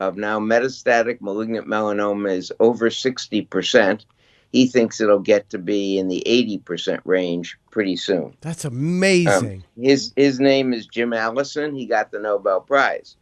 of 0.00 0.16
now 0.16 0.40
metastatic 0.40 1.20
malignant 1.20 1.66
melanoma 1.66 2.32
is 2.32 2.52
over 2.58 2.88
60%. 2.88 4.04
He 4.50 4.66
thinks 4.66 5.00
it'll 5.00 5.20
get 5.20 5.50
to 5.50 5.58
be 5.58 5.98
in 5.98 6.08
the 6.08 6.22
80% 6.26 7.00
range 7.04 7.56
pretty 7.70 7.96
soon. 7.96 8.36
that's 8.40 8.64
amazing. 8.64 9.62
Um, 9.76 9.82
his 9.84 10.12
his 10.16 10.40
name 10.40 10.72
is 10.72 10.86
Jim 10.86 11.12
Allison. 11.12 11.74
He 11.74 11.86
got 11.86 12.10
the 12.10 12.18
Nobel 12.18 12.60
Prize. 12.60 13.16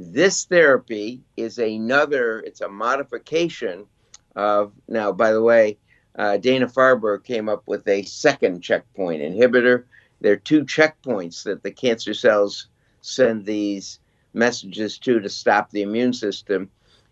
This 0.00 0.44
therapy 0.46 1.22
is 1.36 1.58
another. 1.58 2.40
It's 2.40 2.60
a 2.60 2.68
modification 2.68 3.86
of 4.34 4.72
now. 4.88 5.12
By 5.12 5.30
the 5.30 5.42
way, 5.42 5.78
uh, 6.16 6.36
Dana 6.36 6.66
Farber 6.66 7.22
came 7.22 7.48
up 7.48 7.62
with 7.66 7.86
a 7.88 8.02
second 8.02 8.62
checkpoint 8.62 9.22
inhibitor. 9.22 9.84
There 10.20 10.32
are 10.32 10.36
two 10.36 10.64
checkpoints 10.64 11.42
that 11.44 11.62
the 11.62 11.70
cancer 11.70 12.14
cells 12.14 12.68
send 13.00 13.44
these 13.44 13.98
messages 14.32 14.98
to 14.98 15.20
to 15.20 15.28
stop 15.28 15.70
the 15.70 15.82
immune 15.82 16.12
system. 16.12 16.70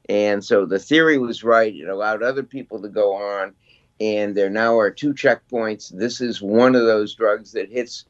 And 0.08 0.44
so 0.44 0.66
the 0.66 0.78
theory 0.78 1.18
was 1.18 1.44
right. 1.44 1.74
It 1.74 1.88
allowed 1.88 2.22
other 2.22 2.42
people 2.42 2.80
to 2.82 2.88
go 2.88 3.14
on. 3.14 3.54
And 4.00 4.36
there 4.36 4.50
now 4.50 4.78
are 4.78 4.90
two 4.90 5.14
checkpoints. 5.14 5.96
This 5.96 6.20
is 6.20 6.42
one 6.42 6.74
of 6.74 6.86
those 6.86 7.14
drugs 7.14 7.52
that 7.52 7.70
hits 7.70 8.04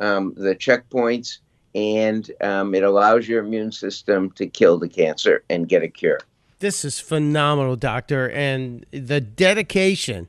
um, 0.00 0.34
the 0.36 0.56
checkpoints 0.56 1.38
and 1.74 2.30
um, 2.40 2.74
it 2.74 2.82
allows 2.82 3.28
your 3.28 3.44
immune 3.44 3.70
system 3.70 4.30
to 4.32 4.46
kill 4.46 4.78
the 4.78 4.88
cancer 4.88 5.44
and 5.50 5.68
get 5.68 5.82
a 5.82 5.88
cure. 5.88 6.18
This 6.58 6.86
is 6.86 6.98
phenomenal, 6.98 7.76
doctor, 7.76 8.30
and 8.30 8.86
the 8.90 9.20
dedication 9.20 10.28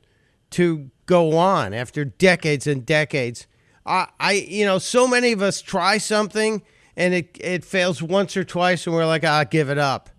to 0.50 0.90
go 1.06 1.36
on 1.36 1.74
after 1.74 2.04
decades 2.04 2.66
and 2.66 2.84
decades. 2.84 3.46
I, 3.84 4.08
I, 4.20 4.32
you 4.32 4.64
know, 4.64 4.78
so 4.78 5.08
many 5.08 5.32
of 5.32 5.42
us 5.42 5.62
try 5.62 5.98
something 5.98 6.62
and 6.98 7.14
it 7.14 7.38
it 7.40 7.64
fails 7.64 8.02
once 8.02 8.36
or 8.36 8.44
twice, 8.44 8.86
and 8.86 8.94
we're 8.94 9.06
like, 9.06 9.24
ah, 9.24 9.44
give 9.44 9.70
it 9.70 9.78
up. 9.78 10.10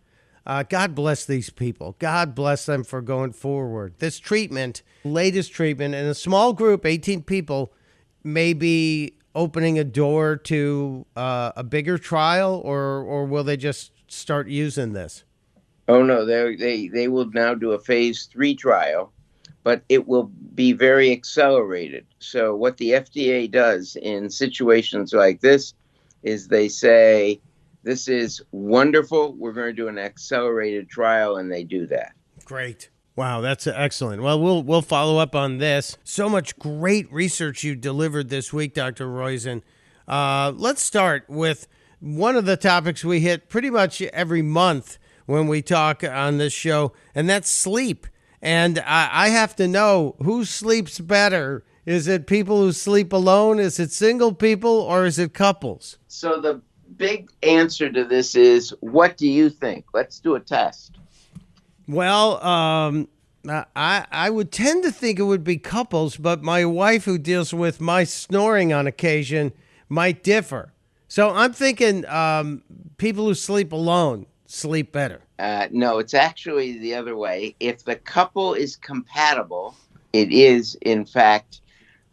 Uh, 0.45 0.63
God 0.63 0.95
bless 0.95 1.25
these 1.25 1.49
people. 1.49 1.95
God 1.99 2.33
bless 2.33 2.65
them 2.65 2.83
for 2.83 3.01
going 3.01 3.33
forward. 3.33 3.95
This 3.99 4.17
treatment, 4.17 4.81
latest 5.03 5.51
treatment, 5.51 5.93
in 5.93 6.05
a 6.05 6.15
small 6.15 6.53
group, 6.53 6.85
18 6.85 7.21
people, 7.23 7.71
may 8.23 8.53
be 8.53 9.13
opening 9.35 9.77
a 9.77 9.83
door 9.83 10.37
to 10.37 11.05
uh, 11.15 11.51
a 11.55 11.63
bigger 11.63 11.97
trial, 11.97 12.61
or 12.63 13.03
or 13.03 13.25
will 13.25 13.43
they 13.43 13.57
just 13.57 13.91
start 14.07 14.47
using 14.47 14.93
this? 14.93 15.25
Oh 15.89 16.01
no, 16.01 16.25
they 16.25 16.55
they 16.55 16.87
they 16.87 17.07
will 17.09 17.29
now 17.31 17.53
do 17.53 17.73
a 17.73 17.79
phase 17.79 18.25
three 18.31 18.55
trial, 18.55 19.11
but 19.63 19.83
it 19.89 20.07
will 20.07 20.31
be 20.55 20.73
very 20.73 21.11
accelerated. 21.11 22.05
So 22.19 22.55
what 22.55 22.77
the 22.77 22.91
FDA 22.91 23.49
does 23.49 23.95
in 23.95 24.29
situations 24.29 25.13
like 25.13 25.41
this 25.41 25.73
is 26.23 26.47
they 26.47 26.69
say, 26.69 27.39
"This 27.83 28.07
is 28.07 28.41
wonderful. 28.51 29.33
We're 29.33 29.53
going 29.53 29.67
to 29.67 29.73
do 29.73 29.87
an 29.87 29.97
accelerated 29.97 30.89
trial," 30.89 31.37
and 31.37 31.51
they 31.51 31.63
do 31.63 31.85
that. 31.87 32.13
Great. 32.45 32.89
Wow, 33.15 33.41
that's 33.41 33.67
excellent. 33.67 34.21
Well, 34.21 34.39
we'll 34.41 34.63
we'll 34.63 34.81
follow 34.81 35.17
up 35.17 35.35
on 35.35 35.57
this. 35.57 35.97
So 36.03 36.29
much 36.29 36.57
great 36.57 37.11
research 37.11 37.63
you 37.63 37.75
delivered 37.75 38.29
this 38.29 38.53
week, 38.53 38.73
Dr. 38.73 39.07
Roizen. 39.07 39.61
Uh, 40.07 40.53
let's 40.55 40.81
start 40.81 41.25
with 41.27 41.67
one 41.99 42.35
of 42.35 42.45
the 42.45 42.55
topics 42.57 43.03
we 43.03 43.19
hit 43.19 43.49
pretty 43.49 43.69
much 43.69 44.01
every 44.01 44.41
month 44.41 44.97
when 45.25 45.47
we 45.47 45.61
talk 45.61 46.03
on 46.03 46.37
this 46.37 46.53
show, 46.53 46.93
and 47.13 47.29
that's 47.29 47.51
sleep. 47.51 48.07
And 48.41 48.79
I, 48.79 49.09
I 49.11 49.29
have 49.29 49.55
to 49.57 49.67
know 49.67 50.15
who 50.23 50.45
sleeps 50.45 50.99
better. 50.99 51.63
Is 51.85 52.07
it 52.07 52.27
people 52.27 52.61
who 52.61 52.71
sleep 52.71 53.11
alone? 53.11 53.59
Is 53.59 53.79
it 53.79 53.91
single 53.91 54.33
people, 54.33 54.69
or 54.69 55.05
is 55.05 55.19
it 55.19 55.33
couples? 55.33 55.97
So 56.07 56.39
the 56.39 56.61
big 56.97 57.29
answer 57.43 57.89
to 57.91 58.03
this 58.03 58.35
is, 58.35 58.73
what 58.79 59.17
do 59.17 59.27
you 59.27 59.49
think? 59.49 59.85
Let's 59.93 60.19
do 60.19 60.35
a 60.35 60.39
test. 60.39 60.97
Well, 61.87 62.43
um, 62.43 63.07
I 63.47 64.05
I 64.11 64.29
would 64.29 64.51
tend 64.51 64.83
to 64.83 64.91
think 64.91 65.17
it 65.17 65.23
would 65.23 65.43
be 65.43 65.57
couples, 65.57 66.17
but 66.17 66.43
my 66.43 66.65
wife, 66.65 67.05
who 67.05 67.17
deals 67.17 67.53
with 67.53 67.81
my 67.81 68.03
snoring 68.03 68.71
on 68.71 68.85
occasion, 68.85 69.53
might 69.87 70.23
differ. 70.23 70.73
So 71.07 71.31
I'm 71.31 71.53
thinking 71.53 72.05
um, 72.05 72.63
people 72.97 73.25
who 73.25 73.33
sleep 73.33 73.71
alone 73.71 74.27
sleep 74.45 74.91
better. 74.91 75.21
Uh, 75.39 75.69
no, 75.71 75.99
it's 75.99 76.13
actually 76.13 76.77
the 76.79 76.93
other 76.93 77.15
way. 77.15 77.55
If 77.61 77.85
the 77.85 77.95
couple 77.95 78.53
is 78.53 78.75
compatible, 78.75 79.73
it 80.11 80.33
is, 80.33 80.75
in 80.81 81.05
fact, 81.05 81.61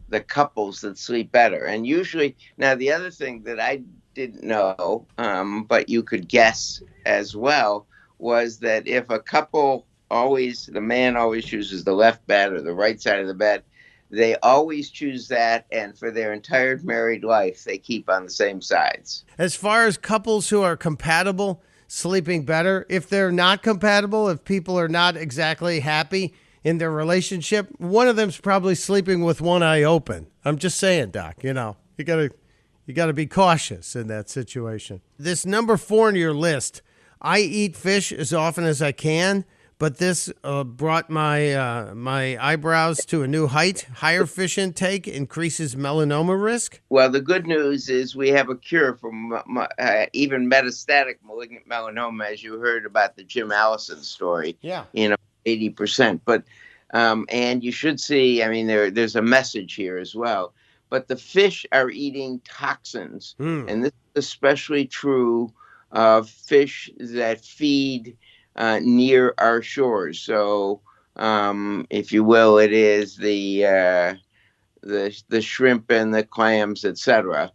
the 0.07 0.21
couples 0.21 0.79
that 0.81 0.97
sleep 0.97 1.29
better. 1.29 1.65
And 1.65 1.85
usually, 1.85 2.37
now 2.57 2.75
the 2.75 2.93
other 2.93 3.11
thing 3.11 3.43
that 3.43 3.59
I 3.59 3.81
didn't 4.13 4.43
know, 4.43 5.05
um, 5.17 5.65
but 5.65 5.89
you 5.89 6.03
could 6.03 6.29
guess 6.29 6.81
as 7.05 7.35
well, 7.35 7.85
was 8.17 8.59
that 8.59 8.87
if 8.87 9.09
a 9.09 9.19
couple 9.19 9.85
always, 10.09 10.67
the 10.67 10.79
man 10.79 11.17
always 11.17 11.43
chooses 11.43 11.83
the 11.83 11.93
left 11.93 12.25
bed 12.27 12.53
or 12.53 12.61
the 12.61 12.73
right 12.73 13.01
side 13.01 13.19
of 13.19 13.27
the 13.27 13.33
bed, 13.33 13.61
they 14.09 14.37
always 14.37 14.89
choose 14.89 15.27
that. 15.27 15.65
And 15.69 15.97
for 15.97 16.11
their 16.11 16.31
entire 16.31 16.79
married 16.81 17.25
life, 17.25 17.65
they 17.65 17.77
keep 17.77 18.09
on 18.09 18.23
the 18.23 18.29
same 18.29 18.61
sides. 18.61 19.25
As 19.37 19.53
far 19.53 19.85
as 19.85 19.97
couples 19.97 20.47
who 20.47 20.61
are 20.61 20.77
compatible 20.77 21.61
sleeping 21.87 22.43
better, 22.43 22.85
if 22.89 23.09
they're 23.09 23.31
not 23.31 23.63
compatible, 23.63 24.29
if 24.29 24.43
people 24.43 24.77
are 24.77 24.89
not 24.89 25.17
exactly 25.17 25.79
happy 25.79 26.33
in 26.63 26.77
their 26.77 26.91
relationship, 26.91 27.69
one 27.79 28.07
of 28.07 28.15
them's 28.15 28.39
probably 28.39 28.75
sleeping 28.75 29.23
with 29.23 29.41
one 29.41 29.63
eye 29.63 29.83
open. 29.83 30.27
I'm 30.43 30.57
just 30.57 30.77
saying, 30.77 31.11
Doc, 31.11 31.43
you 31.43 31.53
know, 31.53 31.77
you 31.97 32.03
got 32.03 32.17
to 32.17 32.29
you 32.85 32.93
got 32.93 33.07
to 33.07 33.13
be 33.13 33.25
cautious 33.25 33.95
in 33.95 34.07
that 34.07 34.29
situation. 34.29 35.01
This 35.19 35.45
number 35.45 35.75
4 35.75 36.07
on 36.07 36.15
your 36.15 36.33
list, 36.33 36.81
I 37.21 37.39
eat 37.39 37.75
fish 37.75 38.13
as 38.13 38.33
often 38.33 38.63
as 38.63 38.81
I 38.81 38.93
can, 38.93 39.43
but 39.79 39.97
this 39.97 40.31
uh, 40.43 40.63
brought 40.63 41.09
my 41.09 41.53
uh, 41.53 41.93
my 41.95 42.37
eyebrows 42.43 43.05
to 43.05 43.23
a 43.23 43.27
new 43.27 43.47
height. 43.47 43.87
Higher 43.95 44.25
fish 44.25 44.57
intake 44.57 45.07
increases 45.07 45.75
melanoma 45.75 46.41
risk. 46.41 46.81
Well, 46.89 47.09
the 47.09 47.21
good 47.21 47.45
news 47.45 47.89
is 47.89 48.15
we 48.15 48.29
have 48.29 48.49
a 48.49 48.55
cure 48.55 48.95
for 48.95 49.09
m- 49.11 49.33
m- 49.33 49.67
uh, 49.77 50.05
even 50.13 50.49
metastatic 50.49 51.15
malignant 51.25 51.67
melanoma, 51.69 52.31
as 52.31 52.43
you 52.43 52.59
heard 52.59 52.85
about 52.85 53.15
the 53.15 53.23
Jim 53.23 53.51
Allison 53.51 54.01
story. 54.01 54.57
Yeah. 54.61 54.85
You 54.93 55.09
know, 55.09 55.15
eighty 55.45 55.69
percent. 55.69 56.21
But 56.25 56.43
um, 56.93 57.25
and 57.29 57.63
you 57.63 57.71
should 57.71 57.99
see. 57.99 58.41
I 58.43 58.49
mean, 58.49 58.67
there 58.67 58.89
there's 58.89 59.15
a 59.15 59.21
message 59.21 59.73
here 59.75 59.97
as 59.97 60.15
well. 60.15 60.53
but 60.89 61.09
the 61.09 61.17
fish 61.17 61.65
are 61.73 61.89
eating 61.89 62.39
toxins, 62.47 63.35
Mm. 63.39 63.69
and 63.69 63.83
this 63.83 63.91
is 64.15 64.23
especially 64.25 64.85
true 64.85 65.51
of 65.91 66.29
fish 66.29 66.89
that 66.97 67.41
feed 67.43 68.15
uh, 68.57 68.79
near 68.81 69.33
our 69.37 69.61
shores. 69.61 70.19
So, 70.19 70.81
um, 71.15 71.85
if 71.89 72.11
you 72.11 72.23
will, 72.23 72.57
it 72.57 72.73
is 72.73 73.15
the 73.15 73.65
uh, 73.65 74.13
the 74.81 75.21
the 75.29 75.41
shrimp 75.41 75.91
and 75.91 76.13
the 76.13 76.23
clams, 76.23 76.85
etc. 76.85 77.51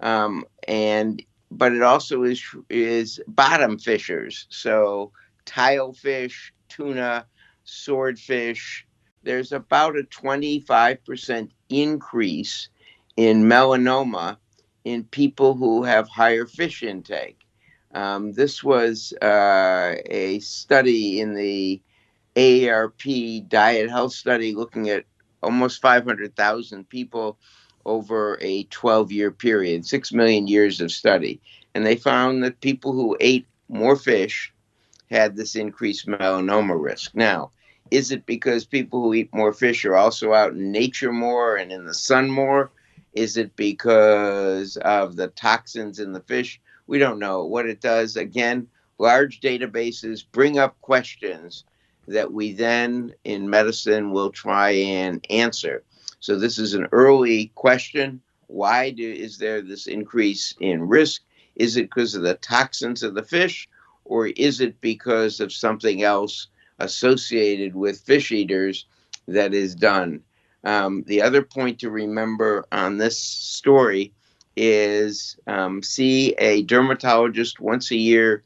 Um, 0.00 0.44
and 0.68 1.22
but 1.50 1.72
it 1.72 1.82
also 1.82 2.22
is 2.24 2.42
is 2.70 3.20
bottom 3.28 3.78
fishers. 3.78 4.46
So 4.50 5.12
tilefish, 5.46 6.52
tuna, 6.68 7.26
swordfish. 7.64 8.86
There's 9.22 9.52
about 9.52 9.96
a 9.96 10.02
25% 10.04 11.50
increase 11.68 12.68
in 13.16 13.44
melanoma 13.44 14.36
in 14.84 15.02
people 15.04 15.54
who 15.54 15.82
have 15.82 16.08
higher 16.08 16.46
fish 16.46 16.82
intake. 16.82 17.45
Um, 17.96 18.32
this 18.32 18.62
was 18.62 19.14
uh, 19.22 19.94
a 20.04 20.38
study 20.40 21.18
in 21.18 21.32
the 21.32 21.80
AARP 22.36 23.48
Diet 23.48 23.88
Health 23.88 24.12
Study 24.12 24.54
looking 24.54 24.90
at 24.90 25.06
almost 25.42 25.80
500,000 25.80 26.86
people 26.90 27.38
over 27.86 28.36
a 28.42 28.64
12 28.64 29.12
year 29.12 29.30
period, 29.30 29.86
6 29.86 30.12
million 30.12 30.46
years 30.46 30.82
of 30.82 30.92
study. 30.92 31.40
And 31.74 31.86
they 31.86 31.96
found 31.96 32.44
that 32.44 32.60
people 32.60 32.92
who 32.92 33.16
ate 33.18 33.46
more 33.70 33.96
fish 33.96 34.52
had 35.10 35.34
this 35.34 35.56
increased 35.56 36.06
melanoma 36.06 36.78
risk. 36.78 37.14
Now, 37.14 37.50
is 37.90 38.12
it 38.12 38.26
because 38.26 38.66
people 38.66 39.00
who 39.00 39.14
eat 39.14 39.32
more 39.32 39.54
fish 39.54 39.86
are 39.86 39.96
also 39.96 40.34
out 40.34 40.52
in 40.52 40.70
nature 40.70 41.12
more 41.12 41.56
and 41.56 41.72
in 41.72 41.86
the 41.86 41.94
sun 41.94 42.28
more? 42.28 42.70
Is 43.14 43.38
it 43.38 43.56
because 43.56 44.76
of 44.76 45.16
the 45.16 45.28
toxins 45.28 45.98
in 45.98 46.12
the 46.12 46.20
fish? 46.20 46.60
We 46.86 46.98
don't 46.98 47.18
know. 47.18 47.44
What 47.44 47.66
it 47.66 47.80
does, 47.80 48.16
again, 48.16 48.68
large 48.98 49.40
databases 49.40 50.24
bring 50.30 50.58
up 50.58 50.80
questions 50.80 51.64
that 52.08 52.32
we 52.32 52.52
then 52.52 53.12
in 53.24 53.50
medicine 53.50 54.12
will 54.12 54.30
try 54.30 54.70
and 54.70 55.24
answer. 55.30 55.82
So 56.20 56.38
this 56.38 56.58
is 56.58 56.74
an 56.74 56.86
early 56.92 57.52
question. 57.54 58.20
Why 58.46 58.90
do, 58.90 59.10
is 59.10 59.38
there 59.38 59.60
this 59.60 59.86
increase 59.86 60.54
in 60.60 60.88
risk? 60.88 61.22
Is 61.56 61.76
it 61.76 61.90
because 61.90 62.14
of 62.14 62.22
the 62.22 62.34
toxins 62.34 63.02
of 63.02 63.14
the 63.14 63.22
fish, 63.22 63.68
or 64.04 64.28
is 64.28 64.60
it 64.60 64.80
because 64.80 65.40
of 65.40 65.52
something 65.52 66.02
else 66.02 66.48
associated 66.78 67.74
with 67.74 68.00
fish 68.00 68.30
eaters 68.30 68.86
that 69.26 69.52
is 69.52 69.74
done? 69.74 70.22
Um, 70.62 71.02
the 71.06 71.22
other 71.22 71.42
point 71.42 71.80
to 71.80 71.90
remember 71.90 72.64
on 72.72 72.98
this 72.98 73.18
story 73.18 74.12
is 74.56 75.36
um, 75.46 75.82
see 75.82 76.32
a 76.38 76.62
dermatologist 76.62 77.60
once 77.60 77.90
a 77.90 77.96
year 77.96 78.42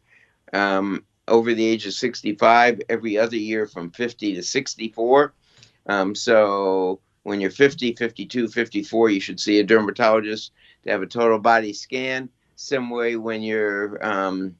um, 0.52 1.04
over 1.28 1.54
the 1.54 1.64
age 1.64 1.86
of 1.86 1.94
65, 1.94 2.80
every 2.88 3.16
other 3.16 3.36
year 3.36 3.66
from 3.66 3.90
50 3.90 4.34
to 4.34 4.42
64. 4.42 5.32
Um, 5.86 6.14
so 6.14 7.00
when 7.22 7.40
you're 7.40 7.50
50, 7.50 7.94
52, 7.94 8.48
54, 8.48 9.10
you 9.10 9.20
should 9.20 9.40
see 9.40 9.60
a 9.60 9.64
dermatologist 9.64 10.52
to 10.84 10.90
have 10.90 11.02
a 11.02 11.06
total 11.06 11.38
body 11.38 11.72
scan. 11.72 12.28
Similarly, 12.56 13.16
when 13.16 13.42
you're 13.42 14.04
um, 14.04 14.56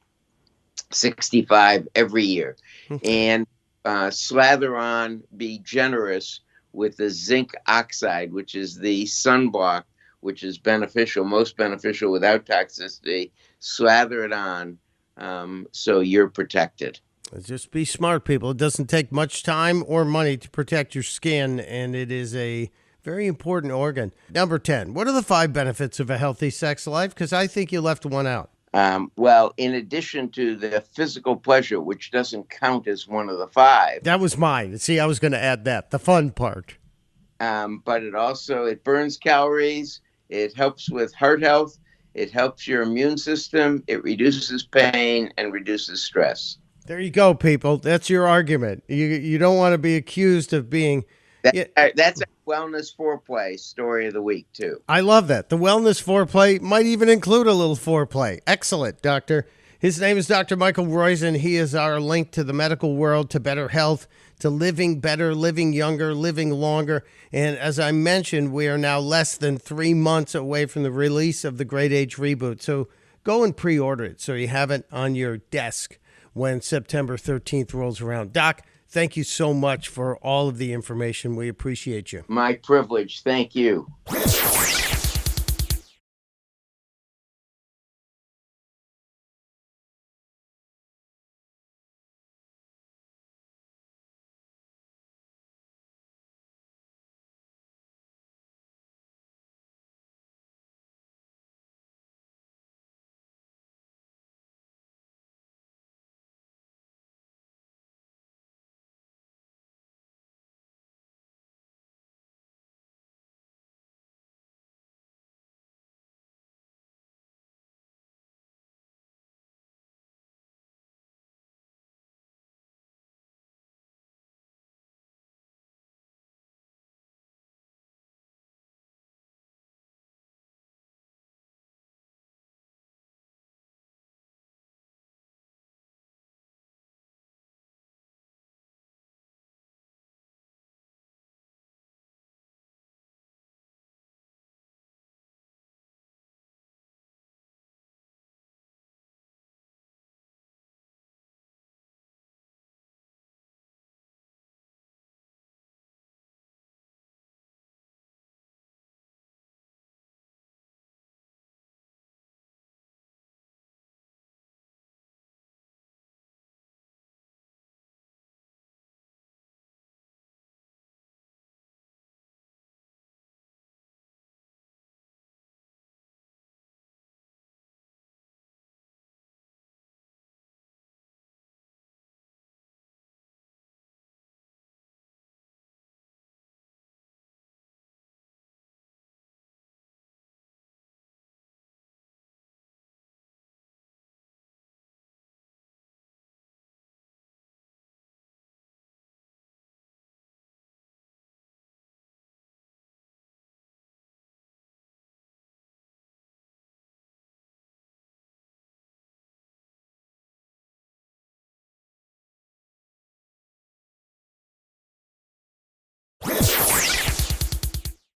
65, 0.91 1.87
every 1.95 2.23
year. 2.23 2.55
And 3.03 3.47
uh, 3.85 4.09
slather 4.11 4.77
on, 4.77 5.23
be 5.35 5.59
generous 5.59 6.41
with 6.73 6.97
the 6.97 7.09
zinc 7.09 7.51
oxide, 7.67 8.31
which 8.31 8.55
is 8.55 8.77
the 8.77 9.05
sunblock, 9.05 9.83
which 10.21 10.43
is 10.43 10.57
beneficial, 10.57 11.23
most 11.25 11.57
beneficial 11.57 12.11
without 12.11 12.45
toxicity. 12.45 13.31
Slather 13.59 14.23
it 14.25 14.33
on 14.33 14.77
um, 15.17 15.67
so 15.71 15.99
you're 15.99 16.29
protected. 16.29 16.99
Just 17.41 17.71
be 17.71 17.85
smart, 17.85 18.25
people. 18.25 18.51
It 18.51 18.57
doesn't 18.57 18.87
take 18.87 19.11
much 19.11 19.43
time 19.43 19.83
or 19.87 20.03
money 20.03 20.35
to 20.37 20.49
protect 20.49 20.95
your 20.95 21.03
skin, 21.03 21.59
and 21.61 21.95
it 21.95 22.11
is 22.11 22.35
a 22.35 22.69
very 23.03 23.25
important 23.27 23.71
organ. 23.71 24.11
Number 24.29 24.59
10, 24.59 24.93
what 24.93 25.07
are 25.07 25.13
the 25.13 25.21
five 25.23 25.53
benefits 25.53 25.99
of 25.99 26.09
a 26.09 26.17
healthy 26.17 26.49
sex 26.49 26.85
life? 26.87 27.13
Because 27.13 27.31
I 27.31 27.47
think 27.47 27.71
you 27.71 27.79
left 27.81 28.05
one 28.05 28.27
out. 28.27 28.49
Um, 28.73 29.11
well, 29.15 29.53
in 29.57 29.73
addition 29.75 30.29
to 30.31 30.55
the 30.55 30.81
physical 30.81 31.35
pleasure, 31.35 31.79
which 31.79 32.11
doesn't 32.11 32.49
count 32.49 32.87
as 32.87 33.07
one 33.07 33.29
of 33.29 33.37
the 33.37 33.47
five, 33.47 34.03
That 34.03 34.19
was 34.19 34.37
mine. 34.37 34.77
See, 34.77 34.99
I 34.99 35.05
was 35.05 35.19
going 35.19 35.33
to 35.33 35.41
add 35.41 35.65
that, 35.65 35.91
the 35.91 35.99
fun 35.99 36.31
part. 36.31 36.77
um, 37.39 37.81
but 37.83 38.03
it 38.03 38.15
also 38.15 38.65
it 38.65 38.83
burns 38.83 39.17
calories. 39.17 40.01
It 40.31 40.55
helps 40.55 40.89
with 40.89 41.13
heart 41.13 41.43
health. 41.43 41.77
It 42.13 42.31
helps 42.31 42.67
your 42.67 42.81
immune 42.81 43.17
system. 43.17 43.83
It 43.87 44.03
reduces 44.03 44.63
pain 44.63 45.31
and 45.37 45.53
reduces 45.53 46.03
stress. 46.03 46.57
There 46.87 46.99
you 46.99 47.11
go, 47.11 47.33
people. 47.33 47.77
That's 47.77 48.09
your 48.09 48.27
argument. 48.27 48.83
You 48.87 49.05
you 49.05 49.37
don't 49.37 49.57
want 49.57 49.73
to 49.73 49.77
be 49.77 49.95
accused 49.95 50.51
of 50.53 50.69
being. 50.69 51.05
That, 51.43 51.71
uh, 51.75 51.89
that's 51.95 52.21
a 52.21 52.25
wellness 52.47 52.95
foreplay 52.95 53.59
story 53.59 54.07
of 54.07 54.13
the 54.13 54.21
week 54.21 54.47
too. 54.53 54.81
I 54.87 55.01
love 55.01 55.27
that. 55.27 55.49
The 55.49 55.57
wellness 55.57 56.03
foreplay 56.03 56.61
might 56.61 56.85
even 56.85 57.09
include 57.09 57.47
a 57.47 57.53
little 57.53 57.75
foreplay. 57.75 58.41
Excellent, 58.45 59.01
doctor. 59.01 59.47
His 59.81 59.99
name 59.99 60.15
is 60.15 60.27
Dr. 60.27 60.55
Michael 60.55 60.85
Roizen. 60.85 61.37
He 61.37 61.55
is 61.55 61.73
our 61.73 61.99
link 61.99 62.29
to 62.33 62.43
the 62.43 62.53
medical 62.53 62.95
world, 62.95 63.31
to 63.31 63.39
better 63.39 63.69
health, 63.69 64.07
to 64.37 64.47
living 64.47 64.99
better, 64.99 65.33
living 65.33 65.73
younger, 65.73 66.13
living 66.13 66.51
longer. 66.51 67.03
And 67.33 67.57
as 67.57 67.79
I 67.79 67.91
mentioned, 67.91 68.53
we 68.53 68.67
are 68.67 68.77
now 68.77 68.99
less 68.99 69.35
than 69.35 69.57
three 69.57 69.95
months 69.95 70.35
away 70.35 70.67
from 70.67 70.83
the 70.83 70.91
release 70.91 71.43
of 71.43 71.57
the 71.57 71.65
Great 71.65 71.91
Age 71.91 72.17
Reboot. 72.17 72.61
So 72.61 72.89
go 73.23 73.43
and 73.43 73.57
pre 73.57 73.79
order 73.79 74.03
it 74.03 74.21
so 74.21 74.35
you 74.35 74.49
have 74.49 74.69
it 74.69 74.85
on 74.91 75.15
your 75.15 75.37
desk 75.37 75.97
when 76.33 76.61
September 76.61 77.17
13th 77.17 77.73
rolls 77.73 78.01
around. 78.01 78.33
Doc, 78.33 78.61
thank 78.87 79.17
you 79.17 79.23
so 79.23 79.51
much 79.51 79.87
for 79.87 80.15
all 80.17 80.47
of 80.47 80.59
the 80.59 80.73
information. 80.73 81.35
We 81.35 81.49
appreciate 81.49 82.13
you. 82.13 82.23
My 82.27 82.53
privilege. 82.53 83.23
Thank 83.23 83.55
you. 83.55 83.87